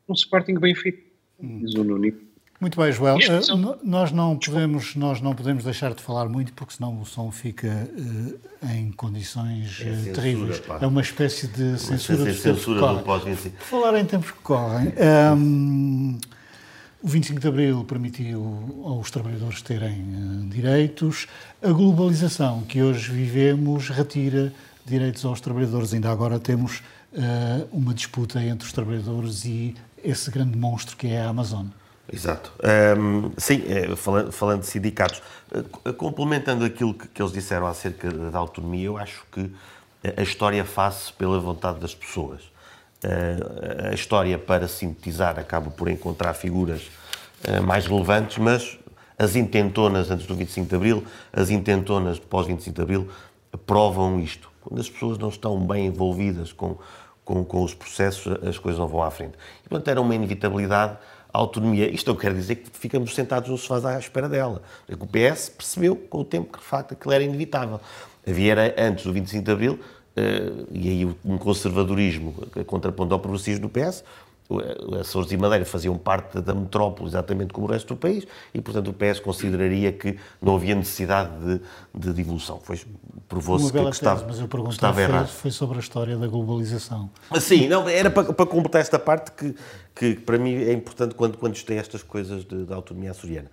um 0.08 0.14
Sporting 0.14 0.54
Benfica, 0.54 1.02
diz 1.40 1.74
o 1.74 1.84
Nuno. 1.84 2.12
Muito 2.60 2.80
bem, 2.80 2.90
Joel. 2.90 3.18
Uh, 3.18 3.78
nós, 3.84 4.10
não 4.10 4.36
podemos, 4.36 4.96
nós 4.96 5.20
não 5.20 5.32
podemos 5.32 5.62
deixar 5.62 5.94
de 5.94 6.02
falar 6.02 6.28
muito, 6.28 6.52
porque 6.54 6.74
senão 6.74 7.00
o 7.00 7.06
som 7.06 7.30
fica 7.30 7.68
uh, 7.68 8.68
em 8.72 8.90
condições 8.90 9.78
uh, 9.78 10.12
terríveis. 10.12 10.58
Pá. 10.58 10.80
É 10.82 10.86
uma 10.86 11.00
espécie 11.00 11.46
de 11.46 11.78
censura, 11.78 12.24
uma 12.24 12.32
censura 12.32 12.80
do 12.80 13.02
pós-25. 13.04 13.52
Falar 13.60 14.00
em 14.00 14.04
tempos 14.04 14.32
que 14.32 14.40
correm. 14.40 14.92
Um, 15.36 16.18
o 17.00 17.06
25 17.06 17.40
de 17.40 17.48
Abril 17.48 17.84
permitiu 17.84 18.82
aos 18.84 19.10
trabalhadores 19.10 19.62
terem 19.62 20.00
uh, 20.00 20.48
direitos. 20.48 21.28
A 21.62 21.70
globalização 21.70 22.62
que 22.62 22.82
hoje 22.82 23.12
vivemos 23.12 23.88
retira 23.88 24.52
direitos 24.84 25.24
aos 25.24 25.40
trabalhadores. 25.40 25.94
Ainda 25.94 26.10
agora 26.10 26.40
temos 26.40 26.82
uh, 27.12 27.68
uma 27.70 27.94
disputa 27.94 28.42
entre 28.42 28.66
os 28.66 28.72
trabalhadores 28.72 29.44
e 29.44 29.76
esse 30.02 30.30
grande 30.30 30.58
monstro 30.58 30.96
que 30.96 31.06
é 31.06 31.20
a 31.20 31.28
Amazon. 31.28 31.66
Exato. 32.12 32.52
Um, 32.98 33.30
sim, 33.36 33.62
é, 33.68 33.94
falando, 33.94 34.32
falando, 34.32 34.60
de 34.60 34.66
sindicatos, 34.66 35.22
complementando 35.98 36.64
aquilo 36.64 36.94
que, 36.94 37.06
que, 37.06 37.20
eles 37.20 37.32
disseram 37.32 37.66
acerca 37.66 38.10
da 38.10 38.38
autonomia, 38.38 38.86
eu 38.86 38.96
acho 38.96 39.26
que 39.30 39.52
a 40.16 40.22
história 40.22 40.64
faz-se 40.64 41.12
pela 41.12 41.38
vontade 41.38 41.78
das 41.80 41.94
pessoas. 41.94 42.40
Eh, 43.02 43.90
a 43.90 43.94
história, 43.94 44.38
para 44.38 44.66
sintetizar, 44.68 45.38
acaba 45.38 45.70
por 45.70 45.88
encontrar 45.88 46.34
figuras 46.34 46.90
mais 47.64 47.86
relevantes, 47.86 48.36
mas 48.38 48.76
as 49.16 49.36
intentonas 49.36 50.10
antes 50.10 50.26
do 50.26 50.34
25 50.34 50.68
de 50.68 50.74
Abril, 50.74 51.04
as 51.32 51.50
intentonas 51.50 52.18
pós 52.18 52.48
25 52.48 52.74
de 52.74 52.82
Abril, 52.82 53.08
provam 53.64 54.18
isto. 54.18 54.50
Quando 54.60 54.80
as 54.80 54.90
pessoas 54.90 55.18
não 55.18 55.28
estão 55.28 55.58
bem 55.64 55.86
envolvidas 55.86 56.52
com, 56.52 56.76
com, 57.24 57.44
com 57.44 57.62
os 57.62 57.74
processos, 57.74 58.26
as 58.44 58.58
coisas 58.58 58.78
não 58.78 58.88
vão 58.88 59.02
à 59.02 59.10
frente. 59.10 59.34
E, 59.64 59.68
portanto, 59.68 59.88
era 59.88 60.00
uma 60.00 60.14
inevitabilidade 60.16 60.98
a 61.32 61.38
autonomia. 61.38 61.88
Isto 61.90 62.12
não 62.12 62.16
quer 62.16 62.34
dizer 62.34 62.56
que 62.56 62.70
ficamos 62.72 63.14
sentados 63.14 63.48
no 63.50 63.58
sofá 63.58 63.96
à 63.96 63.98
espera 63.98 64.28
dela. 64.28 64.62
O 64.98 65.06
PS 65.06 65.50
percebeu 65.50 65.94
com 65.96 66.18
o 66.18 66.24
tempo 66.24 66.52
que, 66.52 66.58
de 66.58 66.64
facto, 66.64 66.92
aquilo 66.92 67.12
era 67.12 67.22
inevitável. 67.22 67.80
Havia, 68.26 68.74
antes 68.78 69.04
do 69.04 69.12
25 69.12 69.44
de 69.44 69.50
Abril, 69.50 69.80
e 70.70 70.88
aí 70.88 71.16
um 71.24 71.38
conservadorismo 71.38 72.34
contrapondo 72.66 73.14
ao 73.14 73.20
progressismo 73.20 73.68
do 73.68 73.68
PS, 73.68 74.02
Açores 74.98 75.30
e 75.30 75.36
Madeira 75.36 75.64
faziam 75.66 75.98
parte 75.98 76.40
da 76.40 76.54
metrópole 76.54 77.08
exatamente 77.08 77.52
como 77.52 77.66
o 77.66 77.70
resto 77.70 77.94
do 77.94 77.96
país 77.98 78.26
e, 78.54 78.60
portanto, 78.62 78.88
o 78.88 78.94
PS 78.94 79.20
consideraria 79.20 79.92
que 79.92 80.16
não 80.40 80.56
havia 80.56 80.74
necessidade 80.74 81.30
de, 81.38 81.60
de 81.94 82.12
devolução. 82.14 82.58
Provou-se 83.28 83.70
que, 83.70 83.78
que, 83.78 83.90
estava, 83.90 84.24
mas 84.26 84.38
eu 84.38 84.48
estava 84.70 85.02
errado. 85.02 85.28
Foi 85.28 85.50
sobre 85.50 85.76
a 85.76 85.80
história 85.80 86.16
da 86.16 86.26
globalização. 86.26 87.10
Sim, 87.38 87.68
não, 87.68 87.86
era 87.86 88.10
para, 88.10 88.32
para 88.32 88.46
completar 88.46 88.80
esta 88.80 88.98
parte 88.98 89.32
que, 89.32 89.54
que 89.94 90.14
para 90.14 90.38
mim 90.38 90.54
é 90.54 90.72
importante 90.72 91.14
quando, 91.14 91.36
quando 91.36 91.62
tem 91.62 91.76
estas 91.76 92.02
coisas 92.02 92.44
da 92.44 92.74
autonomia 92.74 93.10
açoriana. 93.10 93.50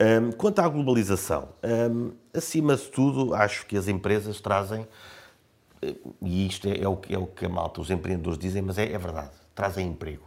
Um, 0.00 0.32
quanto 0.32 0.60
à 0.60 0.68
globalização, 0.68 1.48
um, 1.62 2.12
acima 2.32 2.74
de 2.74 2.84
tudo, 2.84 3.34
acho 3.34 3.66
que 3.66 3.76
as 3.76 3.86
empresas 3.86 4.40
trazem, 4.40 4.86
e 6.22 6.46
isto 6.46 6.68
é, 6.68 6.78
é, 6.78 6.88
o, 6.88 6.98
é 7.08 7.18
o 7.18 7.26
que 7.26 7.46
a 7.46 7.48
malta, 7.48 7.80
os 7.80 7.90
empreendedores 7.90 8.38
dizem, 8.38 8.62
mas 8.62 8.78
é, 8.78 8.92
é 8.92 8.98
verdade, 8.98 9.30
trazem 9.54 9.88
emprego. 9.88 10.24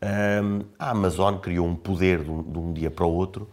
Um, 0.00 0.60
a 0.78 0.90
Amazon 0.90 1.36
criou 1.38 1.66
um 1.66 1.74
poder 1.74 2.22
de 2.22 2.30
um, 2.30 2.42
de 2.42 2.58
um 2.58 2.72
dia 2.72 2.90
para 2.90 3.04
o 3.04 3.12
outro 3.12 3.48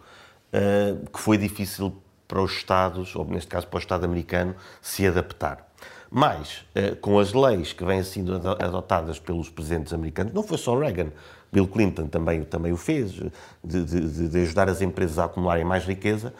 uh, 0.53 1.09
que 1.09 1.19
foi 1.19 1.37
difícil 1.37 1.93
para 2.27 2.41
os 2.41 2.51
Estados, 2.51 3.15
ou 3.15 3.25
neste 3.25 3.47
caso 3.47 3.67
para 3.67 3.77
o 3.77 3.79
Estado 3.79 4.05
americano, 4.05 4.55
se 4.81 5.05
adaptar. 5.07 5.67
Mas, 6.09 6.65
uh, 6.75 6.95
com 6.97 7.19
as 7.19 7.33
leis 7.33 7.73
que 7.73 7.83
vêm 7.83 8.03
sendo 8.03 8.35
adotadas 8.35 9.19
pelos 9.19 9.49
presidentes 9.49 9.91
americanos, 9.91 10.33
não 10.33 10.43
foi 10.43 10.57
só 10.57 10.77
Reagan, 10.77 11.11
Bill 11.51 11.67
Clinton 11.67 12.07
também, 12.07 12.43
também 12.43 12.71
o 12.71 12.77
fez, 12.77 13.11
de, 13.63 13.83
de, 13.83 14.29
de 14.29 14.41
ajudar 14.41 14.69
as 14.69 14.81
empresas 14.81 15.17
a 15.17 15.25
acumularem 15.25 15.63
mais 15.63 15.85
riqueza, 15.85 16.33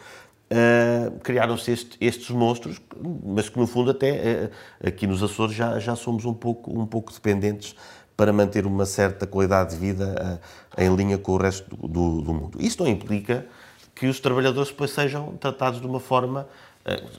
Uh, 0.48 1.18
criaram-se 1.24 1.72
este, 1.72 1.96
estes 2.00 2.30
monstros, 2.30 2.80
mas 3.24 3.48
que 3.48 3.58
no 3.58 3.66
fundo 3.66 3.90
até 3.90 4.44
uh, 4.44 4.86
aqui 4.86 5.04
nos 5.04 5.20
Açores 5.20 5.52
já, 5.52 5.80
já 5.80 5.96
somos 5.96 6.24
um 6.24 6.32
pouco, 6.32 6.70
um 6.70 6.86
pouco 6.86 7.12
dependentes 7.12 7.74
para 8.16 8.32
manter 8.32 8.64
uma 8.64 8.86
certa 8.86 9.26
qualidade 9.26 9.70
de 9.70 9.76
vida 9.76 10.40
uh, 10.78 10.80
em 10.80 10.94
linha 10.94 11.18
com 11.18 11.32
o 11.32 11.36
resto 11.36 11.74
do, 11.76 12.22
do, 12.22 12.32
mundo. 12.32 12.58
Isso 12.60 12.80
não 12.80 12.88
implica 12.88 13.44
que 13.92 14.06
os 14.06 14.20
trabalhadores 14.20 14.70
depois 14.70 14.92
sejam 14.92 15.36
tratados 15.36 15.80
de 15.80 15.86
uma 15.86 15.98
forma. 15.98 16.46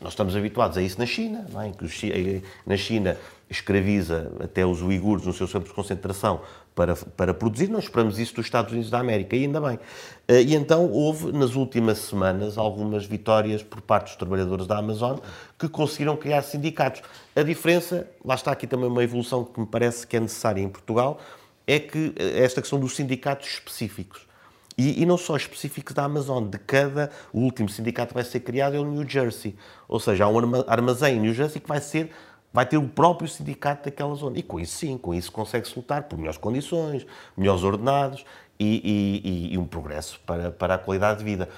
Nós 0.02 0.14
estamos 0.14 0.34
habituados 0.34 0.78
a 0.78 0.82
isso 0.82 0.98
na 0.98 1.06
China, 1.06 1.46
não 1.52 1.62
é? 1.62 1.72
que 1.72 2.44
na 2.66 2.78
China 2.78 3.18
escraviza 3.50 4.32
até 4.40 4.66
os 4.66 4.82
uigures 4.82 5.26
nos 5.26 5.36
seus 5.36 5.52
campos 5.52 5.70
de 5.70 5.76
concentração 5.76 6.42
para, 6.74 6.96
para 6.96 7.34
produzir. 7.34 7.70
Nós 7.70 7.86
esperamos 7.86 8.20
isso 8.20 8.36
dos 8.36 8.46
Estados 8.46 8.72
Unidos 8.72 8.90
da 8.90 9.00
América, 9.00 9.36
e 9.36 9.44
ainda 9.44 9.60
bem. 9.60 9.80
Eh, 10.28 10.42
e 10.42 10.56
então 10.56 10.92
houve, 10.92 11.32
nas 11.32 11.56
últimas 11.56 12.00
semanas, 12.00 12.58
algumas 12.58 13.06
vitórias 13.06 13.64
por 13.64 13.82
parte 13.82 14.08
dos 14.08 14.16
trabalhadores 14.18 14.68
da 14.68 14.78
Amazon 14.78 15.18
que 15.58 15.70
conseguiram 15.70 16.18
criar 16.18 16.42
sindicatos. 16.42 17.02
A 17.36 17.44
diferença, 17.44 18.08
lá 18.24 18.36
está 18.36 18.52
aqui 18.52 18.68
também 18.68 18.88
uma 18.88 19.04
evolução 19.04 19.46
que 19.46 19.60
me 19.60 19.66
parece 19.66 20.06
que 20.06 20.18
é 20.18 20.20
necessária 20.20 20.62
em 20.62 20.70
Portugal, 20.70 21.20
é 21.66 21.80
que 21.80 22.14
eh, 22.18 22.44
esta 22.44 22.62
questão 22.62 22.80
dos 22.80 22.96
sindicatos 22.96 23.48
específicos. 23.48 24.28
E, 24.78 25.02
e, 25.02 25.06
não 25.08 25.18
só 25.18 25.36
específicos 25.36 25.96
da 25.96 26.04
Amazon, 26.04 26.44
de 26.44 26.60
cada. 26.60 27.10
O 27.34 27.40
último 27.40 27.68
sindicato 27.68 28.10
que 28.10 28.14
vai 28.14 28.24
ser 28.24 28.42
criado 28.42 28.76
é 28.76 28.80
o 28.80 28.86
New 28.86 29.10
Jersey. 29.10 29.56
Ou 29.88 30.00
seja, 30.00 30.26
há 30.26 30.28
um 30.28 30.38
armazém 30.68 31.18
em 31.18 31.20
New 31.20 31.34
Jersey 31.34 31.60
que 31.60 31.68
vai 31.68 31.82
ser 31.82 32.12
vai 32.54 32.66
ter 32.66 32.78
o 32.78 32.88
próprio 32.88 33.28
sindicato 33.28 33.86
daquela 33.86 34.16
zona. 34.16 34.40
E 34.40 34.44
com 34.44 34.60
isso, 34.60 34.78
sim, 34.78 34.98
com 34.98 35.14
isso 35.14 35.32
consegue-se 35.32 35.76
lutar 35.76 36.04
por 36.04 36.18
melhores 36.18 36.38
condições, 36.38 37.06
melhores 37.36 37.64
ordenados 37.64 38.26
e, 38.60 39.22
e, 39.24 39.54
e 39.54 39.58
um 39.58 39.66
progresso 39.66 40.20
para, 40.26 40.52
para 40.52 40.76
a 40.76 40.78
qualidade 40.78 41.20
de 41.20 41.26
vida. 41.26 41.50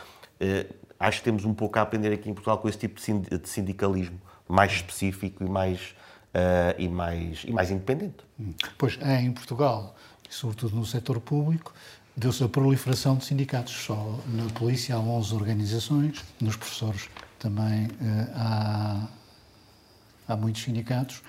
Uh, 0.42 0.74
acho 1.00 1.20
que 1.20 1.24
temos 1.24 1.46
um 1.46 1.54
pouco 1.54 1.80
a 1.80 1.82
aprender 1.82 2.12
aqui 2.12 2.30
em 2.30 2.34
Portugal 2.34 2.58
com 2.58 2.68
esse 2.68 2.78
tipo 2.78 3.00
de 3.00 3.48
sindicalismo 3.48 4.20
mais 4.48 4.72
específico 4.74 5.44
e 5.44 5.50
mais, 5.50 5.96
uh, 6.34 6.76
e 6.78 6.88
mais, 6.88 7.44
e 7.46 7.52
mais 7.52 7.72
independente. 7.72 8.18
Hum. 8.40 8.54
Pois 8.78 8.98
é, 9.02 9.22
em 9.22 9.32
Portugal, 9.32 9.96
e 10.30 10.34
sobretudo 10.34 10.76
no 10.76 10.86
setor 10.86 11.20
público, 11.20 11.74
deu-se 12.18 12.44
a 12.44 12.50
proliferação 12.50 13.16
de 13.16 13.26
sindicatos. 13.26 13.74
Só 13.74 14.20
na 14.28 14.46
polícia 14.54 14.96
há 14.96 15.00
11 15.00 15.36
organizações, 15.36 16.26
nos 16.42 16.56
professores 16.56 17.10
também 17.38 17.86
uh, 17.86 17.90
há 18.36 19.08
há 20.30 20.38
muitos 20.38 20.62
sindicatos 20.62 21.24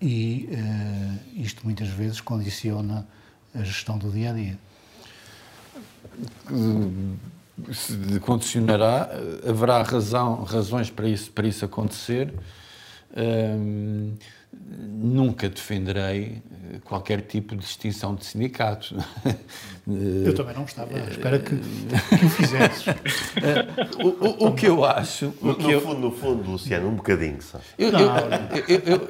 e 0.00 0.48
uh, 0.50 1.40
isto 1.40 1.62
muitas 1.64 1.88
vezes 1.88 2.20
condiciona 2.20 3.06
a 3.54 3.62
gestão 3.62 3.98
do 3.98 4.10
dia 4.10 4.30
a 4.30 4.32
dia. 4.32 4.58
Se 7.72 8.18
condicionará, 8.20 9.10
haverá 9.46 9.82
razão, 9.82 10.44
razões 10.44 10.90
para 10.90 11.08
isso, 11.08 11.30
para 11.30 11.46
isso 11.46 11.64
acontecer. 11.64 12.32
Um, 13.16 14.14
nunca 14.52 15.48
defenderei 15.48 16.42
qualquer 16.84 17.22
tipo 17.22 17.56
de 17.56 17.64
extinção 17.64 18.14
de 18.14 18.24
sindicatos. 18.24 18.94
Eu 20.24 20.34
também 20.34 20.54
não 20.54 20.64
estava 20.64 20.96
à 20.96 21.08
espera 21.08 21.38
que, 21.38 21.56
que 21.56 22.24
o 22.24 22.30
fizesses. 22.30 22.86
o, 23.98 24.08
o, 24.08 24.48
o, 24.48 24.54
que 24.54 24.66
eu 24.66 24.84
acho... 24.84 25.34
No, 25.42 25.54
que 25.56 25.72
no, 25.72 25.80
fundo, 25.80 26.00
no 26.00 26.12
fundo, 26.12 26.50
Luciano, 26.50 26.88
um 26.88 26.94
bocadinho 26.94 27.42
só. 27.42 27.58
Eu, 27.76 27.90
eu, 27.90 28.78
eu, 28.86 29.08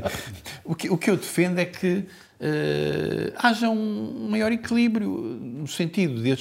o, 0.64 0.74
que, 0.74 0.88
o 0.88 0.96
que 0.96 1.10
eu 1.10 1.16
defendo 1.16 1.58
é 1.58 1.66
que 1.66 2.06
haja 3.38 3.70
um 3.70 4.28
maior 4.28 4.52
equilíbrio 4.52 5.08
no 5.64 5.66
sentido 5.66 6.22
de, 6.22 6.34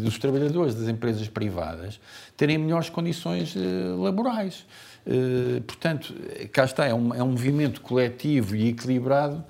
dos 0.00 0.18
trabalhadores 0.18 0.74
das 0.74 0.88
empresas 0.88 1.26
privadas 1.28 1.98
terem 2.36 2.58
melhores 2.58 2.90
condições 2.90 3.54
uh, 3.54 4.02
laborais. 4.02 4.66
Uh, 5.06 5.60
portanto, 5.62 6.14
cá 6.52 6.64
está, 6.64 6.86
é 6.86 6.94
um, 6.94 7.14
é 7.14 7.22
um 7.22 7.30
movimento 7.30 7.80
coletivo 7.80 8.54
e 8.54 8.68
equilibrado 8.68 9.44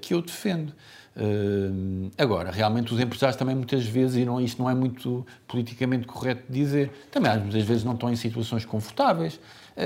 que 0.00 0.14
eu 0.14 0.22
defendo. 0.22 0.72
Uh, 1.16 2.10
agora, 2.18 2.50
realmente 2.50 2.92
os 2.92 3.00
empresários 3.00 3.36
também 3.36 3.54
muitas 3.54 3.84
vezes, 3.84 4.16
e 4.16 4.24
não, 4.24 4.40
isto 4.40 4.60
não 4.60 4.68
é 4.68 4.74
muito 4.74 5.24
politicamente 5.46 6.06
correto 6.06 6.44
dizer, 6.48 6.90
também 7.10 7.36
muitas 7.38 7.62
vezes 7.62 7.84
não 7.84 7.94
estão 7.94 8.12
em 8.12 8.16
situações 8.16 8.64
confortáveis, 8.64 9.40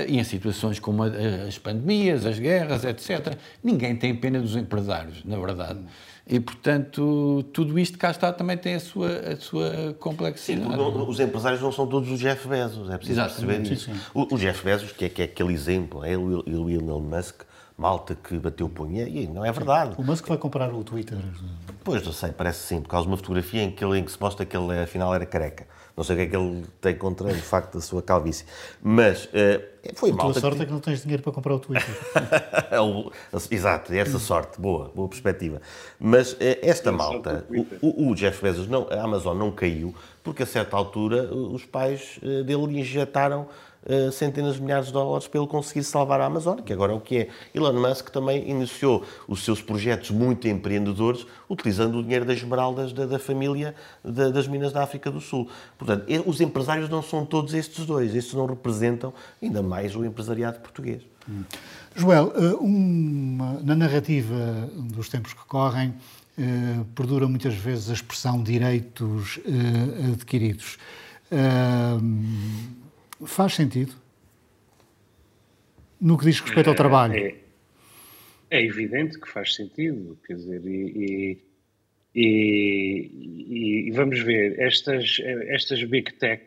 e 0.07 0.19
em 0.19 0.23
situações 0.23 0.79
como 0.79 1.03
as 1.03 1.57
pandemias, 1.57 2.25
as 2.25 2.37
guerras, 2.37 2.83
etc. 2.85 3.35
Ninguém 3.63 3.95
tem 3.95 4.15
pena 4.15 4.39
dos 4.39 4.55
empresários, 4.55 5.23
na 5.23 5.37
verdade. 5.37 5.79
E, 6.27 6.39
portanto, 6.39 7.43
tudo 7.51 7.79
isto 7.79 7.97
cá 7.97 8.11
está 8.11 8.31
também 8.31 8.55
tem 8.55 8.75
a 8.75 8.79
sua, 8.79 9.09
a 9.09 9.35
sua 9.35 9.95
complexidade. 9.99 10.75
Sim, 10.75 11.07
os 11.07 11.19
empresários 11.19 11.59
não 11.59 11.71
são 11.71 11.87
todos 11.87 12.11
os 12.11 12.19
Jeff 12.19 12.47
Bezos, 12.47 12.87
é 12.87 12.97
preciso 12.97 13.19
Exatamente, 13.19 13.69
perceber 13.69 13.73
isso. 13.73 13.91
Sim. 13.91 14.11
O, 14.13 14.35
o, 14.35 14.37
Jeff 14.37 14.63
Bezos, 14.63 14.91
que 14.91 15.05
é, 15.05 15.09
que 15.09 15.21
é 15.23 15.25
aquele 15.25 15.51
exemplo, 15.51 16.05
é 16.05 16.15
o 16.15 16.69
Elon 16.69 16.99
Musk, 16.99 17.41
malta 17.75 18.13
que 18.13 18.37
bateu 18.37 18.67
o 18.67 18.69
punho, 18.69 19.07
e 19.07 19.25
não 19.25 19.43
é 19.43 19.51
verdade. 19.51 19.95
O 19.97 20.03
Musk 20.03 20.27
vai 20.27 20.37
comprar 20.37 20.71
o 20.71 20.83
Twitter. 20.83 21.17
Pois, 21.83 22.05
não 22.05 22.13
sei, 22.13 22.31
parece 22.31 22.59
sim, 22.59 22.79
por 22.79 22.89
causa 22.89 23.07
de 23.07 23.11
uma 23.11 23.17
fotografia 23.17 23.63
em 23.63 23.71
que, 23.71 23.83
ele, 23.83 23.97
em 23.97 24.03
que 24.03 24.11
se 24.11 24.21
mostra 24.21 24.45
que 24.45 24.55
ele 24.55 24.77
afinal 24.77 25.15
era 25.15 25.25
careca. 25.25 25.65
Não 25.99 26.03
sei 26.05 26.15
o 26.15 26.19
que 26.19 26.23
é 26.23 26.27
que 26.27 26.35
ele 26.37 26.63
tem 26.79 26.95
contra 26.95 27.27
o 27.27 27.35
facto 27.35 27.73
da 27.73 27.81
sua 27.81 28.01
calvície. 28.01 28.45
Mas 28.81 29.25
uh, 29.25 29.29
foi 29.95 30.13
mal. 30.13 30.29
A 30.29 30.31
tua 30.31 30.39
sorte 30.39 30.55
que... 30.55 30.63
é 30.63 30.65
que 30.65 30.71
não 30.71 30.79
tens 30.79 31.01
dinheiro 31.01 31.21
para 31.21 31.33
comprar 31.33 31.53
o 31.53 31.59
Twitter. 31.59 31.93
Exato, 33.51 33.93
essa 33.93 34.17
sorte, 34.17 34.61
boa, 34.61 34.89
boa 34.95 35.09
perspectiva. 35.09 35.61
Mas 35.99 36.31
uh, 36.31 36.37
esta 36.61 36.89
malta, 36.89 37.45
o, 37.81 38.11
o, 38.11 38.15
Jeff 38.15 38.41
Bezos, 38.41 38.69
não, 38.69 38.87
a 38.89 39.03
Amazon 39.03 39.37
não 39.37 39.51
caiu 39.51 39.93
porque 40.23 40.43
a 40.43 40.45
certa 40.45 40.77
altura 40.77 41.23
os 41.33 41.65
pais 41.65 42.17
uh, 42.23 42.45
dele 42.45 42.79
injetaram 42.79 43.49
uh, 43.85 44.11
centenas 44.11 44.55
de 44.55 44.61
milhares 44.61 44.87
de 44.87 44.93
dólares 44.93 45.27
para 45.27 45.39
ele 45.39 45.49
conseguir 45.49 45.83
salvar 45.83 46.21
a 46.21 46.25
Amazônia, 46.25 46.63
que 46.63 46.73
agora 46.73 46.93
é 46.93 46.95
o 46.95 46.99
que 46.99 47.17
é. 47.17 47.29
Elon 47.53 47.73
Musk 47.73 48.09
também 48.09 48.49
iniciou 48.49 49.03
os 49.27 49.43
seus 49.43 49.61
projetos 49.61 50.11
muito 50.11 50.47
empreendedores 50.47 51.25
utilizando 51.49 51.97
o 51.97 52.03
dinheiro 52.03 52.25
das 52.25 52.37
esmeraldas 52.37 52.93
da, 52.93 53.05
da 53.05 53.19
família 53.19 53.75
da, 54.03 54.29
das 54.29 54.47
minas 54.47 54.71
da 54.71 54.83
África 54.83 55.11
do 55.11 55.21
Sul. 55.21 55.49
Portanto, 55.77 56.05
os 56.25 56.41
empresários 56.41 56.89
não 56.89 57.01
são 57.01 57.25
todos 57.25 57.53
estes 57.53 57.85
dois, 57.85 58.15
estes 58.15 58.33
não 58.33 58.45
representam 58.45 59.13
ainda 59.41 59.61
mais 59.61 59.95
o 59.95 60.05
empresariado 60.05 60.59
português. 60.59 61.01
Hum. 61.29 61.43
Joel, 61.95 62.33
eh, 62.35 62.55
uma, 62.59 63.59
na 63.61 63.75
narrativa 63.75 64.69
dos 64.75 65.09
tempos 65.09 65.33
que 65.33 65.45
correm, 65.45 65.93
eh, 66.37 66.79
perdura 66.95 67.27
muitas 67.27 67.53
vezes 67.55 67.89
a 67.89 67.93
expressão 67.93 68.41
direitos 68.41 69.39
eh, 69.45 70.13
adquiridos. 70.13 70.77
Faz 73.25 73.53
sentido? 73.53 73.93
No 75.99 76.17
que 76.17 76.25
diz 76.25 76.39
respeito 76.39 76.69
ao 76.69 76.75
trabalho? 76.75 77.13
É, 77.15 77.35
é 78.49 78.63
evidente 78.63 79.19
que 79.19 79.29
faz 79.29 79.53
sentido, 79.53 80.17
quer 80.25 80.35
dizer, 80.35 80.65
e, 80.65 81.37
e, 82.15 82.29
E, 83.87 83.91
vamos 83.91 84.19
ver, 84.21 84.59
estas, 84.59 85.19
estas 85.47 85.83
big 85.83 86.13
tech, 86.13 86.43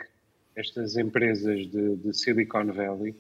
estas 0.56 0.96
empresas 0.96 1.66
de, 1.70 1.96
de 1.96 2.12
Silicon 2.12 2.66
Valley, 2.72 3.14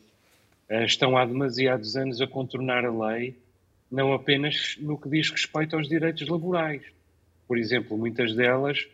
uh, 0.70 0.84
estão 0.84 1.16
há 1.16 1.24
demasiados 1.24 1.96
anos 1.96 2.20
a 2.20 2.26
contornar 2.26 2.84
a 2.84 2.90
lei, 2.90 3.36
não 3.90 4.12
apenas 4.12 4.76
no 4.80 4.98
que 4.98 5.08
diz 5.08 5.30
respeito 5.30 5.76
aos 5.76 5.88
direitos 5.88 6.28
laborais. 6.28 6.82
Por 7.46 7.58
exemplo, 7.58 7.96
muitas 7.96 8.34
delas 8.34 8.86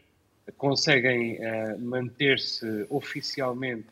conseguem 0.56 1.38
uh, 1.38 1.78
manter-se 1.78 2.86
oficialmente 2.88 3.86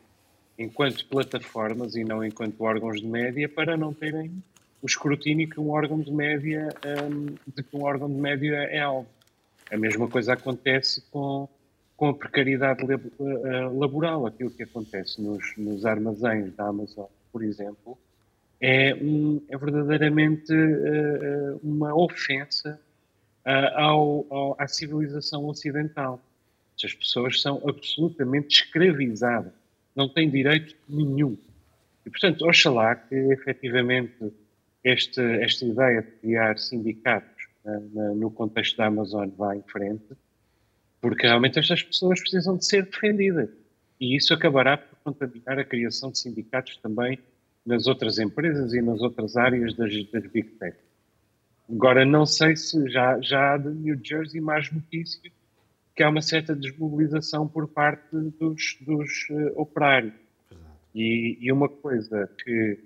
enquanto 0.57 1.05
plataformas 1.07 1.95
e 1.95 2.03
não 2.03 2.23
enquanto 2.23 2.61
órgãos 2.61 3.01
de 3.01 3.07
média 3.07 3.47
para 3.47 3.77
não 3.77 3.93
terem 3.93 4.31
o 4.81 4.85
escrutínio 4.85 5.49
que 5.49 5.59
um 5.59 5.69
órgão 5.69 5.99
de 5.99 6.11
média 6.11 6.69
um, 7.09 7.35
de 7.47 7.63
que 7.63 7.75
um 7.75 7.83
órgão 7.83 8.07
de 8.07 8.19
média 8.19 8.55
é 8.55 8.79
alvo. 8.79 9.07
A 9.71 9.77
mesma 9.77 10.07
coisa 10.07 10.33
acontece 10.33 11.01
com, 11.11 11.47
com 11.95 12.09
a 12.09 12.13
precariedade 12.13 12.83
eh, 12.83 13.69
laboral. 13.73 14.25
Aquilo 14.25 14.49
que 14.49 14.63
acontece 14.63 15.21
nos, 15.21 15.53
nos 15.57 15.85
armazéns 15.85 16.55
da 16.55 16.67
Amazon, 16.67 17.07
por 17.31 17.43
exemplo, 17.43 17.97
é, 18.61 18.95
um, 18.95 19.41
é 19.49 19.57
verdadeiramente 19.57 20.53
uh, 20.53 21.59
uma 21.61 21.93
ofensa 21.95 22.79
uh, 23.45 23.79
ao, 23.79 24.25
ao, 24.29 24.55
à 24.57 24.67
civilização 24.67 25.45
ocidental. 25.45 26.19
As 26.83 26.93
pessoas 26.93 27.41
são 27.41 27.61
absolutamente 27.67 28.63
escravizadas, 28.63 29.53
não 29.97 30.07
têm 30.07 30.29
direito 30.29 30.75
nenhum. 30.87 31.35
E, 32.05 32.09
portanto, 32.09 32.45
oxalá 32.45 32.95
que 32.95 33.15
efetivamente 33.15 34.31
este, 34.83 35.19
esta 35.41 35.65
ideia 35.65 36.03
de 36.03 36.11
criar 36.11 36.57
sindicatos 36.59 37.47
uh, 37.65 38.15
no 38.15 38.29
contexto 38.29 38.77
da 38.77 38.85
Amazon 38.85 39.27
vá 39.35 39.55
em 39.55 39.63
frente, 39.63 40.05
porque 41.01 41.25
realmente 41.25 41.57
estas 41.57 41.81
pessoas 41.81 42.21
precisam 42.21 42.55
de 42.55 42.65
ser 42.65 42.85
defendidas. 42.85 43.49
E 43.99 44.15
isso 44.15 44.33
acabará 44.33 44.77
por 44.77 44.95
contaminar 45.03 45.57
a 45.57 45.65
criação 45.65 46.11
de 46.11 46.19
sindicatos 46.19 46.77
também 46.77 47.17
nas 47.65 47.87
outras 47.87 48.19
empresas 48.19 48.73
e 48.73 48.81
nas 48.81 49.01
outras 49.01 49.35
áreas 49.35 49.73
das, 49.73 49.91
das 50.11 50.27
Big 50.27 50.49
Tech. 50.59 50.77
Agora, 51.69 52.05
não 52.05 52.25
sei 52.25 52.55
se 52.55 52.87
já, 52.89 53.19
já 53.19 53.55
há 53.55 53.57
de 53.57 53.69
New 53.69 53.99
Jersey 54.01 54.39
mais 54.39 54.71
notícias 54.71 55.33
que 55.97 56.03
há 56.03 56.09
uma 56.09 56.21
certa 56.21 56.55
desmobilização 56.55 57.47
por 57.47 57.67
parte 57.67 58.15
dos, 58.39 58.77
dos 58.81 59.27
uh, 59.31 59.59
operários. 59.59 60.13
E, 60.93 61.39
e, 61.41 61.51
uma 61.51 61.67
coisa 61.67 62.29
que 62.43 62.79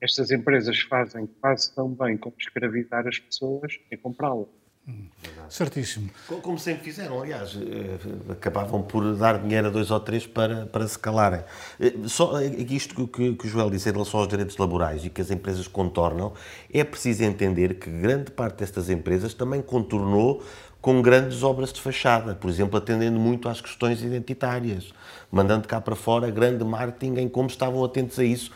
estas 0.00 0.30
empresas 0.30 0.80
fazem 0.80 1.26
quase 1.40 1.74
tão 1.74 1.90
bem 1.90 2.16
como 2.16 2.34
escravizar 2.38 3.06
as 3.06 3.18
pessoas 3.18 3.78
é 3.90 3.96
comprá-las. 3.96 4.48
Hum, 4.88 5.06
certíssimo. 5.50 6.08
Como 6.26 6.58
sempre 6.58 6.84
fizeram, 6.84 7.20
aliás, 7.20 7.54
eh, 7.56 8.32
acabavam 8.32 8.82
por 8.82 9.14
dar 9.16 9.38
dinheiro 9.38 9.66
a 9.66 9.70
dois 9.70 9.90
ou 9.90 10.00
três 10.00 10.26
para, 10.26 10.64
para 10.64 10.88
se 10.88 10.98
calarem. 10.98 11.44
Eh, 11.78 11.92
só 12.06 12.40
isto 12.40 13.06
que, 13.06 13.34
que 13.34 13.46
o 13.46 13.50
Joel 13.50 13.68
disse 13.68 13.90
em 13.90 13.92
relação 13.92 14.20
aos 14.20 14.28
direitos 14.28 14.56
laborais 14.56 15.04
e 15.04 15.10
que 15.10 15.20
as 15.20 15.30
empresas 15.30 15.68
contornam, 15.68 16.32
é 16.72 16.82
preciso 16.84 17.22
entender 17.22 17.74
que 17.74 17.90
grande 17.90 18.30
parte 18.30 18.60
destas 18.60 18.88
empresas 18.88 19.34
também 19.34 19.60
contornou 19.60 20.42
com 20.80 21.02
grandes 21.02 21.42
obras 21.42 21.72
de 21.72 21.80
fachada, 21.80 22.34
por 22.34 22.48
exemplo, 22.48 22.78
atendendo 22.78 23.18
muito 23.18 23.48
às 23.48 23.60
questões 23.60 24.02
identitárias, 24.02 24.92
mandando 25.30 25.66
cá 25.66 25.80
para 25.80 25.96
fora 25.96 26.30
grande 26.30 26.64
marketing 26.64 27.16
em 27.20 27.28
como 27.28 27.48
estavam 27.48 27.84
atentos 27.84 28.18
a 28.18 28.24
isso, 28.24 28.50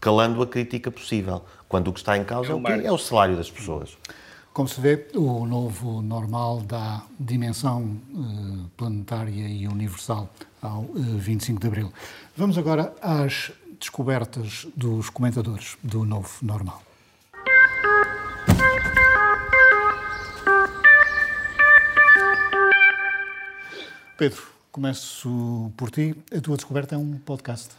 calando 0.00 0.42
a 0.42 0.46
crítica 0.46 0.90
possível, 0.90 1.42
quando 1.68 1.88
o 1.88 1.92
que 1.92 2.00
está 2.00 2.16
em 2.16 2.24
causa 2.24 2.52
é 2.52 2.54
o, 2.54 2.66
é 2.66 2.92
o 2.92 2.98
salário 2.98 3.36
das 3.36 3.50
pessoas. 3.50 3.96
Como 4.52 4.68
se 4.68 4.78
vê, 4.80 5.06
o 5.14 5.46
novo 5.46 6.02
normal 6.02 6.60
dá 6.60 7.02
dimensão 7.18 7.96
eh, 8.14 8.66
planetária 8.76 9.48
e 9.48 9.66
universal 9.66 10.28
ao 10.60 10.82
eh, 10.94 11.16
25 11.16 11.58
de 11.58 11.66
Abril. 11.68 11.92
Vamos 12.36 12.58
agora 12.58 12.92
às 13.00 13.50
descobertas 13.80 14.66
dos 14.76 15.08
comentadores 15.08 15.78
do 15.82 16.04
novo 16.04 16.30
normal. 16.42 16.82
Pedro, 24.16 24.42
começo 24.70 25.72
por 25.76 25.90
ti. 25.90 26.14
A 26.36 26.40
tua 26.40 26.56
descoberta 26.56 26.94
é 26.94 26.98
um 26.98 27.16
podcast. 27.16 27.70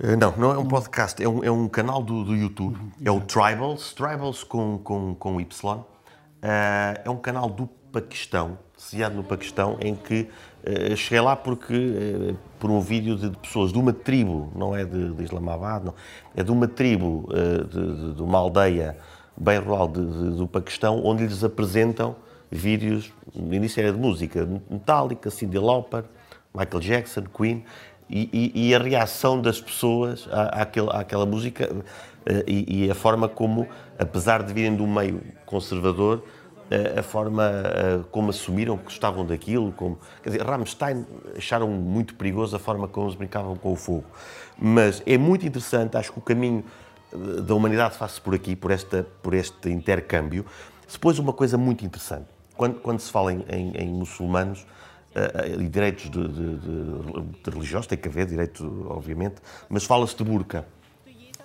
Uh, 0.00 0.16
não, 0.16 0.36
não 0.36 0.52
é 0.52 0.58
um 0.58 0.66
podcast, 0.66 1.22
é 1.22 1.28
um, 1.28 1.44
é 1.44 1.50
um 1.50 1.68
canal 1.68 2.02
do, 2.02 2.24
do 2.24 2.34
YouTube. 2.34 2.76
Uhum, 2.76 2.90
é 3.04 3.10
o 3.10 3.20
Tribals, 3.20 3.92
Tribals 3.92 4.42
com, 4.42 4.78
com, 4.78 5.14
com 5.14 5.40
Y. 5.40 5.78
Uh, 5.78 5.84
é 7.04 7.08
um 7.08 7.16
canal 7.16 7.48
do 7.48 7.68
Paquistão, 7.92 8.58
sediado 8.76 9.14
no 9.14 9.22
Paquistão, 9.22 9.78
em 9.80 9.94
que 9.94 10.28
uh, 10.66 10.96
cheguei 10.96 11.20
lá 11.20 11.36
porque 11.36 12.34
por 12.58 12.68
um 12.68 12.80
vídeo 12.80 13.16
de, 13.16 13.30
de, 13.30 13.38
pessoas 13.38 13.72
de 13.72 13.78
uma 13.78 13.92
tribo, 13.92 14.52
não 14.56 14.76
é 14.76 14.84
de, 14.84 15.12
de 15.12 15.22
Islamabad, 15.22 15.84
não, 15.84 15.94
é 16.34 16.42
de 16.42 16.50
uma 16.50 16.66
tribo, 16.66 17.28
de, 17.70 18.14
de, 18.14 18.22
uma 18.22 18.38
aldeia 18.38 18.98
bem 19.36 19.58
rural 19.58 19.86
do 19.86 20.48
Paquistão, 20.48 21.00
onde 21.04 21.24
lhes 21.26 21.44
apresentam 21.44 22.16
vídeos, 22.50 23.12
no 23.34 23.52
início 23.54 23.80
era 23.80 23.92
de 23.92 23.98
música, 23.98 24.48
Metallica, 24.70 25.30
Cyndi 25.30 25.58
Lauper, 25.58 26.04
Michael 26.54 26.80
Jackson, 26.80 27.24
Queen, 27.24 27.64
e, 28.08 28.52
e, 28.54 28.68
e 28.68 28.74
a 28.74 28.78
reação 28.78 29.40
das 29.40 29.60
pessoas 29.60 30.28
à, 30.30 30.62
àquela, 30.62 31.00
àquela 31.00 31.26
música 31.26 31.68
eh, 32.24 32.44
e, 32.46 32.84
e, 32.84 32.90
a 32.90 32.94
forma 32.94 33.28
como, 33.28 33.66
apesar 33.98 34.42
de 34.42 34.52
virem 34.52 34.76
do 34.76 34.86
meio 34.86 35.20
conservador, 35.44 36.22
a, 36.70 37.00
a 37.00 37.02
forma 37.02 37.42
a, 37.42 38.04
como 38.10 38.30
assumiram 38.30 38.76
que 38.76 38.84
gostavam 38.84 39.26
daquilo, 39.26 39.72
como, 39.72 39.98
quer 40.22 40.30
dizer, 40.30 40.44
Rammstein 40.44 41.04
acharam 41.36 41.68
muito 41.68 42.14
perigoso 42.14 42.54
a 42.54 42.58
forma 42.60 42.86
como 42.86 43.06
eles 43.06 43.16
brincavam 43.16 43.56
com 43.56 43.72
o 43.72 43.76
fogo. 43.76 44.04
Mas 44.56 45.02
é 45.04 45.18
muito 45.18 45.44
interessante, 45.44 45.96
acho 45.96 46.12
que 46.12 46.18
o 46.18 46.22
caminho 46.22 46.64
eh, 47.12 47.40
da 47.40 47.54
humanidade 47.56 47.96
faz-se 47.96 48.20
por 48.20 48.34
aqui, 48.36 48.54
por, 48.54 48.70
esta, 48.70 49.04
por 49.20 49.34
este 49.34 49.68
intercâmbio. 49.68 50.46
Depois, 50.90 51.18
uma 51.18 51.32
coisa 51.32 51.58
muito 51.58 51.84
interessante 51.84 52.35
quando, 52.56 52.80
quando 52.80 53.00
se 53.00 53.10
fala 53.10 53.32
em, 53.32 53.44
em, 53.48 53.72
em 53.76 53.88
muçulmanos 53.88 54.66
uh, 55.16 55.60
e 55.60 55.68
direitos 55.68 56.10
de, 56.10 56.28
de, 56.28 56.58
de, 56.58 57.22
de, 57.42 57.50
religiosos, 57.50 57.86
tem 57.86 57.98
que 57.98 58.08
haver 58.08 58.26
direito, 58.26 58.86
obviamente, 58.88 59.36
mas 59.68 59.84
fala-se 59.84 60.16
de 60.16 60.24
burca. 60.24 60.66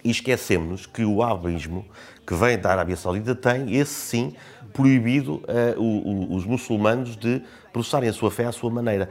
E 0.03 0.09
esquecemos 0.09 0.85
que 0.85 1.05
o 1.05 1.21
abismo 1.21 1.85
que 2.25 2.33
vem 2.33 2.57
da 2.57 2.71
Arábia 2.71 2.97
Saudita 2.97 3.35
tem, 3.35 3.75
esse 3.75 3.93
sim, 3.93 4.33
proibido 4.73 5.35
uh, 5.35 5.79
o, 5.79 5.83
o, 5.83 6.35
os 6.35 6.45
muçulmanos 6.45 7.15
de 7.15 7.41
processarem 7.71 8.09
a 8.09 8.13
sua 8.13 8.31
fé 8.31 8.45
à 8.45 8.51
sua 8.51 8.69
maneira. 8.69 9.09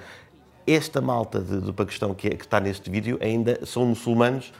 Esta 0.66 1.00
malta 1.00 1.40
do 1.40 1.72
Paquistão 1.72 2.14
que, 2.14 2.28
é, 2.28 2.30
que, 2.30 2.44
está 2.44 2.60
neste 2.60 2.90
vídeo 2.90 3.18
ainda 3.20 3.64
são 3.64 3.84
muçulmanos, 3.86 4.52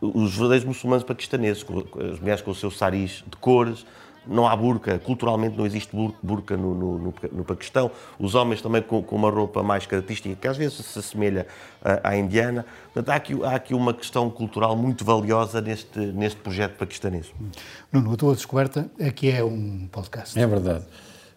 os 0.00 0.32
verdadeiros 0.32 0.66
muçulmanos 0.66 1.04
paquistaneses, 1.04 1.64
as 2.12 2.20
mulheres 2.20 2.42
com 2.42 2.50
os 2.50 2.60
seus 2.60 2.76
saris 2.76 3.24
de 3.26 3.36
cores, 3.38 3.86
não 4.26 4.46
há 4.46 4.56
burca, 4.56 4.98
culturalmente 4.98 5.56
não 5.56 5.66
existe 5.66 5.90
burca 6.22 6.56
no, 6.56 6.74
no, 6.74 7.14
no 7.32 7.44
Paquistão. 7.44 7.90
Os 8.18 8.34
homens 8.34 8.60
também 8.62 8.82
com, 8.82 9.02
com, 9.02 9.16
uma 9.16 9.30
roupa 9.30 9.62
mais 9.62 9.86
característica, 9.86 10.34
que 10.34 10.48
às 10.48 10.56
vezes 10.56 10.84
se 10.84 10.98
assemelha 10.98 11.46
à, 11.82 12.10
à 12.10 12.16
indiana. 12.16 12.64
Portanto, 12.92 13.08
há 13.10 13.14
aqui, 13.14 13.44
há 13.44 13.54
aqui 13.54 13.74
uma 13.74 13.94
questão 13.94 14.30
cultural 14.30 14.76
muito 14.76 15.04
valiosa 15.04 15.60
neste, 15.60 15.98
neste 15.98 16.40
projeto 16.40 16.76
paquistanês. 16.76 17.32
Nuno, 17.92 18.12
a 18.12 18.16
tua 18.16 18.34
descoberta 18.34 18.90
é 18.98 19.10
que 19.10 19.30
é 19.30 19.42
um 19.44 19.88
podcast. 19.90 20.38
É 20.38 20.46
verdade. 20.46 20.84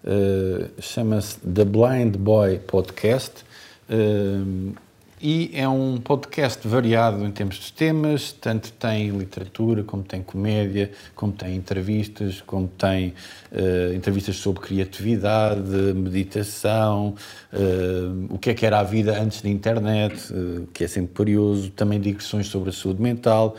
Uh, 0.03 0.81
Chama-se 0.81 1.39
The 1.39 1.65
Blind 1.65 2.15
Boy 2.17 2.59
Podcast. 2.59 3.43
Uh, 3.89 4.73
e 5.19 5.49
é 5.53 5.67
um 5.67 5.97
podcast 5.97 6.67
variado 6.67 7.25
em 7.25 7.31
termos 7.31 7.55
de 7.55 7.73
temas, 7.73 8.31
tanto 8.31 8.71
tem 8.73 9.09
literatura, 9.09 9.83
como 9.83 10.03
tem 10.03 10.21
comédia, 10.21 10.91
como 11.15 11.31
tem 11.31 11.55
entrevistas, 11.55 12.41
como 12.41 12.67
tem 12.67 13.15
uh, 13.51 13.93
entrevistas 13.95 14.35
sobre 14.35 14.61
criatividade, 14.61 15.71
meditação, 15.95 17.15
uh, 17.51 18.27
o 18.33 18.37
que 18.37 18.51
é 18.51 18.53
que 18.53 18.65
era 18.65 18.79
a 18.79 18.83
vida 18.83 19.19
antes 19.19 19.41
da 19.41 19.49
internet, 19.49 20.31
uh, 20.31 20.67
que 20.71 20.83
é 20.83 20.87
sempre 20.87 21.15
curioso, 21.15 21.71
também 21.71 21.99
digressões 21.99 22.47
sobre 22.47 22.69
a 22.69 22.73
saúde 22.73 23.01
mental, 23.01 23.55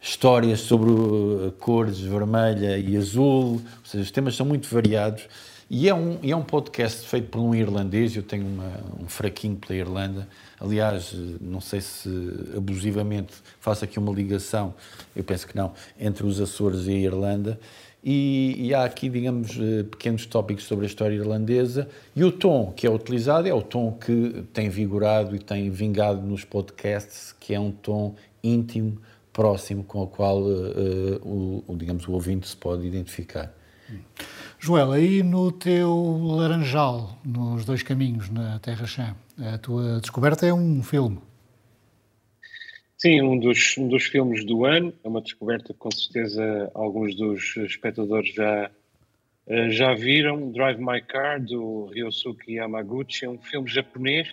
histórias 0.00 0.60
sobre 0.60 0.90
cores 1.60 2.00
vermelha 2.00 2.78
e 2.78 2.96
azul, 2.96 3.54
ou 3.54 3.84
seja, 3.84 4.02
os 4.02 4.10
temas 4.10 4.34
são 4.34 4.44
muito 4.44 4.68
variados. 4.68 5.28
E 5.68 5.88
é 5.88 5.94
um, 5.94 6.18
e 6.22 6.30
é 6.30 6.36
um 6.36 6.44
podcast 6.44 7.06
feito 7.08 7.28
por 7.28 7.40
um 7.40 7.54
irlandês, 7.54 8.14
eu 8.14 8.22
tenho 8.22 8.46
uma, 8.46 8.80
um 9.02 9.08
fraquinho 9.08 9.56
pela 9.56 9.78
Irlanda, 9.78 10.28
Aliás, 10.58 11.14
não 11.40 11.60
sei 11.60 11.80
se 11.80 12.08
abusivamente 12.56 13.34
faço 13.60 13.84
aqui 13.84 13.98
uma 13.98 14.12
ligação, 14.12 14.74
eu 15.14 15.22
penso 15.22 15.46
que 15.46 15.54
não, 15.54 15.74
entre 16.00 16.26
os 16.26 16.40
Açores 16.40 16.86
e 16.86 16.92
a 16.92 16.98
Irlanda. 16.98 17.60
E, 18.02 18.54
e, 18.58 18.74
há 18.74 18.84
aqui, 18.84 19.08
digamos, 19.08 19.58
eh, 19.60 19.82
pequenos 19.82 20.26
tópicos 20.26 20.64
sobre 20.64 20.84
a 20.84 20.88
história 20.88 21.16
irlandesa. 21.16 21.88
E 22.14 22.22
o 22.22 22.30
tom 22.30 22.72
que 22.72 22.86
é 22.86 22.90
utilizado 22.90 23.48
é 23.48 23.52
o 23.52 23.60
tom 23.60 23.90
que 23.92 24.44
tem 24.52 24.68
vigorado 24.68 25.34
e 25.34 25.40
tem 25.40 25.68
vingado 25.70 26.22
nos 26.22 26.44
podcasts, 26.44 27.34
que 27.40 27.52
é 27.52 27.58
um 27.58 27.72
tom 27.72 28.14
íntimo, 28.44 29.00
próximo, 29.32 29.82
com 29.82 30.02
o 30.02 30.06
qual 30.06 30.40
uh, 30.40 31.20
o, 31.24 31.64
o, 31.66 31.76
digamos, 31.76 32.06
o 32.06 32.12
ouvinte 32.12 32.46
se 32.46 32.56
pode 32.56 32.86
identificar. 32.86 33.52
Joel, 34.58 34.92
aí 34.92 35.22
no 35.22 35.52
teu 35.52 35.94
Laranjal, 36.22 37.18
nos 37.24 37.64
dois 37.64 37.82
caminhos, 37.82 38.30
na 38.30 38.58
Terra 38.58 38.86
Chã, 38.86 39.14
a 39.38 39.58
tua 39.58 40.00
descoberta 40.00 40.46
é 40.46 40.52
um 40.52 40.82
filme. 40.82 41.18
Sim, 42.96 43.20
um 43.20 43.38
dos, 43.38 43.76
um 43.76 43.88
dos 43.88 44.04
filmes 44.04 44.44
do 44.44 44.64
ano. 44.64 44.92
É 45.04 45.08
uma 45.08 45.20
descoberta 45.20 45.72
que 45.72 45.78
com 45.78 45.90
certeza 45.90 46.70
alguns 46.74 47.14
dos 47.14 47.56
espectadores 47.58 48.32
já, 48.32 48.70
eh, 49.46 49.70
já 49.70 49.94
viram. 49.94 50.50
Drive 50.50 50.80
My 50.80 51.02
Car, 51.02 51.40
do 51.40 51.86
Ryosuke 51.86 52.54
Yamaguchi. 52.54 53.26
É 53.26 53.28
um 53.28 53.38
filme 53.38 53.68
japonês 53.68 54.32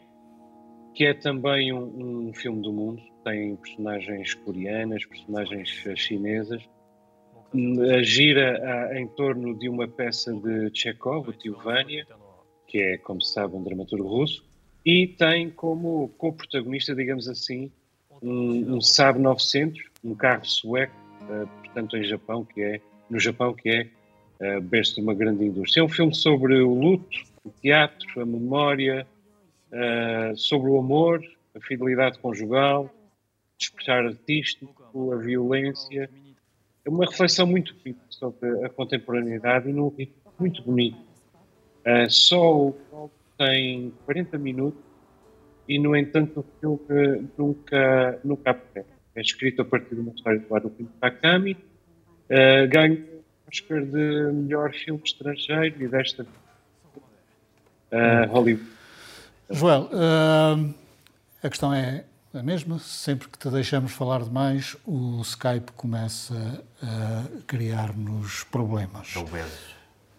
que 0.95 1.05
é 1.05 1.13
também 1.13 1.73
um, 1.73 2.29
um 2.29 2.33
filme 2.33 2.61
do 2.61 2.71
mundo. 2.71 3.01
Tem 3.25 3.55
personagens 3.57 4.33
coreanas, 4.33 5.05
personagens 5.05 5.69
chinesas. 5.97 6.63
Gira 8.03 8.91
em 8.99 9.07
torno 9.07 9.57
de 9.57 9.69
uma 9.69 9.87
peça 9.87 10.33
de 10.33 10.71
Chekhov, 10.73 11.29
o 11.29 11.33
Tio 11.33 11.55
Vânia, 11.57 12.05
que 12.67 12.79
é, 12.79 12.97
como 12.97 13.21
se 13.21 13.33
sabe, 13.33 13.55
um 13.55 13.63
dramaturgo 13.63 14.07
russo. 14.07 14.43
E 14.85 15.07
tem 15.07 15.49
como 15.49 16.09
co-protagonista, 16.17 16.95
digamos 16.95 17.29
assim, 17.29 17.71
um, 18.21 18.81
Saab 18.81 19.19
900, 19.19 19.81
um 20.03 20.15
carro 20.15 20.43
sueco, 20.45 20.93
uh, 21.21 21.47
portanto 21.63 21.95
em 21.95 22.03
Japão, 22.03 22.43
que 22.43 22.61
é, 22.61 22.81
no 23.09 23.19
Japão, 23.19 23.53
que 23.53 23.69
é 23.69 24.59
berço 24.59 24.95
de 24.95 25.01
uma 25.01 25.13
grande 25.13 25.45
indústria. 25.45 25.81
É 25.81 25.83
um 25.83 25.89
filme 25.89 26.13
sobre 26.13 26.59
o 26.61 26.73
luto, 26.73 27.17
o 27.45 27.49
teatro, 27.61 28.21
a 28.21 28.25
memória, 28.25 29.07
sobre 30.35 30.69
o 30.69 30.77
amor, 30.77 31.23
a 31.55 31.61
fidelidade 31.61 32.19
conjugal, 32.19 32.93
despertar 33.57 34.05
artístico, 34.05 35.13
a 35.13 35.15
violência. 35.15 36.09
É 36.85 36.89
uma 36.89 37.05
reflexão 37.05 37.47
muito 37.47 37.73
bonita 37.75 38.01
sobre 38.09 38.65
a 38.65 38.69
contemporaneidade 38.69 39.69
e 39.69 39.73
num 39.73 39.89
ritmo 39.89 40.33
muito 40.39 40.63
bonito. 40.63 40.97
Uh, 41.85 42.09
só 42.09 42.67
o 42.67 43.11
tem 43.37 43.93
40 44.05 44.37
minutos 44.37 44.81
e, 45.67 45.79
no 45.79 45.95
entanto, 45.95 46.41
o 46.41 46.45
filme 46.59 47.29
nunca, 47.37 48.19
nunca 48.23 48.51
aparece. 48.51 48.89
É 49.15 49.21
escrito 49.21 49.61
a 49.61 49.65
partir 49.65 49.95
de 49.95 50.01
uma 50.01 50.11
história 50.11 50.39
do 50.39 50.55
Haruki 50.55 50.83
Murakami, 50.83 51.53
uh, 51.53 52.67
ganhou 52.69 52.97
o 52.97 53.23
Oscar 53.51 53.81
de 53.81 54.31
melhor 54.33 54.73
filme 54.73 55.01
estrangeiro 55.03 55.83
e 55.83 55.87
desta 55.87 56.23
uh, 56.23 56.27
Hollywood. 58.29 58.67
Joel, 59.49 59.83
uh, 59.83 60.73
a 61.43 61.49
questão 61.49 61.73
é 61.73 62.05
a 62.33 62.41
mesma. 62.43 62.79
Sempre 62.79 63.27
que 63.29 63.37
te 63.37 63.49
deixamos 63.49 63.91
falar 63.91 64.23
demais, 64.23 64.75
o 64.85 65.21
Skype 65.21 65.71
começa 65.75 66.63
a 66.81 67.23
criar-nos 67.47 68.43
problemas. 68.45 69.13
É 69.15 69.19
obesos. 69.19 69.73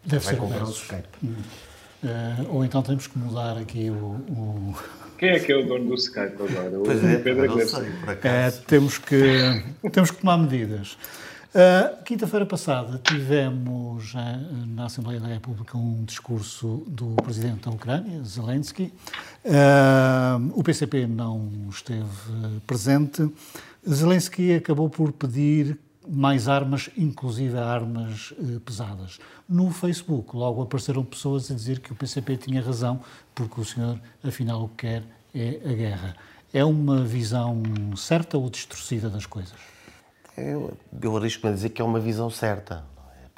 Deve 0.05 0.25
Vai 0.25 0.35
ser 0.35 0.41
comprar 0.41 0.65
o. 0.65 0.71
Skype. 0.71 1.09
Uh, 1.23 2.07
ou 2.51 2.65
então 2.65 2.83
temos 2.83 3.07
que 3.07 3.19
mudar 3.19 3.57
aqui 3.57 3.89
o, 3.89 3.95
o, 3.95 4.75
Quem 5.17 5.31
é 5.31 5.41
que 5.41 5.51
é 5.51 5.57
o 5.57 5.67
dono 5.67 5.87
do 5.89 5.95
Skype 5.95 6.35
agora? 6.35 6.79
O 6.79 6.83
Pois 6.83 7.03
é, 7.03 7.17
Pedro 7.17 7.47
não 7.47 7.67
sei, 7.67 7.91
por 7.93 8.09
É, 8.11 8.13
acaso. 8.13 8.63
temos, 8.67 8.99
que, 8.99 9.65
temos 9.91 10.11
que 10.11 10.19
tomar 10.19 10.37
medidas. 10.37 10.99
Uh, 11.55 12.03
Quinta-feira 12.03 12.45
passada 12.45 13.01
tivemos 13.05 14.13
uh, 14.13 14.67
na 14.67 14.87
Assembleia 14.87 15.21
da 15.21 15.29
República 15.29 15.79
um 15.79 16.03
discurso 16.03 16.83
do 16.89 17.15
presidente 17.23 17.61
da 17.61 17.71
Ucrânia, 17.71 18.25
Zelensky. 18.25 18.93
Uh, 19.45 20.51
o 20.53 20.65
PCP 20.65 21.07
não 21.07 21.69
esteve 21.71 22.61
presente. 22.67 23.33
Zelensky 23.89 24.53
acabou 24.55 24.91
por 24.91 25.13
pedir 25.13 25.79
mais 26.09 26.49
armas, 26.49 26.91
inclusive 26.99 27.57
armas 27.57 28.35
pesadas. 28.67 29.21
No 29.49 29.71
Facebook, 29.71 30.35
logo 30.35 30.61
apareceram 30.61 31.05
pessoas 31.05 31.49
a 31.53 31.55
dizer 31.55 31.79
que 31.79 31.93
o 31.93 31.95
PCP 31.95 32.37
tinha 32.37 32.61
razão, 32.61 33.01
porque 33.33 33.61
o 33.61 33.65
senhor, 33.65 34.01
afinal, 34.25 34.65
o 34.65 34.69
que 34.71 34.89
quer 34.89 35.05
é 35.33 35.61
a 35.65 35.73
guerra. 35.73 36.17
É 36.53 36.65
uma 36.65 37.05
visão 37.05 37.63
certa 37.97 38.37
ou 38.37 38.51
distorcida 38.51 39.09
das 39.09 39.25
coisas? 39.25 39.74
Eu, 40.37 40.77
eu 41.01 41.17
arrisco-me 41.17 41.53
a 41.53 41.55
dizer 41.55 41.71
que 41.71 41.81
é 41.81 41.85
uma 41.85 42.01
visão 42.01 42.29
certa. 42.29 42.85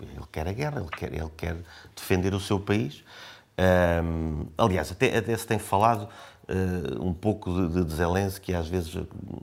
Ele 0.01 0.27
quer 0.31 0.47
a 0.47 0.53
guerra, 0.53 0.81
ele 0.81 0.91
quer, 0.91 1.13
ele 1.13 1.31
quer 1.37 1.57
defender 1.95 2.35
o 2.35 2.41
seu 2.41 2.61
país. 2.61 3.03
Ahm, 3.59 4.47
aliás, 4.59 4.93
até, 4.93 5.17
até 5.17 5.37
se 5.37 5.47
tem 5.47 5.59
falado 5.59 6.09
ah, 6.49 7.03
um 7.03 7.13
pouco 7.13 7.51
de, 7.69 7.85
de 7.85 7.95
Zelensky, 7.95 8.55
às 8.55 8.69
vezes 8.69 8.93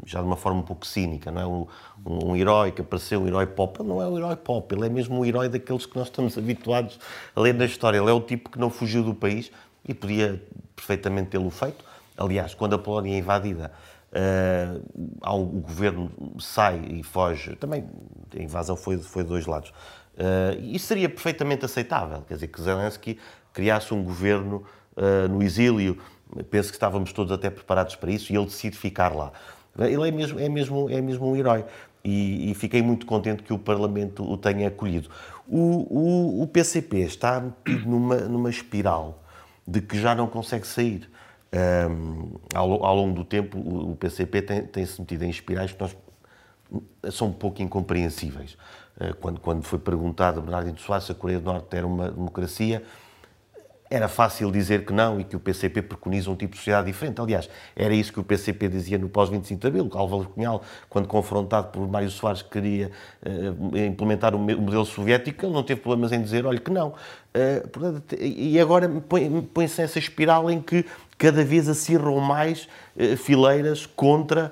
já 0.05 0.19
de 0.19 0.25
uma 0.25 0.37
forma 0.37 0.59
um 0.59 0.63
pouco 0.63 0.85
cínica, 0.85 1.31
não 1.31 1.41
é? 1.41 1.45
Um, 1.45 1.67
um, 2.05 2.31
um 2.31 2.35
herói 2.35 2.71
que 2.71 2.81
apareceu, 2.81 3.21
um 3.21 3.27
herói 3.27 3.45
pop. 3.47 3.79
Ele 3.79 3.89
não 3.89 4.01
é 4.01 4.07
um 4.07 4.17
herói 4.17 4.35
pop, 4.35 4.73
ele 4.73 4.85
é 4.85 4.89
mesmo 4.89 5.19
um 5.19 5.25
herói 5.25 5.49
daqueles 5.49 5.85
que 5.85 5.97
nós 5.97 6.07
estamos 6.07 6.37
habituados 6.37 6.99
a 7.35 7.41
ler 7.41 7.53
na 7.53 7.65
história. 7.65 7.97
Ele 7.97 8.09
é 8.09 8.13
o 8.13 8.21
tipo 8.21 8.49
que 8.49 8.59
não 8.59 8.69
fugiu 8.69 9.03
do 9.03 9.13
país 9.13 9.51
e 9.87 9.93
podia 9.93 10.41
perfeitamente 10.75 11.29
tê-lo 11.31 11.49
feito. 11.49 11.83
Aliás, 12.15 12.53
quando 12.53 12.75
a 12.75 12.77
Polónia 12.77 13.15
é 13.15 13.17
invadida, 13.17 13.71
Uh, 14.13 14.83
há 15.21 15.35
um- 15.35 15.57
o 15.57 15.61
governo 15.61 16.11
sai 16.39 16.79
e 16.87 17.01
foge. 17.01 17.55
Também 17.55 17.83
a 18.37 18.41
invasão 18.41 18.75
foi, 18.75 18.97
foi 18.99 19.23
de 19.23 19.29
dois 19.29 19.47
lados. 19.47 19.71
Uh, 20.13 20.61
isso 20.61 20.85
seria 20.85 21.09
perfeitamente 21.09 21.65
aceitável. 21.65 22.21
Quer 22.27 22.35
dizer, 22.35 22.47
que 22.47 22.61
Zelensky 22.61 23.17
criasse 23.51 23.91
um 23.93 24.03
governo 24.03 24.63
uh, 24.95 25.27
no 25.27 25.41
exílio. 25.41 25.97
Penso 26.51 26.69
que 26.69 26.75
estávamos 26.75 27.11
todos 27.11 27.31
até 27.31 27.49
preparados 27.49 27.95
para 27.95 28.11
isso 28.11 28.31
e 28.31 28.35
ele 28.35 28.45
decide 28.45 28.77
ficar 28.77 29.15
lá. 29.15 29.31
Ele 29.79 30.07
é 30.07 30.11
mesmo, 30.11 30.39
é 30.39 30.47
mesmo, 30.49 30.89
é 30.89 31.01
mesmo 31.01 31.31
um 31.31 31.35
herói. 31.35 31.65
E, 32.03 32.51
e 32.51 32.53
fiquei 32.53 32.81
muito 32.81 33.05
contente 33.05 33.41
que 33.43 33.53
o 33.53 33.57
Parlamento 33.57 34.23
o 34.29 34.37
tenha 34.37 34.67
acolhido. 34.67 35.09
O, 35.47 36.39
o, 36.39 36.43
o 36.43 36.47
PCP 36.47 36.97
está 36.99 37.39
metido 37.39 37.89
numa, 37.89 38.17
numa 38.17 38.49
espiral 38.49 39.23
de 39.67 39.81
que 39.81 39.99
já 39.99 40.13
não 40.13 40.27
consegue 40.27 40.67
sair. 40.67 41.09
Um, 41.55 42.31
ao, 42.53 42.83
ao 42.83 42.95
longo 42.95 43.13
do 43.13 43.23
tempo, 43.23 43.59
o, 43.59 43.91
o 43.91 43.95
PCP 43.95 44.41
tem- 44.41 44.65
tem-se 44.65 44.99
metido 44.99 45.23
em 45.23 45.29
espirais 45.29 45.71
que 45.71 45.79
nós 45.79 45.95
são 47.11 47.27
um 47.27 47.33
pouco 47.33 47.61
incompreensíveis. 47.61 48.57
Uh, 48.99 49.13
Quando, 49.19 49.39
quando 49.39 49.63
foi 49.63 49.79
perguntado 49.79 50.39
a 50.39 50.41
Bernardino 50.41 50.79
Soares 50.79 51.05
se 51.05 51.11
a 51.11 51.15
Coreia 51.15 51.39
do 51.39 51.45
Norte 51.45 51.75
era 51.75 51.85
uma 51.85 52.09
democracia, 52.11 52.83
era 53.93 54.07
fácil 54.07 54.51
dizer 54.51 54.85
que 54.85 54.91
não 54.91 55.19
e 55.19 55.23
que 55.23 55.35
o 55.35 55.39
PCP 55.39 55.81
preconiza 55.83 56.31
um 56.31 56.35
tipo 56.35 56.53
de 56.53 56.57
sociedade 56.57 56.87
diferente. 56.87 57.21
Aliás, 57.21 57.47
era 57.75 57.93
isso 57.93 58.11
que 58.11 58.19
o 58.19 58.23
PCP 58.23 58.67
dizia 58.67 58.97
no 58.97 59.07
pós-25 59.07 59.57
de 59.59 59.67
Abril. 59.67 59.89
Álvaro 59.93 60.25
Cunhal, 60.29 60.63
quando 60.89 61.07
confrontado 61.07 61.67
por 61.67 61.87
Mário 61.87 62.09
Soares, 62.09 62.41
que 62.41 62.49
queria 62.49 62.89
eh, 63.23 63.85
implementar 63.85 64.33
o 64.33 64.39
modelo 64.39 64.85
soviético, 64.85 65.45
ele 65.45 65.53
não 65.53 65.61
teve 65.61 65.81
problemas 65.81 66.11
em 66.11 66.21
dizer, 66.21 66.45
olha, 66.45 66.59
que 66.59 66.71
não. 66.71 66.93
Portanto, 67.71 68.15
e 68.19 68.59
agora 68.59 68.87
põe- 69.07 69.41
põe-se 69.41 69.81
nessa 69.81 69.97
espiral 69.99 70.49
em 70.51 70.61
que 70.61 70.85
cada 71.17 71.43
vez 71.43 71.69
acirram 71.69 72.19
mais 72.19 72.67
eh, 72.97 73.15
fileiras 73.15 73.85
contra 73.85 74.51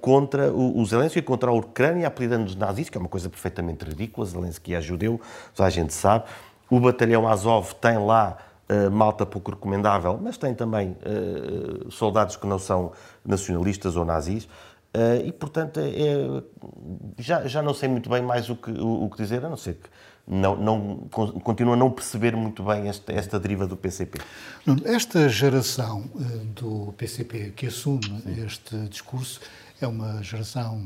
contra 0.00 0.52
o, 0.52 0.78
o 0.78 0.86
Zelensky, 0.86 1.20
contra 1.20 1.50
a 1.50 1.52
Ucrânia, 1.52 2.06
apelidando-nos 2.06 2.54
nazis, 2.54 2.88
que 2.88 2.96
é 2.96 3.00
uma 3.00 3.08
coisa 3.08 3.28
perfeitamente 3.28 3.84
ridícula. 3.84 4.24
Zelensky 4.24 4.76
é 4.76 4.80
judeu, 4.80 5.20
a 5.58 5.68
gente 5.68 5.92
sabe. 5.92 6.24
O 6.70 6.78
batalhão 6.78 7.26
Azov 7.26 7.72
tem 7.80 7.98
lá 7.98 8.38
malta 8.90 9.24
pouco 9.26 9.50
recomendável, 9.50 10.18
mas 10.22 10.36
tem 10.38 10.54
também 10.54 10.96
eh, 11.02 11.86
soldados 11.90 12.36
que 12.36 12.46
não 12.46 12.58
são 12.58 12.92
nacionalistas 13.24 13.96
ou 13.96 14.04
nazis. 14.04 14.48
Eh, 14.92 15.22
e, 15.26 15.32
portanto, 15.32 15.78
é- 15.80 15.88
é- 15.90 16.42
já, 17.18 17.46
já 17.46 17.62
não 17.62 17.72
sei 17.74 17.88
muito 17.88 18.08
bem 18.10 18.22
mais 18.22 18.48
o 18.50 18.56
que, 18.56 18.70
o, 18.70 19.04
o 19.04 19.10
que 19.10 19.16
dizer, 19.22 19.44
a 19.44 19.48
não 19.48 19.56
ser 19.56 19.74
que 19.74 19.88
não, 20.26 20.56
não, 20.56 20.96
con- 21.10 21.32
continuo 21.40 21.74
a 21.74 21.76
não 21.76 21.90
perceber 21.90 22.36
muito 22.36 22.62
bem 22.62 22.88
esta, 22.88 23.12
esta 23.12 23.38
deriva 23.40 23.66
do 23.66 23.76
PCP. 23.76 24.20
Esta 24.84 25.28
geração 25.28 26.04
eh, 26.20 26.22
do 26.60 26.92
PCP 26.96 27.52
que 27.56 27.66
assume 27.66 28.00
este 28.44 28.76
discurso 28.88 29.40
é 29.80 29.86
uma 29.86 30.22
geração 30.22 30.80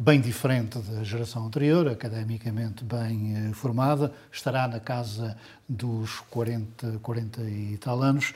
bem 0.00 0.18
diferente 0.18 0.78
da 0.78 1.04
geração 1.04 1.46
anterior, 1.46 1.86
academicamente 1.86 2.82
bem 2.82 3.36
eh, 3.36 3.52
formada, 3.52 4.10
estará 4.32 4.66
na 4.66 4.80
casa 4.80 5.36
dos 5.68 6.20
40, 6.30 7.00
40 7.02 7.42
e 7.42 7.76
tal 7.76 8.02
anos, 8.02 8.32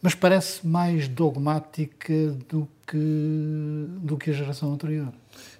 mas 0.00 0.14
parece 0.14 0.64
mais 0.64 1.08
dogmática 1.08 2.14
do 2.48 2.68
que, 2.86 3.86
do 4.00 4.16
que 4.16 4.30
a 4.30 4.32
geração 4.32 4.72
anterior. 4.72 5.12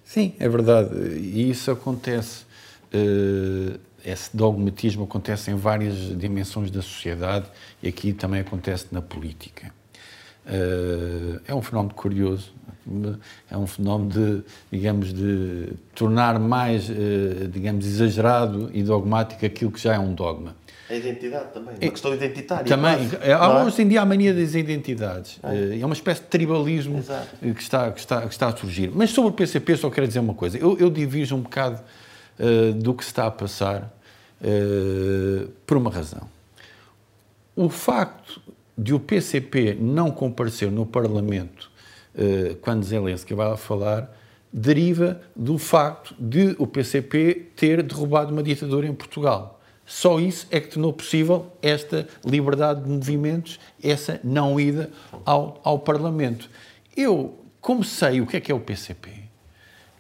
Sim, 0.04 0.32
é 0.38 0.48
verdade. 0.48 0.94
E 1.18 1.50
isso 1.50 1.72
acontece, 1.72 2.44
eh, 2.92 3.80
esse 4.04 4.36
dogmatismo 4.36 5.02
acontece 5.02 5.50
em 5.50 5.56
várias 5.56 6.16
dimensões 6.16 6.70
da 6.70 6.82
sociedade 6.82 7.46
e 7.82 7.88
aqui 7.88 8.12
também 8.12 8.42
acontece 8.42 8.86
na 8.92 9.02
política. 9.02 9.72
Eh, 10.47 11.41
É 11.47 11.55
um 11.55 11.62
fenómeno 11.62 11.95
curioso, 11.95 12.53
é 13.51 13.57
um 13.57 13.66
fenómeno 13.66 14.11
de, 14.11 14.43
digamos, 14.72 15.12
de 15.12 15.72
tornar 15.95 16.39
mais, 16.39 16.89
eh, 16.89 17.47
digamos, 17.51 17.86
exagerado 17.86 18.70
e 18.72 18.82
dogmático 18.82 19.45
aquilo 19.45 19.70
que 19.70 19.80
já 19.80 19.95
é 19.95 19.99
um 19.99 20.14
dogma. 20.14 20.57
A 20.89 20.95
identidade 20.95 21.53
também, 21.53 21.74
uma 21.82 21.91
questão 21.91 22.14
identitária. 22.14 22.64
Também, 22.64 23.11
quase, 23.11 23.30
é, 23.30 23.34
há 23.34 23.45
é? 23.45 23.64
hoje 23.64 23.82
em 23.82 23.89
dia 23.89 24.01
a 24.01 24.07
mania 24.07 24.32
das 24.32 24.55
identidades. 24.55 25.39
É, 25.43 25.84
uma 25.84 25.93
espécie 25.93 26.22
de 26.22 26.28
tribalismo 26.28 26.99
Exato. 26.99 27.28
eh, 27.43 27.53
que 27.53 27.61
está, 27.61 27.91
que, 27.93 28.01
está, 28.01 28.22
que 28.22 28.32
está 28.32 28.49
a 28.49 28.57
surgir. 28.57 28.91
Mas 28.95 29.11
sobre 29.11 29.30
o 29.30 29.32
PCP 29.34 29.76
só 29.76 29.91
quero 29.91 30.07
dizer 30.07 30.20
uma 30.20 30.34
coisa. 30.34 30.57
Eu, 30.57 30.78
eu 30.78 30.91
um 31.34 31.41
bocado 31.41 31.78
eh, 32.39 32.72
do 32.72 32.95
que 32.95 33.05
se 33.05 33.11
está 33.11 33.26
a 33.26 33.30
passar 33.30 33.93
uh, 34.41 35.49
por 35.66 35.76
uma 35.76 35.91
razão. 35.91 36.22
O 37.57 37.68
facto 37.68 38.41
de 38.78 38.94
o 38.94 39.00
PCP 39.00 39.76
não 39.80 40.12
comparecer 40.12 40.70
no 40.70 40.86
Parlamento 40.86 41.68
uh, 42.14 42.54
quando 42.56 42.84
Zelensky 42.84 43.34
vai 43.34 43.48
lá 43.48 43.56
falar 43.56 44.16
deriva 44.52 45.20
do 45.36 45.58
facto 45.58 46.14
de 46.18 46.54
o 46.58 46.66
PCP 46.66 47.48
ter 47.56 47.82
derrubado 47.82 48.32
uma 48.32 48.42
ditadura 48.42 48.86
em 48.86 48.94
Portugal. 48.94 49.60
Só 49.84 50.20
isso 50.20 50.46
é 50.50 50.60
que 50.60 50.68
tornou 50.68 50.92
possível 50.92 51.50
esta 51.62 52.06
liberdade 52.24 52.82
de 52.82 52.90
movimentos, 52.90 53.58
essa 53.82 54.20
não 54.22 54.60
ida 54.60 54.90
ao, 55.24 55.60
ao 55.64 55.78
Parlamento. 55.78 56.48
Eu, 56.96 57.38
como 57.60 57.82
sei 57.82 58.20
o 58.20 58.26
que 58.26 58.36
é 58.36 58.40
que 58.40 58.52
é 58.52 58.54
o 58.54 58.60
PCP, 58.60 59.10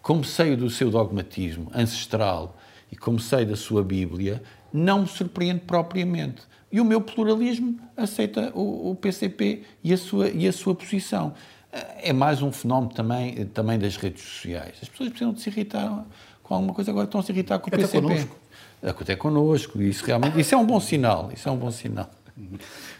como 0.02 0.24
sei 0.24 0.56
do 0.56 0.70
seu 0.70 0.90
dogmatismo 0.90 1.70
ancestral 1.74 2.56
e 2.92 2.96
como 2.96 3.18
sei 3.18 3.44
da 3.44 3.56
sua 3.56 3.82
Bíblia, 3.82 4.42
não 4.72 5.02
me 5.02 5.08
surpreende 5.08 5.60
propriamente. 5.60 6.42
E 6.70 6.80
o 6.80 6.84
meu 6.84 7.00
pluralismo 7.00 7.78
aceita 7.96 8.52
o, 8.54 8.90
o 8.90 8.94
PCP 8.94 9.62
e 9.82 9.92
a, 9.92 9.96
sua, 9.96 10.28
e 10.28 10.46
a 10.46 10.52
sua 10.52 10.74
posição 10.74 11.34
é 11.70 12.12
mais 12.12 12.42
um 12.42 12.50
fenómeno 12.50 12.92
também, 12.92 13.46
também 13.46 13.78
das 13.78 13.96
redes 13.96 14.22
sociais. 14.22 14.74
As 14.82 14.88
pessoas 14.88 15.10
precisam 15.10 15.32
de 15.32 15.40
se 15.40 15.50
irritar 15.50 16.04
com 16.42 16.54
alguma 16.54 16.72
coisa, 16.72 16.90
agora 16.90 17.04
estão 17.04 17.20
a 17.20 17.22
se 17.22 17.32
irritar 17.32 17.58
com 17.58 17.70
o 17.70 17.74
Até 17.74 17.82
PCP. 17.82 18.00
Connosco. 18.02 18.36
Até 18.82 19.16
connosco. 19.16 19.82
Isso 19.82 20.04
realmente 20.06 20.40
isso 20.40 20.54
é 20.54 20.58
um 20.58 20.64
bom 20.64 20.80
sinal. 20.80 21.30
Isso 21.34 21.48
é 21.48 21.52
um 21.52 21.56
bom 21.56 21.70
sinal. 21.70 22.10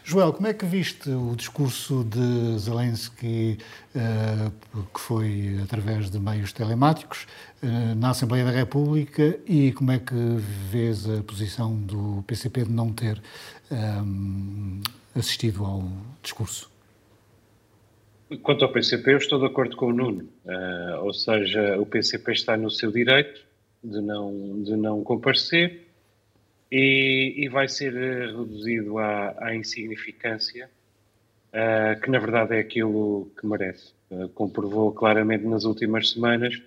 Joel, 0.03 0.33
como 0.33 0.47
é 0.47 0.53
que 0.53 0.65
viste 0.65 1.09
o 1.09 1.33
discurso 1.33 2.03
de 2.03 2.59
Zelensky, 2.59 3.57
uh, 3.95 4.83
que 4.93 4.99
foi 4.99 5.59
através 5.63 6.09
de 6.09 6.19
meios 6.19 6.51
telemáticos, 6.51 7.25
uh, 7.63 7.95
na 7.95 8.09
Assembleia 8.09 8.43
da 8.43 8.51
República, 8.51 9.39
e 9.47 9.71
como 9.71 9.91
é 9.91 9.99
que 9.99 10.13
vês 10.69 11.09
a 11.09 11.23
posição 11.23 11.73
do 11.73 12.21
PCP 12.27 12.65
de 12.65 12.71
não 12.71 12.91
ter 12.91 13.21
um, 13.71 14.81
assistido 15.15 15.65
ao 15.65 15.83
discurso? 16.21 16.69
Quanto 18.43 18.63
ao 18.63 18.71
PCP, 18.71 19.13
eu 19.13 19.17
estou 19.17 19.39
de 19.39 19.45
acordo 19.47 19.75
com 19.75 19.87
o 19.87 19.93
Nuno. 19.93 20.29
Uh, 20.45 21.03
ou 21.03 21.13
seja, 21.13 21.79
o 21.79 21.85
PCP 21.85 22.31
está 22.31 22.55
no 22.55 22.69
seu 22.69 22.91
direito 22.91 23.43
de 23.83 24.01
não, 24.01 24.61
de 24.61 24.75
não 24.75 25.03
comparecer 25.03 25.87
e, 26.71 27.33
e 27.37 27.49
vai 27.49 27.67
ser 27.67 27.95
eh, 27.95 28.27
reduzido 28.27 28.99
à, 28.99 29.35
à 29.39 29.55
insignificância, 29.55 30.69
uh, 31.47 31.99
que 31.99 32.11
na 32.11 32.19
verdade 32.19 32.55
é 32.55 32.59
aquilo 32.59 33.31
que 33.39 33.47
merece. 33.47 33.93
Uh, 34.11 34.29
comprovou 34.29 34.91
claramente 34.91 35.45
nas 35.45 35.63
últimas 35.63 36.11
semanas 36.11 36.61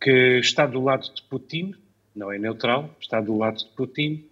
que 0.00 0.38
está 0.38 0.66
do 0.66 0.80
lado 0.80 1.12
de 1.12 1.22
Putin, 1.22 1.74
não 2.14 2.30
é 2.30 2.38
neutral, 2.38 2.94
está 3.00 3.20
do 3.20 3.36
lado 3.36 3.58
de 3.58 3.66
Putin 3.74 4.24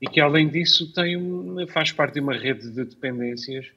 e 0.00 0.06
que 0.06 0.20
além 0.20 0.48
disso 0.48 0.92
tem 0.92 1.18
faz 1.68 1.92
parte 1.92 2.14
de 2.14 2.20
uma 2.20 2.34
rede 2.34 2.70
de 2.70 2.84
dependências 2.84 3.70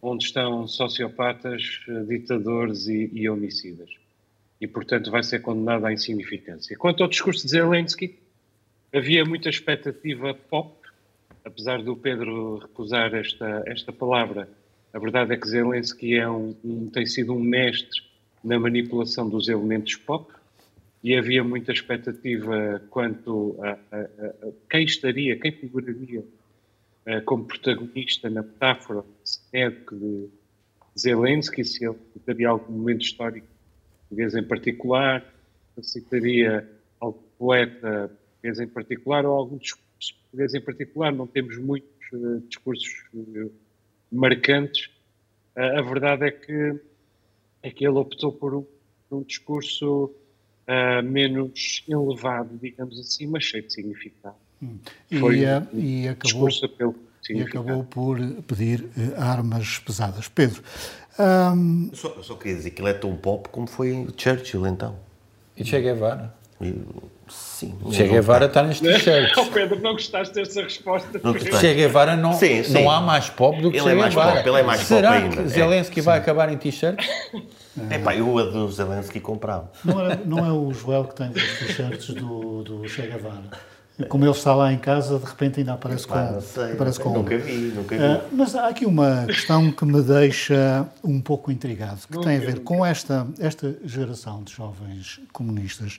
onde 0.00 0.24
estão 0.24 0.66
sociopatas, 0.66 1.80
eh, 1.88 2.04
ditadores 2.04 2.86
e, 2.86 3.10
e, 3.12 3.28
homicidas. 3.28 3.90
E, 4.60 4.66
portanto, 4.66 5.10
vai 5.10 5.22
ser 5.22 5.40
condenado 5.40 5.86
à 5.86 5.92
insignificância. 5.92 6.76
Quanto 6.76 7.02
ao 7.02 7.08
discurso 7.08 7.44
de 7.44 7.50
Zelensky, 7.50 8.18
havia 8.94 9.24
muita 9.24 9.48
expectativa 9.48 10.34
pop, 10.34 10.72
apesar 11.44 11.82
do 11.82 11.96
Pedro 11.96 12.58
recusar 12.58 13.12
esta, 13.14 13.62
esta 13.66 13.92
palavra. 13.92 14.48
A 14.92 14.98
verdade 14.98 15.32
é 15.32 15.36
que 15.36 15.48
Zelensky 15.48 16.14
é 16.14 16.28
um, 16.28 16.54
um, 16.64 16.88
tem 16.90 17.04
sido 17.04 17.34
um 17.34 17.40
mestre 17.40 18.02
na 18.42 18.58
manipulação 18.58 19.28
dos 19.28 19.48
elementos 19.48 19.96
pop 19.96 20.32
e 21.02 21.16
havia 21.16 21.44
muita 21.44 21.72
expectativa 21.72 22.82
quanto 22.90 23.56
a, 23.62 23.70
a, 23.70 24.00
a 24.00 24.52
quem 24.68 24.84
estaria, 24.84 25.38
quem 25.38 25.52
figuraria 25.52 26.24
eh, 27.06 27.20
como 27.22 27.44
protagonista 27.44 28.28
na 28.28 28.42
metáfora 28.42 29.04
de 29.92 30.28
Zelensky, 30.98 31.64
se 31.64 31.86
ele 31.86 31.96
citaria 32.12 32.48
algum 32.48 32.72
momento 32.72 33.02
histórico 33.02 33.46
português 34.00 34.34
em 34.34 34.42
particular, 34.42 35.34
se 35.80 36.00
citaria 36.00 36.68
algum 37.00 37.22
poeta 37.38 38.10
português 38.42 38.60
em 38.60 38.68
particular 38.68 39.24
ou 39.24 39.32
algum 39.32 39.56
discurso 39.56 40.14
português 40.20 40.54
em 40.54 40.60
particular. 40.60 41.12
Não 41.12 41.26
temos 41.26 41.56
muitos 41.58 42.12
uh, 42.12 42.40
discursos 42.40 43.04
uh, 43.14 43.50
marcantes. 44.10 44.90
A 45.56 45.82
verdade 45.82 46.26
é 46.26 46.30
que, 46.30 46.80
é 47.62 47.70
que 47.70 47.86
ele 47.86 47.96
optou 47.96 48.32
por 48.32 48.54
um, 48.54 48.66
por 49.08 49.18
um 49.18 49.22
discurso 49.22 50.14
menos 51.04 51.82
elevado, 51.88 52.58
digamos 52.60 52.98
assim, 52.98 53.26
mas 53.26 53.44
cheio 53.44 53.66
de 53.66 53.72
significado. 53.72 54.36
Hum. 54.62 54.78
E, 55.10 55.18
Foi 55.18 55.44
uh, 55.44 55.66
e, 55.72 56.08
acabou, 56.08 56.48
e 57.30 57.42
acabou 57.42 57.84
por 57.84 58.18
pedir 58.46 58.82
uh, 58.82 59.20
armas 59.20 59.78
pesadas. 59.78 60.28
Pedro. 60.28 60.62
Um... 61.18 61.88
Eu, 61.90 61.96
só, 61.96 62.08
eu, 62.08 62.22
só, 62.22 62.34
queria 62.34 62.56
dizer 62.56 62.70
que 62.70 62.82
ele 62.82 62.90
é 62.90 62.94
tão 62.94 63.16
pop 63.16 63.48
como 63.48 63.66
foi 63.66 64.06
Churchill, 64.16 64.66
então. 64.66 64.96
E 65.56 65.64
Che 65.64 65.80
Guevara? 65.80 66.34
Sim. 67.28 67.76
Che 67.90 68.08
Guevara 68.08 68.46
está 68.46 68.62
neste 68.62 68.82
t-shirt. 68.82 69.32
Oh, 69.38 69.46
Pedro, 69.46 69.80
não 69.80 69.92
gostaste 69.92 70.34
dessa 70.34 70.62
resposta? 70.62 71.20
Não 71.22 71.34
che 71.34 71.74
Guevara 71.74 72.16
não, 72.16 72.32
sim, 72.32 72.64
sim. 72.64 72.72
não 72.72 72.90
há 72.90 73.00
mais 73.00 73.28
pop 73.30 73.60
do 73.60 73.70
que 73.70 73.76
ele 73.76 73.84
Che 73.84 73.90
é 73.90 73.94
mais 73.94 74.14
Guevara. 74.14 74.36
Pop, 74.36 74.48
ele 74.48 74.58
é 74.58 74.62
mais 74.62 74.80
Será 74.80 75.12
pop 75.12 75.22
ainda. 75.22 75.42
que 75.42 75.48
Zelensky 75.48 76.00
é, 76.00 76.02
vai 76.02 76.16
sim. 76.16 76.22
acabar 76.22 76.52
em 76.52 76.56
t-shirt? 76.56 76.98
É 77.90 77.98
pá, 77.98 78.16
eu 78.16 78.36
a 78.38 78.42
do 78.44 78.68
Zelensky 78.72 79.20
comprava. 79.20 79.70
Não 79.84 80.00
é, 80.00 80.18
não 80.24 80.46
é 80.46 80.52
o 80.52 80.72
Joel 80.72 81.04
que 81.04 81.14
tem 81.14 81.30
os 81.30 81.58
t-shirts 81.58 82.08
do, 82.14 82.64
do 82.64 82.88
Che 82.88 83.02
Guevara. 83.02 83.50
Como 84.08 84.24
ele 84.24 84.30
está 84.30 84.54
lá 84.54 84.72
em 84.72 84.78
casa, 84.78 85.18
de 85.18 85.24
repente 85.24 85.58
ainda 85.58 85.72
aparece 85.72 86.06
com, 86.06 86.14
ah, 86.14 86.40
sei, 86.40 86.72
aparece 86.72 87.00
com 87.00 87.12
Nunca 87.12 87.36
vi, 87.36 87.72
nunca 87.74 87.96
vi. 87.96 88.02
Uh, 88.02 88.20
mas 88.30 88.54
há 88.54 88.68
aqui 88.68 88.86
uma 88.86 89.26
questão 89.26 89.72
que 89.72 89.84
me 89.84 90.00
deixa 90.02 90.86
um 91.02 91.20
pouco 91.20 91.50
intrigado, 91.50 92.00
que 92.08 92.20
tem 92.20 92.36
a 92.36 92.40
ver 92.40 92.60
com 92.60 92.86
esta, 92.86 93.26
esta 93.40 93.76
geração 93.84 94.44
de 94.44 94.52
jovens 94.52 95.20
comunistas. 95.32 95.98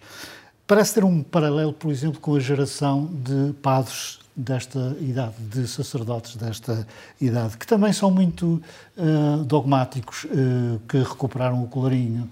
Parece 0.69 0.93
ter 0.93 1.03
um 1.03 1.23
paralelo, 1.23 1.73
por 1.73 1.89
exemplo, 1.91 2.19
com 2.19 2.35
a 2.35 2.39
geração 2.39 3.09
de 3.11 3.53
padres 3.53 4.19
desta 4.35 4.95
idade, 5.01 5.33
de 5.39 5.67
sacerdotes 5.67 6.35
desta 6.35 6.85
idade, 7.19 7.57
que 7.57 7.65
também 7.65 7.91
são 7.91 8.11
muito 8.11 8.61
uh, 8.95 9.43
dogmáticos, 9.45 10.25
uh, 10.25 10.79
que 10.87 10.99
recuperaram 10.99 11.63
o 11.63 11.67
colarinho. 11.67 12.29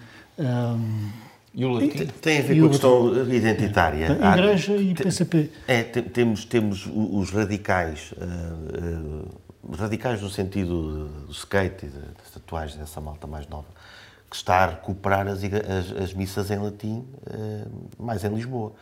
E 1.52 1.66
o 1.66 1.72
latim? 1.72 2.06
Tem 2.22 2.38
a 2.38 2.42
ver 2.44 2.58
e 2.58 2.60
com 2.60 2.68
a 2.68 2.70
questão 2.70 3.28
identitária. 3.34 4.16
A 4.22 4.38
Igreja 4.38 4.78
e 4.78 4.94
PCP. 4.94 5.50
É, 5.68 5.82
temos, 5.82 6.46
temos 6.46 6.88
os 6.94 7.32
radicais, 7.32 8.12
uh, 8.12 9.68
uh, 9.68 9.76
radicais 9.76 10.22
no 10.22 10.30
sentido 10.30 11.10
do 11.26 11.32
skate 11.32 11.88
e 11.88 11.90
das 11.90 12.30
tatuagens 12.36 12.78
dessa 12.78 13.02
malta 13.02 13.26
mais 13.26 13.48
nova, 13.48 13.66
que 14.30 14.36
está 14.36 14.64
a 14.64 14.66
recuperar 14.68 15.28
as, 15.28 15.44
as, 15.44 16.04
as 16.04 16.14
missas 16.14 16.52
em 16.52 16.60
latim, 16.60 17.06
uh, 17.28 18.04
mais 18.04 18.24
em 18.24 18.34
Lisboa. 18.34 18.74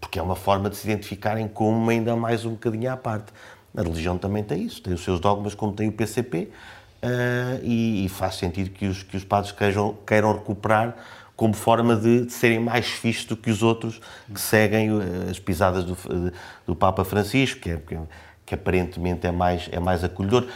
porque 0.00 0.18
é 0.18 0.22
uma 0.22 0.36
forma 0.36 0.70
de 0.70 0.76
se 0.76 0.90
identificarem 0.90 1.48
como 1.48 1.90
ainda 1.90 2.16
mais 2.16 2.44
um 2.44 2.52
bocadinho 2.52 2.92
à 2.92 2.96
parte. 2.96 3.32
A 3.76 3.82
religião 3.82 4.18
também 4.18 4.42
tem 4.42 4.62
isso, 4.62 4.82
tem 4.82 4.92
os 4.92 5.04
seus 5.04 5.20
dogmas, 5.20 5.54
como 5.54 5.72
tem 5.72 5.88
o 5.88 5.92
PCP, 5.92 6.50
Uh, 7.02 7.56
e, 7.62 8.04
e, 8.04 8.08
faz 8.10 8.34
sentido 8.34 8.68
que 8.68 8.84
os, 8.84 9.02
que 9.02 9.16
os 9.16 9.24
padres 9.24 9.52
queiram, 9.52 9.96
queiram 10.06 10.34
recuperar 10.34 10.94
como 11.34 11.54
forma 11.54 11.96
de, 11.96 12.26
de, 12.26 12.32
serem 12.32 12.60
mais 12.60 12.88
fixos 12.88 13.24
do 13.24 13.34
que 13.38 13.50
os 13.50 13.62
outros 13.62 13.98
que 14.30 14.38
seguem 14.38 14.92
uh, 14.92 15.00
as 15.30 15.38
pisadas 15.38 15.82
do, 15.82 15.96
do 16.66 16.76
Papa 16.76 17.02
Francisco, 17.02 17.58
que, 17.58 17.70
é, 17.70 17.76
que, 17.78 17.98
que, 18.44 18.54
aparentemente 18.54 19.26
é 19.26 19.32
mais, 19.32 19.66
é 19.72 19.80
mais 19.80 20.04
acolhedor. 20.04 20.46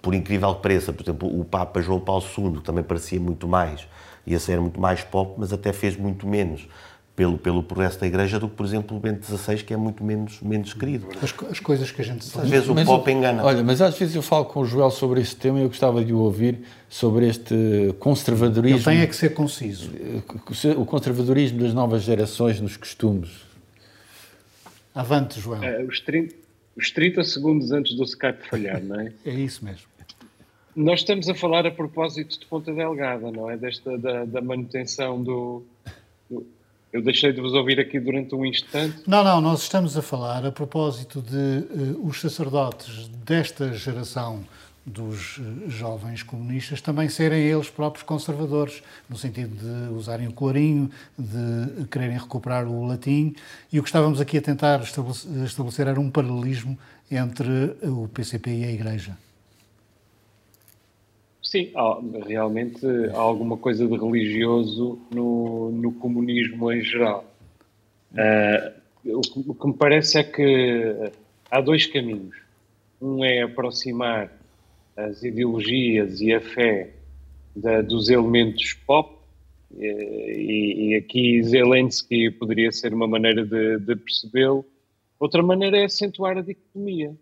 Por 0.00 0.14
incrível 0.14 0.54
que 0.54 0.62
pareça, 0.62 0.92
por 0.92 1.02
exemplo, 1.02 1.40
o 1.40 1.44
Papa 1.44 1.80
João 1.80 2.00
Paulo 2.00 2.24
II 2.36 2.60
também 2.62 2.84
parecia 2.84 3.18
muito 3.18 3.48
mais, 3.48 3.86
ia 4.26 4.38
ser 4.38 4.60
muito 4.60 4.80
mais 4.80 5.02
pop, 5.02 5.34
mas 5.38 5.52
até 5.52 5.72
fez 5.72 5.96
muito 5.96 6.26
menos 6.26 6.68
pelo, 7.16 7.38
pelo 7.38 7.62
progresso 7.62 8.00
da 8.00 8.06
Igreja 8.06 8.40
do 8.40 8.48
que, 8.48 8.56
por 8.56 8.66
exemplo, 8.66 8.96
o 8.96 9.00
Bento 9.00 9.24
XVI, 9.24 9.62
que 9.62 9.72
é 9.72 9.76
muito 9.76 10.02
menos, 10.02 10.40
menos 10.40 10.74
querido. 10.74 11.06
As, 11.22 11.32
as 11.50 11.60
coisas 11.60 11.90
que 11.90 12.02
a 12.02 12.04
gente 12.04 12.24
sabe. 12.24 12.46
Às 12.46 12.50
vezes 12.50 12.68
o 12.68 12.74
mas 12.74 12.86
pop 12.86 13.08
engana. 13.10 13.44
Olha, 13.44 13.62
mas 13.62 13.80
às 13.80 13.96
vezes 13.96 14.16
eu 14.16 14.22
falo 14.22 14.44
com 14.46 14.60
o 14.60 14.66
Joel 14.66 14.90
sobre 14.90 15.20
esse 15.20 15.36
tema 15.36 15.60
e 15.60 15.62
eu 15.62 15.68
gostava 15.68 16.04
de 16.04 16.12
o 16.12 16.18
ouvir 16.18 16.60
sobre 16.88 17.28
este 17.28 17.94
conservadorismo. 18.00 18.78
Ele 18.78 18.84
tem 18.84 19.00
é 19.00 19.06
que 19.06 19.14
ser 19.14 19.30
conciso. 19.30 19.90
O 20.76 20.84
conservadorismo 20.84 21.60
das 21.60 21.72
novas 21.72 22.02
gerações 22.02 22.60
nos 22.60 22.76
costumes. 22.76 23.30
Avante, 24.92 25.40
Joel. 25.40 25.62
É, 25.62 25.84
os, 25.84 26.00
30, 26.00 26.34
os 26.76 26.90
30 26.90 27.22
segundos 27.24 27.72
antes 27.72 27.94
do 27.94 28.04
Skype 28.04 28.48
falhar, 28.48 28.82
não 28.82 29.00
é? 29.00 29.12
é 29.24 29.34
isso 29.34 29.64
mesmo. 29.64 29.86
Nós 30.74 31.00
estamos 31.00 31.28
a 31.28 31.34
falar 31.34 31.66
a 31.66 31.70
propósito 31.70 32.38
de 32.38 32.46
Ponta 32.46 32.72
Delgada, 32.72 33.30
não 33.30 33.48
é? 33.48 33.56
Desta, 33.56 33.96
da, 33.96 34.24
da 34.24 34.40
manutenção 34.40 35.22
do, 35.22 35.64
do 36.28 36.44
eu 36.94 37.02
deixei 37.02 37.32
de 37.32 37.40
vos 37.40 37.52
ouvir 37.54 37.80
aqui 37.80 37.98
durante 37.98 38.36
um 38.36 38.46
instante. 38.46 39.02
Não, 39.04 39.24
não, 39.24 39.40
nós 39.40 39.62
estamos 39.62 39.98
a 39.98 40.02
falar 40.02 40.46
a 40.46 40.52
propósito 40.52 41.20
de 41.20 41.36
uh, 41.36 42.06
os 42.06 42.20
sacerdotes 42.20 43.08
desta 43.08 43.72
geração 43.72 44.44
dos 44.86 45.40
eh, 45.40 45.68
jovens 45.70 46.22
comunistas 46.22 46.80
também 46.80 47.08
serem 47.08 47.42
eles 47.42 47.70
próprios 47.70 48.02
conservadores, 48.02 48.82
no 49.08 49.16
sentido 49.16 49.56
de 49.56 49.94
usarem 49.94 50.28
o 50.28 50.32
colorinho, 50.32 50.90
de 51.18 51.86
quererem 51.86 52.18
recuperar 52.18 52.66
o 52.66 52.86
latim. 52.86 53.34
E 53.72 53.78
o 53.78 53.82
que 53.82 53.88
estávamos 53.88 54.20
aqui 54.20 54.38
a 54.38 54.42
tentar 54.42 54.82
estabelecer 54.82 55.86
era 55.86 55.98
um 55.98 56.10
paralelismo 56.10 56.78
entre 57.10 57.76
o 57.82 58.08
PCP 58.08 58.50
e 58.50 58.64
a 58.64 58.72
Igreja. 58.72 59.16
Sim, 61.42 61.70
realmente 62.26 62.84
há 63.14 63.18
alguma 63.18 63.56
coisa 63.56 63.86
de 63.86 63.96
religioso 63.96 64.98
no, 65.14 65.70
no 65.70 65.92
comunismo 65.92 66.72
em 66.72 66.82
geral. 66.82 67.24
Uh, 68.12 68.84
o 69.48 69.54
que 69.54 69.66
me 69.66 69.74
parece 69.74 70.18
é 70.18 70.24
que 70.24 71.12
há 71.50 71.60
dois 71.60 71.86
caminhos. 71.86 72.36
Um 73.00 73.24
é 73.24 73.42
aproximar 73.42 74.32
as 74.96 75.22
ideologias 75.22 76.20
e 76.20 76.32
a 76.32 76.40
fé 76.40 76.94
da, 77.54 77.82
dos 77.82 78.08
elementos 78.08 78.74
pop, 78.86 79.14
e, 79.76 80.90
e, 80.90 80.94
aqui 80.94 81.42
Zelensky 81.42 82.30
poderia 82.30 82.70
ser 82.70 82.94
uma 82.94 83.08
maneira 83.08 83.44
de, 83.44 83.78
de 83.78 83.96
percebê-lo. 83.96 84.64
Outra 85.18 85.42
maneira 85.42 85.78
é 85.78 85.84
acentuar 85.84 86.38
a 86.38 86.42
dicotomia. 86.42 87.16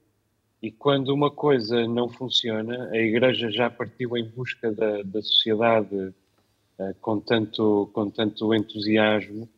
E 0.62 0.70
quando 0.70 1.08
uma 1.08 1.30
coisa 1.30 1.88
não 1.88 2.08
funciona, 2.08 2.88
a 2.90 2.96
Igreja 2.96 3.50
já 3.50 3.68
partiu 3.68 4.16
em 4.16 4.24
busca 4.24 4.70
da, 4.70 5.02
da 5.02 5.20
sociedade 5.20 5.96
uh, 5.96 6.94
com, 7.00 7.18
tanto, 7.18 7.90
com 7.92 8.08
tanto 8.10 8.54
entusiasmo, 8.54 9.48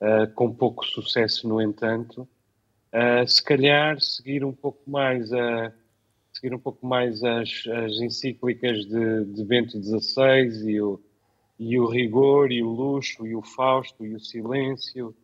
uh, 0.00 0.30
com 0.34 0.52
pouco 0.52 0.84
sucesso, 0.84 1.48
no 1.48 1.60
entanto, 1.60 2.28
uh, 2.92 3.26
se 3.26 3.42
calhar 3.42 3.98
seguir 4.00 4.44
um 4.44 4.52
pouco 4.52 4.82
mais 4.86 5.32
a 5.32 5.72
seguir 6.42 6.54
um 6.56 6.58
pouco 6.58 6.84
mais 6.84 7.22
as, 7.22 7.62
as 7.68 7.92
encíclicas 8.00 8.84
de, 8.86 9.24
de 9.26 9.44
Bento 9.44 9.80
XVI 9.80 10.68
e 10.68 10.80
o, 10.80 11.00
e 11.56 11.78
o 11.78 11.86
rigor 11.86 12.50
e 12.50 12.60
o 12.62 12.68
luxo 12.68 13.24
e 13.24 13.36
o 13.36 13.42
Fausto 13.42 14.04
e 14.04 14.16
o 14.16 14.20
silêncio 14.20 15.14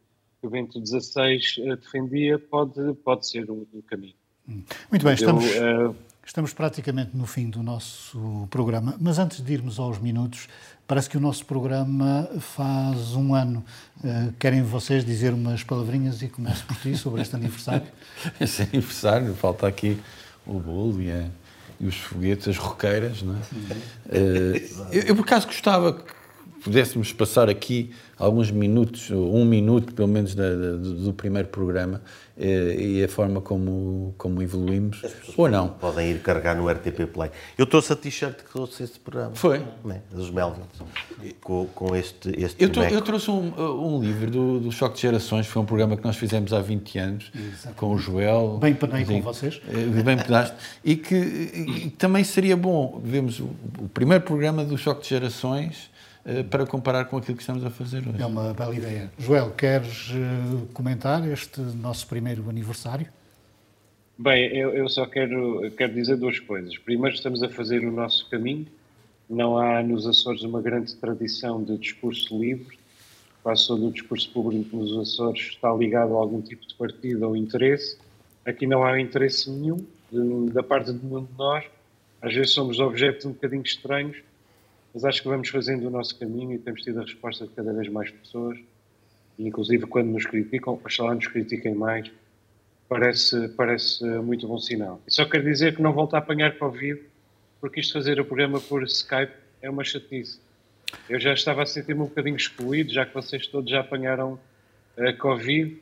que 0.40 0.46
o 0.46 0.50
Bento 0.50 0.78
XVI 0.78 1.40
defendia 1.76 2.38
pode, 2.38 2.94
pode 3.04 3.26
ser 3.26 3.50
um, 3.50 3.66
um 3.74 3.82
caminho. 3.82 4.14
Hum. 4.48 4.62
Muito 4.88 5.04
bem, 5.04 5.14
estamos, 5.14 5.44
Eu, 5.56 5.90
uh... 5.90 5.96
estamos 6.24 6.52
praticamente 6.52 7.16
no 7.16 7.26
fim 7.26 7.50
do 7.50 7.64
nosso 7.64 8.46
programa, 8.48 8.96
mas 9.00 9.18
antes 9.18 9.42
de 9.42 9.52
irmos 9.52 9.80
aos 9.80 9.98
minutos, 9.98 10.48
parece 10.86 11.10
que 11.10 11.16
o 11.16 11.20
nosso 11.20 11.44
programa 11.44 12.30
faz 12.38 13.16
um 13.16 13.34
ano. 13.34 13.64
Uh, 13.98 14.32
querem 14.38 14.62
vocês 14.62 15.04
dizer 15.04 15.34
umas 15.34 15.64
palavrinhas 15.64 16.22
e 16.22 16.28
começo 16.28 16.64
por 16.64 16.76
ti 16.76 16.96
sobre 16.96 17.22
este 17.22 17.34
aniversário? 17.36 17.88
Esse 18.40 18.62
aniversário, 18.62 19.34
falta 19.34 19.66
aqui 19.66 19.98
o 20.48 20.58
bolo 20.58 21.00
e, 21.00 21.10
a, 21.10 21.26
e 21.78 21.86
os 21.86 21.96
foguetes, 21.96 22.48
as 22.48 22.56
roqueiras, 22.56 23.22
não 23.22 23.36
é? 23.36 23.38
Uh, 23.38 24.88
eu, 24.90 25.02
eu, 25.02 25.16
por 25.16 25.22
acaso, 25.22 25.46
gostava 25.46 25.92
que 25.92 26.17
pudéssemos 26.62 27.12
passar 27.12 27.48
aqui 27.48 27.90
alguns 28.18 28.50
minutos, 28.50 29.10
um 29.10 29.44
minuto 29.44 29.94
pelo 29.94 30.08
menos 30.08 30.34
da, 30.34 30.54
da, 30.54 30.72
do 30.76 31.12
primeiro 31.12 31.48
programa 31.48 32.02
eh, 32.36 32.76
e 32.78 33.04
a 33.04 33.08
forma 33.08 33.40
como, 33.40 34.14
como 34.18 34.42
evoluímos, 34.42 35.02
ou 35.36 35.48
não. 35.48 35.68
Podem 35.68 36.10
ir 36.10 36.20
carregar 36.20 36.56
no 36.56 36.68
RTP 36.68 37.06
Play. 37.12 37.30
Eu 37.56 37.66
trouxe 37.66 37.92
a 37.92 37.96
t-shirt 37.96 38.36
que 38.36 38.52
trouxe 38.52 38.82
este 38.82 38.98
programa. 38.98 39.34
Foi? 39.34 39.62
Né? 39.84 40.02
Dos 40.10 40.30
Melvins, 40.30 40.66
com, 41.40 41.66
com 41.66 41.94
este, 41.94 42.30
este 42.36 42.62
eu, 42.62 42.70
eu 42.84 43.02
trouxe 43.02 43.30
um, 43.30 43.52
um 43.56 44.00
livro 44.00 44.30
do, 44.30 44.60
do 44.60 44.72
Choque 44.72 44.96
de 44.96 45.02
Gerações, 45.02 45.46
foi 45.46 45.62
um 45.62 45.66
programa 45.66 45.96
que 45.96 46.04
nós 46.04 46.16
fizemos 46.16 46.52
há 46.52 46.60
20 46.60 46.98
anos, 46.98 47.30
Exatamente. 47.34 47.76
com 47.76 47.94
o 47.94 47.98
Joel. 47.98 48.58
Bem 48.60 48.74
panei 48.74 49.04
com 49.04 49.22
vocês. 49.22 49.60
Eh, 49.68 50.02
bem 50.02 50.16
pedaste. 50.16 50.56
e 50.84 50.96
que 50.96 51.14
e 51.14 51.90
também 51.96 52.24
seria 52.24 52.56
bom 52.56 53.00
vermos 53.02 53.38
o, 53.38 53.44
o 53.78 53.88
primeiro 53.88 54.24
programa 54.24 54.64
do 54.64 54.76
Choque 54.76 55.02
de 55.02 55.08
Gerações 55.10 55.90
para 56.50 56.66
comparar 56.66 57.06
com 57.06 57.16
aquilo 57.16 57.36
que 57.36 57.42
estamos 57.42 57.64
a 57.64 57.70
fazer 57.70 57.98
hoje. 58.06 58.20
É 58.20 58.26
uma 58.26 58.52
bela 58.52 58.74
ideia. 58.74 59.10
Joel, 59.18 59.50
queres 59.50 60.10
eh, 60.10 60.66
comentar 60.74 61.26
este 61.26 61.60
nosso 61.60 62.06
primeiro 62.06 62.48
aniversário? 62.50 63.06
Bem, 64.18 64.54
eu, 64.54 64.74
eu 64.74 64.88
só 64.88 65.06
quero, 65.06 65.70
quero 65.76 65.94
dizer 65.94 66.16
duas 66.16 66.40
coisas. 66.40 66.76
Primeiro, 66.76 67.14
estamos 67.14 67.42
a 67.42 67.48
fazer 67.48 67.86
o 67.86 67.92
nosso 67.92 68.28
caminho. 68.28 68.66
Não 69.30 69.56
há 69.56 69.82
nos 69.82 70.06
Açores 70.06 70.42
uma 70.42 70.60
grande 70.60 70.94
tradição 70.96 71.62
de 71.62 71.78
discurso 71.78 72.38
livre. 72.38 72.78
Quase 73.42 73.68
todo 73.68 73.86
o 73.86 73.92
discurso 73.92 74.28
público 74.30 74.76
nos 74.76 74.98
Açores 74.98 75.50
está 75.50 75.72
ligado 75.72 76.14
a 76.14 76.18
algum 76.18 76.40
tipo 76.42 76.66
de 76.66 76.74
partido 76.74 77.28
ou 77.28 77.36
interesse. 77.36 77.96
Aqui 78.44 78.66
não 78.66 78.82
há 78.82 79.00
interesse 79.00 79.50
nenhum 79.50 79.86
de, 80.10 80.52
da 80.52 80.62
parte 80.62 80.92
de 80.92 81.04
nenhum 81.04 81.24
de 81.24 81.38
nós. 81.38 81.64
Às 82.20 82.34
vezes 82.34 82.52
somos 82.52 82.80
objetos 82.80 83.24
um 83.24 83.32
bocadinho 83.32 83.62
estranhos 83.62 84.16
mas 84.92 85.04
acho 85.04 85.22
que 85.22 85.28
vamos 85.28 85.48
fazendo 85.48 85.86
o 85.86 85.90
nosso 85.90 86.18
caminho 86.18 86.52
e 86.52 86.58
temos 86.58 86.82
tido 86.82 87.00
a 87.00 87.02
resposta 87.02 87.46
de 87.46 87.52
cada 87.52 87.72
vez 87.72 87.88
mais 87.88 88.10
pessoas, 88.10 88.58
e 89.38 89.46
inclusive 89.46 89.86
quando 89.86 90.08
nos 90.08 90.26
criticam, 90.26 90.74
oxalá 90.74 91.14
nos 91.14 91.26
critiquem 91.26 91.74
mais, 91.74 92.10
parece, 92.88 93.48
parece 93.50 94.04
muito 94.04 94.48
bom 94.48 94.58
sinal. 94.58 95.00
E 95.06 95.14
só 95.14 95.24
quero 95.24 95.44
dizer 95.44 95.76
que 95.76 95.82
não 95.82 95.92
volto 95.92 96.14
a 96.14 96.18
apanhar 96.18 96.56
Covid, 96.58 97.00
porque 97.60 97.80
isto 97.80 97.92
fazer 97.92 98.20
o 98.20 98.24
programa 98.24 98.60
por 98.60 98.82
Skype 98.84 99.32
é 99.60 99.68
uma 99.68 99.84
chatice. 99.84 100.40
Eu 101.08 101.20
já 101.20 101.34
estava 101.34 101.62
a 101.62 101.66
sentir-me 101.66 102.00
um 102.00 102.06
bocadinho 102.06 102.36
excluído, 102.36 102.92
já 102.92 103.04
que 103.04 103.12
vocês 103.12 103.46
todos 103.46 103.70
já 103.70 103.80
apanharam 103.80 104.38
a 104.96 105.12
Covid. 105.12 105.76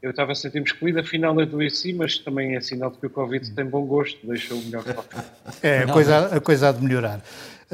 Eu 0.00 0.10
estava 0.10 0.32
a 0.32 0.34
sentir-me 0.34 0.66
excluído, 0.66 1.00
afinal 1.00 1.38
adoeci, 1.40 1.92
mas 1.92 2.18
também 2.18 2.54
é 2.54 2.60
sinal 2.60 2.90
de 2.90 2.98
que 2.98 3.06
o 3.06 3.10
Covid 3.10 3.50
tem 3.52 3.64
bom 3.64 3.84
gosto, 3.86 4.24
deixa 4.26 4.54
o 4.54 4.62
melhor 4.62 4.84
que 4.84 5.66
É, 5.66 5.78
a 5.78 5.92
coisa, 5.92 6.36
a 6.36 6.40
coisa 6.40 6.68
há 6.68 6.72
de 6.72 6.84
melhorar. 6.84 7.24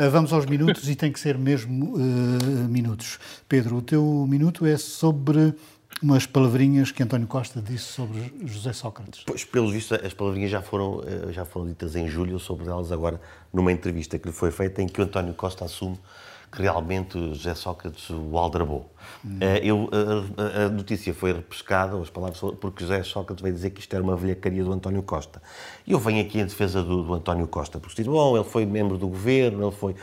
Ah, 0.02 0.08
vamos 0.08 0.32
aos 0.32 0.46
minutos 0.46 0.88
e 0.88 0.96
tem 0.96 1.12
que 1.12 1.20
ser 1.20 1.36
mesmo 1.36 1.94
uh, 1.94 2.68
minutos. 2.70 3.18
Pedro, 3.46 3.76
o 3.76 3.82
teu 3.82 4.02
minuto 4.26 4.64
é 4.64 4.78
sobre 4.78 5.52
umas 6.02 6.24
palavrinhas 6.24 6.90
que 6.90 7.02
António 7.02 7.26
Costa 7.26 7.60
disse 7.60 7.84
sobre 7.84 8.32
José 8.46 8.72
Sócrates. 8.72 9.24
Pois, 9.26 9.44
pelo 9.44 9.70
visto, 9.70 9.94
as 9.94 10.14
palavrinhas 10.14 10.50
já 10.50 10.62
foram, 10.62 11.02
eh, 11.06 11.30
já 11.34 11.44
foram 11.44 11.66
ditas 11.66 11.94
em 11.96 12.08
julho 12.08 12.38
sobre 12.38 12.66
elas 12.66 12.90
agora 12.90 13.20
numa 13.52 13.70
entrevista 13.70 14.18
que 14.18 14.26
lhe 14.26 14.32
foi 14.32 14.50
feita 14.50 14.80
em 14.80 14.86
que 14.86 15.02
o 15.02 15.04
António 15.04 15.34
Costa 15.34 15.66
assume 15.66 15.98
que 16.50 16.62
realmente 16.62 17.16
José 17.34 17.54
Sócrates 17.54 18.10
o 18.10 18.36
aldrabou. 18.36 18.90
Hum. 19.24 19.38
Eu, 19.62 19.88
a, 20.36 20.64
a, 20.64 20.68
notícia 20.68 21.14
foi 21.14 21.32
repescada, 21.32 22.00
as 22.00 22.10
palavras, 22.10 22.40
porque 22.60 22.82
José 22.82 23.02
Sócrates 23.02 23.42
veio 23.42 23.54
dizer 23.54 23.70
que 23.70 23.80
isto 23.80 23.94
era 23.94 24.02
uma 24.02 24.16
velhacaria 24.16 24.64
do 24.64 24.72
António 24.72 25.02
Costa. 25.02 25.40
E 25.86 25.92
eu 25.92 25.98
venho 25.98 26.20
aqui 26.20 26.40
em 26.40 26.44
defesa 26.44 26.82
do, 26.82 27.04
do 27.04 27.14
António 27.14 27.46
Costa, 27.46 27.78
porque 27.78 28.02
diz, 28.02 28.06
bom, 28.06 28.36
ele 28.36 28.44
foi 28.44 28.66
membro 28.66 28.98
do 28.98 29.06
governo, 29.08 29.66
ele 29.68 29.76
foi... 29.76 29.94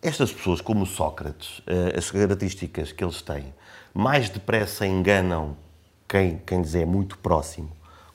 Estas 0.00 0.32
pessoas, 0.32 0.60
como 0.60 0.84
Sócrates, 0.84 1.62
eh, 1.66 1.94
as 1.96 2.10
características 2.10 2.90
que 2.90 3.04
eles 3.04 3.22
têm, 3.22 3.54
mais 3.94 4.28
depressa 4.28 4.84
enganam 4.84 5.56
quem, 6.08 6.38
quem 6.44 6.60
lhes 6.60 6.74
é 6.74 6.84
muito 6.84 7.16
próximo 7.18 7.70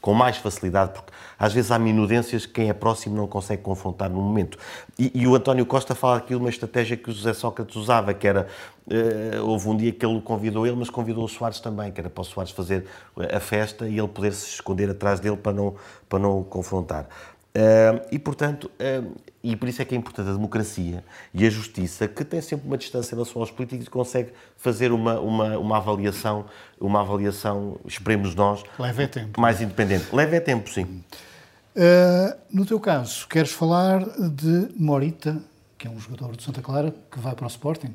com 0.08 0.14
mais 0.14 0.38
facilidade, 0.38 0.93
porque 0.93 1.12
às 1.38 1.51
vezes 1.51 1.70
há 1.70 1.78
minudências 1.78 2.45
que 2.45 2.53
quem 2.53 2.70
é 2.70 2.74
próximo 2.74 3.14
não 3.14 3.28
consegue 3.28 3.62
confrontar 3.62 4.10
no 4.10 4.22
momento. 4.22 4.58
E, 4.97 5.12
e 5.14 5.28
o 5.28 5.36
António 5.36 5.66
Costa 5.66 5.93
fala 5.93 6.16
aqui 6.16 6.30
de 6.30 6.36
uma 6.36 6.47
estratégia 6.47 6.95
que 6.95 7.10
o 7.10 7.14
José 7.14 7.34
Sócrates 7.34 7.76
usava, 7.76 8.14
que 8.14 8.26
era, 8.26 8.47
uh, 8.88 9.45
houve 9.45 9.68
um 9.68 9.76
dia 9.76 9.91
que 9.91 10.05
ele 10.05 10.22
convidou 10.22 10.66
ele, 10.66 10.78
mas 10.78 10.89
convidou 10.89 11.26
o 11.26 11.28
Soares 11.28 11.60
também, 11.60 11.91
que 11.91 11.99
era 11.99 12.10
para 12.10 12.22
o 12.22 12.24
Soares 12.24 12.53
fazer 12.53 12.86
a 13.18 13.39
festa 13.41 13.86
e 13.86 13.99
ele 13.99 14.08
poder 14.08 14.32
se 14.32 14.47
esconder 14.47 14.89
atrás 14.89 15.20
dele 15.20 15.36
para 15.36 15.51
não, 15.51 15.76
para 16.08 16.20
não 16.20 16.39
o 16.39 16.43
confrontar. 16.45 17.10
Uh, 17.58 18.05
e, 18.12 18.20
portanto, 18.20 18.70
uh, 18.80 19.16
e 19.43 19.55
por 19.55 19.68
isso 19.68 19.82
é 19.82 19.86
que 19.86 19.95
é 19.95 19.97
importante 19.97 20.30
a 20.30 20.34
democracia 20.34 21.03
e 21.34 21.43
a 21.43 21.49
justiça, 21.49 22.08
que 22.08 22.24
tem 22.24 22.39
sempre 22.39 22.68
uma 22.68 22.78
distância 22.78 23.16
em 23.16 23.18
relação 23.18 23.41
aos 23.41 23.49
políticos 23.49 23.88
e 23.88 23.89
consegue 23.89 24.32
fazer 24.58 24.91
uma, 24.91 25.20
uma, 25.20 25.58
uma 25.58 25.78
avaliação, 25.78 26.45
uma 26.80 27.01
avaliação, 27.01 27.80
esperemos 27.88 28.36
nós, 28.36 28.62
Leve 28.78 29.08
tempo. 29.08 29.41
mais 29.41 29.60
independente. 29.60 30.05
Leve 30.14 30.39
tempo, 30.39 30.70
sim. 30.70 30.84
Uh, 30.84 32.38
no 32.51 32.64
teu 32.64 32.80
caso, 32.80 33.28
queres 33.28 33.51
falar 33.51 34.05
de 34.05 34.70
Morita, 34.76 35.41
que 35.80 35.88
é 35.88 35.89
um 35.89 35.99
jogador 35.99 36.36
de 36.36 36.43
Santa 36.43 36.62
Clara 36.62 36.93
que 37.12 37.20
vai 37.20 37.34
para 37.34 37.45
o 37.45 37.47
Sporting? 37.47 37.93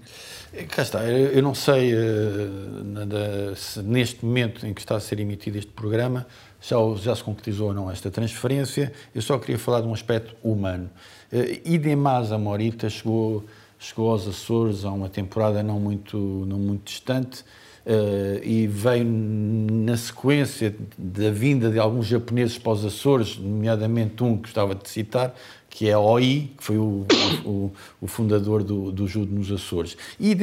Cá 0.71 0.83
está, 0.83 1.05
eu 1.05 1.43
não 1.43 1.55
sei 1.55 1.95
uh, 1.95 3.55
se 3.55 3.81
neste 3.81 4.25
momento 4.25 4.67
em 4.67 4.75
que 4.75 4.81
está 4.81 4.97
a 4.97 5.01
ser 5.01 5.21
emitido 5.21 5.59
este 5.59 5.71
programa 5.71 6.27
já, 6.63 6.77
já 6.97 7.15
se 7.15 7.25
concretizou 7.25 7.69
ou 7.69 7.75
não 7.75 7.91
esta 7.91 8.11
transferência, 8.11 8.93
eu 9.15 9.21
só 9.21 9.39
queria 9.39 9.59
falar 9.59 9.81
de 9.81 9.89
um 9.89 9.93
aspecto 9.93 10.35
humano. 10.43 10.89
Uh, 11.33 11.69
Idemasa 11.69 12.39
Morita 12.39 12.89
chegou, 12.89 13.45
chegou 13.79 14.11
aos 14.11 14.27
Açores 14.29 14.85
há 14.85 14.91
uma 14.91 15.09
temporada 15.09 15.63
não 15.63 15.81
muito, 15.81 16.17
não 16.17 16.59
muito 16.59 16.85
distante 16.85 17.45
uh, 17.85 18.45
e 18.45 18.67
veio 18.67 19.05
na 19.05 19.97
sequência 19.97 20.75
da 20.97 21.31
vinda 21.31 21.69
de 21.69 21.79
alguns 21.79 22.07
japoneses 22.07 22.59
para 22.59 22.73
os 22.73 22.85
Açores, 22.85 23.37
nomeadamente 23.37 24.23
um 24.23 24.37
que 24.37 24.43
gostava 24.43 24.75
de 24.75 24.89
citar, 24.89 25.35
que 25.69 25.89
é 25.89 25.97
OI, 25.97 26.53
que 26.59 26.63
foi 26.63 26.77
o, 26.77 27.07
o, 27.47 27.73
o 28.01 28.07
fundador 28.07 28.63
do, 28.63 28.93
do, 28.93 29.09
judo 29.09 29.35
nos 29.35 29.51
Açores. 29.51 29.97
E 30.21 30.37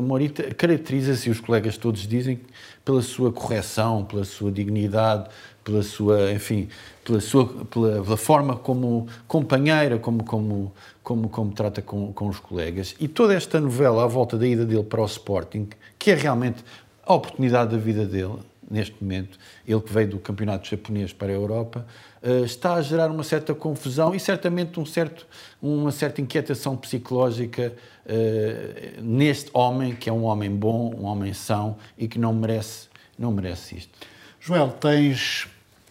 Morita 0.00 0.54
caracteriza-se, 0.54 1.30
os 1.30 1.40
colegas 1.40 1.78
todos 1.78 2.06
dizem, 2.06 2.38
pela 2.84 3.00
sua 3.00 3.32
correção, 3.32 4.04
pela 4.04 4.24
sua 4.24 4.52
dignidade, 4.52 5.30
pela 5.66 5.82
sua, 5.82 6.32
enfim, 6.32 6.68
pela, 7.04 7.20
sua, 7.20 7.44
pela, 7.64 8.00
pela 8.00 8.16
forma 8.16 8.54
como 8.56 9.08
companheira, 9.26 9.98
como, 9.98 10.22
como, 10.22 10.72
como, 11.02 11.28
como 11.28 11.52
trata 11.52 11.82
com, 11.82 12.12
com 12.12 12.28
os 12.28 12.38
colegas. 12.38 12.94
E 13.00 13.08
toda 13.08 13.34
esta 13.34 13.60
novela 13.60 14.04
à 14.04 14.06
volta 14.06 14.38
da 14.38 14.46
ida 14.46 14.64
dele 14.64 14.84
para 14.84 15.02
o 15.02 15.04
Sporting, 15.04 15.68
que 15.98 16.12
é 16.12 16.14
realmente 16.14 16.64
a 17.04 17.14
oportunidade 17.14 17.72
da 17.72 17.76
vida 17.76 18.06
dele, 18.06 18.38
neste 18.70 18.94
momento, 19.02 19.38
ele 19.66 19.80
que 19.80 19.92
veio 19.92 20.08
do 20.08 20.18
campeonato 20.20 20.68
japonês 20.68 21.12
para 21.12 21.32
a 21.32 21.34
Europa, 21.34 21.84
eh, 22.22 22.42
está 22.42 22.74
a 22.74 22.82
gerar 22.82 23.10
uma 23.10 23.24
certa 23.24 23.52
confusão 23.52 24.14
e 24.14 24.20
certamente 24.20 24.78
um 24.78 24.86
certo, 24.86 25.26
uma 25.60 25.90
certa 25.90 26.20
inquietação 26.20 26.76
psicológica 26.76 27.72
uh, 28.04 29.02
neste 29.02 29.50
homem, 29.52 29.94
que 29.94 30.08
é 30.08 30.12
um 30.12 30.24
homem 30.24 30.50
bom, 30.50 30.92
um 30.96 31.04
homem 31.04 31.32
são 31.32 31.76
e 31.96 32.08
que 32.08 32.18
não 32.18 32.32
merece, 32.32 32.88
não 33.18 33.30
merece 33.30 33.76
isto. 33.76 33.98
Joel, 34.40 34.70
tens 34.70 35.48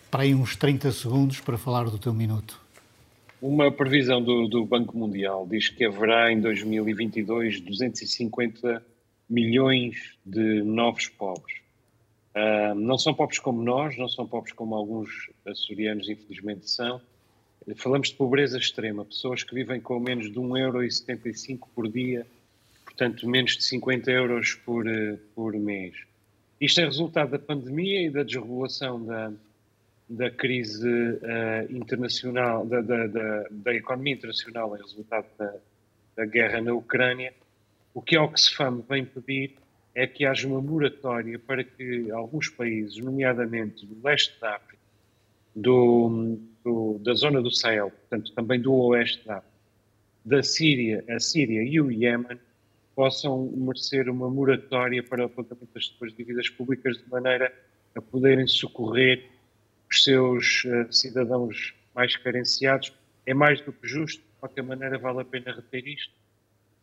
para 0.09 0.23
aí 0.23 0.33
uns 0.33 0.55
30 0.55 0.91
segundos 0.91 1.39
para 1.39 1.57
falar 1.57 1.85
do 1.85 1.97
teu 1.97 2.13
minuto. 2.13 2.59
Uma 3.41 3.71
previsão 3.71 4.21
do, 4.21 4.47
do 4.47 4.65
Banco 4.65 4.97
Mundial 4.97 5.45
diz 5.49 5.69
que 5.69 5.85
haverá 5.85 6.31
em 6.31 6.39
2022 6.39 7.61
250 7.61 8.83
milhões 9.29 10.17
de 10.25 10.63
novos 10.63 11.07
pobres. 11.07 11.57
Uh, 12.35 12.75
não 12.75 12.97
são 12.97 13.13
pobres 13.13 13.39
como 13.39 13.61
nós, 13.61 13.97
não 13.97 14.09
são 14.09 14.27
pobres 14.27 14.53
como 14.53 14.75
alguns 14.75 15.29
açorianos 15.45 16.09
infelizmente 16.09 16.69
são. 16.69 17.01
Falamos 17.77 18.09
de 18.09 18.15
pobreza 18.15 18.57
extrema, 18.57 19.05
pessoas 19.05 19.43
que 19.43 19.55
vivem 19.55 19.79
com 19.79 19.99
menos 19.99 20.31
de 20.31 20.39
1,75€ 20.39 21.59
por 21.73 21.87
dia, 21.87 22.25
portanto 22.83 23.27
menos 23.27 23.57
de 23.57 23.63
50 23.63 24.11
euros 24.11 24.53
por, 24.53 24.85
uh, 24.85 25.17
por 25.33 25.53
mês. 25.53 25.95
Isto 26.59 26.81
é 26.81 26.85
resultado 26.85 27.31
da 27.31 27.39
pandemia 27.39 28.07
e 28.07 28.09
da 28.09 28.23
desregulação 28.23 29.03
da, 29.03 29.31
da 30.07 30.29
crise 30.29 30.87
uh, 30.87 31.71
internacional, 31.75 32.65
da, 32.65 32.81
da, 32.81 33.07
da, 33.07 33.45
da, 33.49 33.73
economia 33.73 34.13
internacional, 34.13 34.75
é 34.75 34.79
resultado 34.79 35.25
da, 35.37 35.53
da 36.15 36.25
guerra 36.25 36.61
na 36.61 36.73
Ucrânia. 36.73 37.33
O 37.93 38.01
que 38.01 38.15
a 38.15 38.23
Oxfam 38.23 38.83
vem 38.87 39.05
pedir 39.05 39.55
é 39.95 40.05
que 40.05 40.25
haja 40.25 40.47
uma 40.47 40.61
moratória 40.61 41.39
para 41.39 41.63
que 41.63 42.11
alguns 42.11 42.49
países, 42.49 42.97
nomeadamente 42.97 43.85
do 43.85 44.05
leste 44.05 44.39
da 44.39 44.55
África, 44.55 44.77
do, 45.55 46.37
do, 46.63 46.99
da 46.99 47.13
zona 47.13 47.41
do 47.41 47.49
Sahel, 47.49 47.89
portanto 47.89 48.33
também 48.33 48.59
do 48.59 48.73
oeste 48.73 49.25
da 49.25 49.37
África, 49.37 49.55
da 50.25 50.43
Síria, 50.43 51.03
a 51.09 51.19
Síria 51.19 51.63
e 51.63 51.79
o 51.79 51.91
Iémen, 51.91 52.37
possam 52.95 53.51
merecer 53.55 54.09
uma 54.09 54.29
moratória 54.29 55.01
para 55.01 55.23
o 55.23 55.25
apontamento 55.25 55.73
das 55.73 55.85
suas 55.85 56.13
dívidas 56.13 56.49
públicas 56.49 56.97
de 56.97 57.09
maneira 57.09 57.53
a 57.95 58.01
poderem 58.01 58.47
socorrer 58.47 59.34
os 59.95 60.03
seus 60.03 60.63
uh, 60.65 60.91
cidadãos 60.91 61.73
mais 61.95 62.15
carenciados. 62.17 62.93
É 63.25 63.33
mais 63.33 63.61
do 63.61 63.71
que 63.71 63.87
justo, 63.87 64.21
de 64.21 64.39
qualquer 64.39 64.63
maneira 64.63 64.97
vale 64.99 65.21
a 65.21 65.25
pena 65.25 65.53
reter 65.53 65.87
isto. 65.87 66.13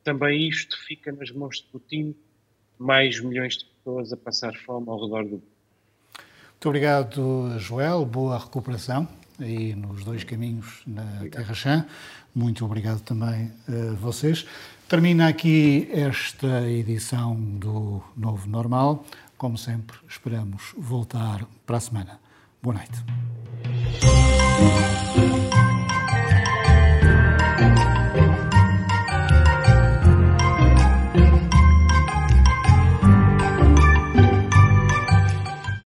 Também 0.03 0.49
isto 0.49 0.77
fica 0.85 1.13
nas 1.13 1.31
mãos 1.31 1.59
de 1.59 1.65
Putin, 1.65 2.15
mais 2.79 3.21
milhões 3.21 3.59
de 3.59 3.65
pessoas 3.67 4.13
a 4.13 4.17
passar 4.17 4.55
fome 4.57 4.89
ao 4.89 5.05
redor 5.05 5.25
do 5.25 5.31
mundo. 5.31 5.43
Muito 6.53 6.69
obrigado, 6.69 7.59
Joel. 7.59 8.05
Boa 8.05 8.39
recuperação 8.39 9.07
aí 9.39 9.75
nos 9.75 10.05
dois 10.05 10.25
caminhos 10.25 10.83
na 10.87 11.03
obrigado. 11.03 11.31
Terra 11.31 11.55
Chã. 11.55 11.87
Muito 12.35 12.65
obrigado 12.65 13.01
também 13.03 13.53
a 13.69 13.95
vocês. 13.95 14.47
Termina 14.89 15.29
aqui 15.29 15.89
esta 15.93 16.69
edição 16.69 17.35
do 17.37 18.03
Novo 18.17 18.49
Normal. 18.49 19.05
Como 19.37 19.59
sempre, 19.59 19.97
esperamos 20.09 20.73
voltar 20.77 21.47
para 21.67 21.77
a 21.77 21.81
semana. 21.81 22.32
Boa 22.63 22.75
noite. 22.75 23.03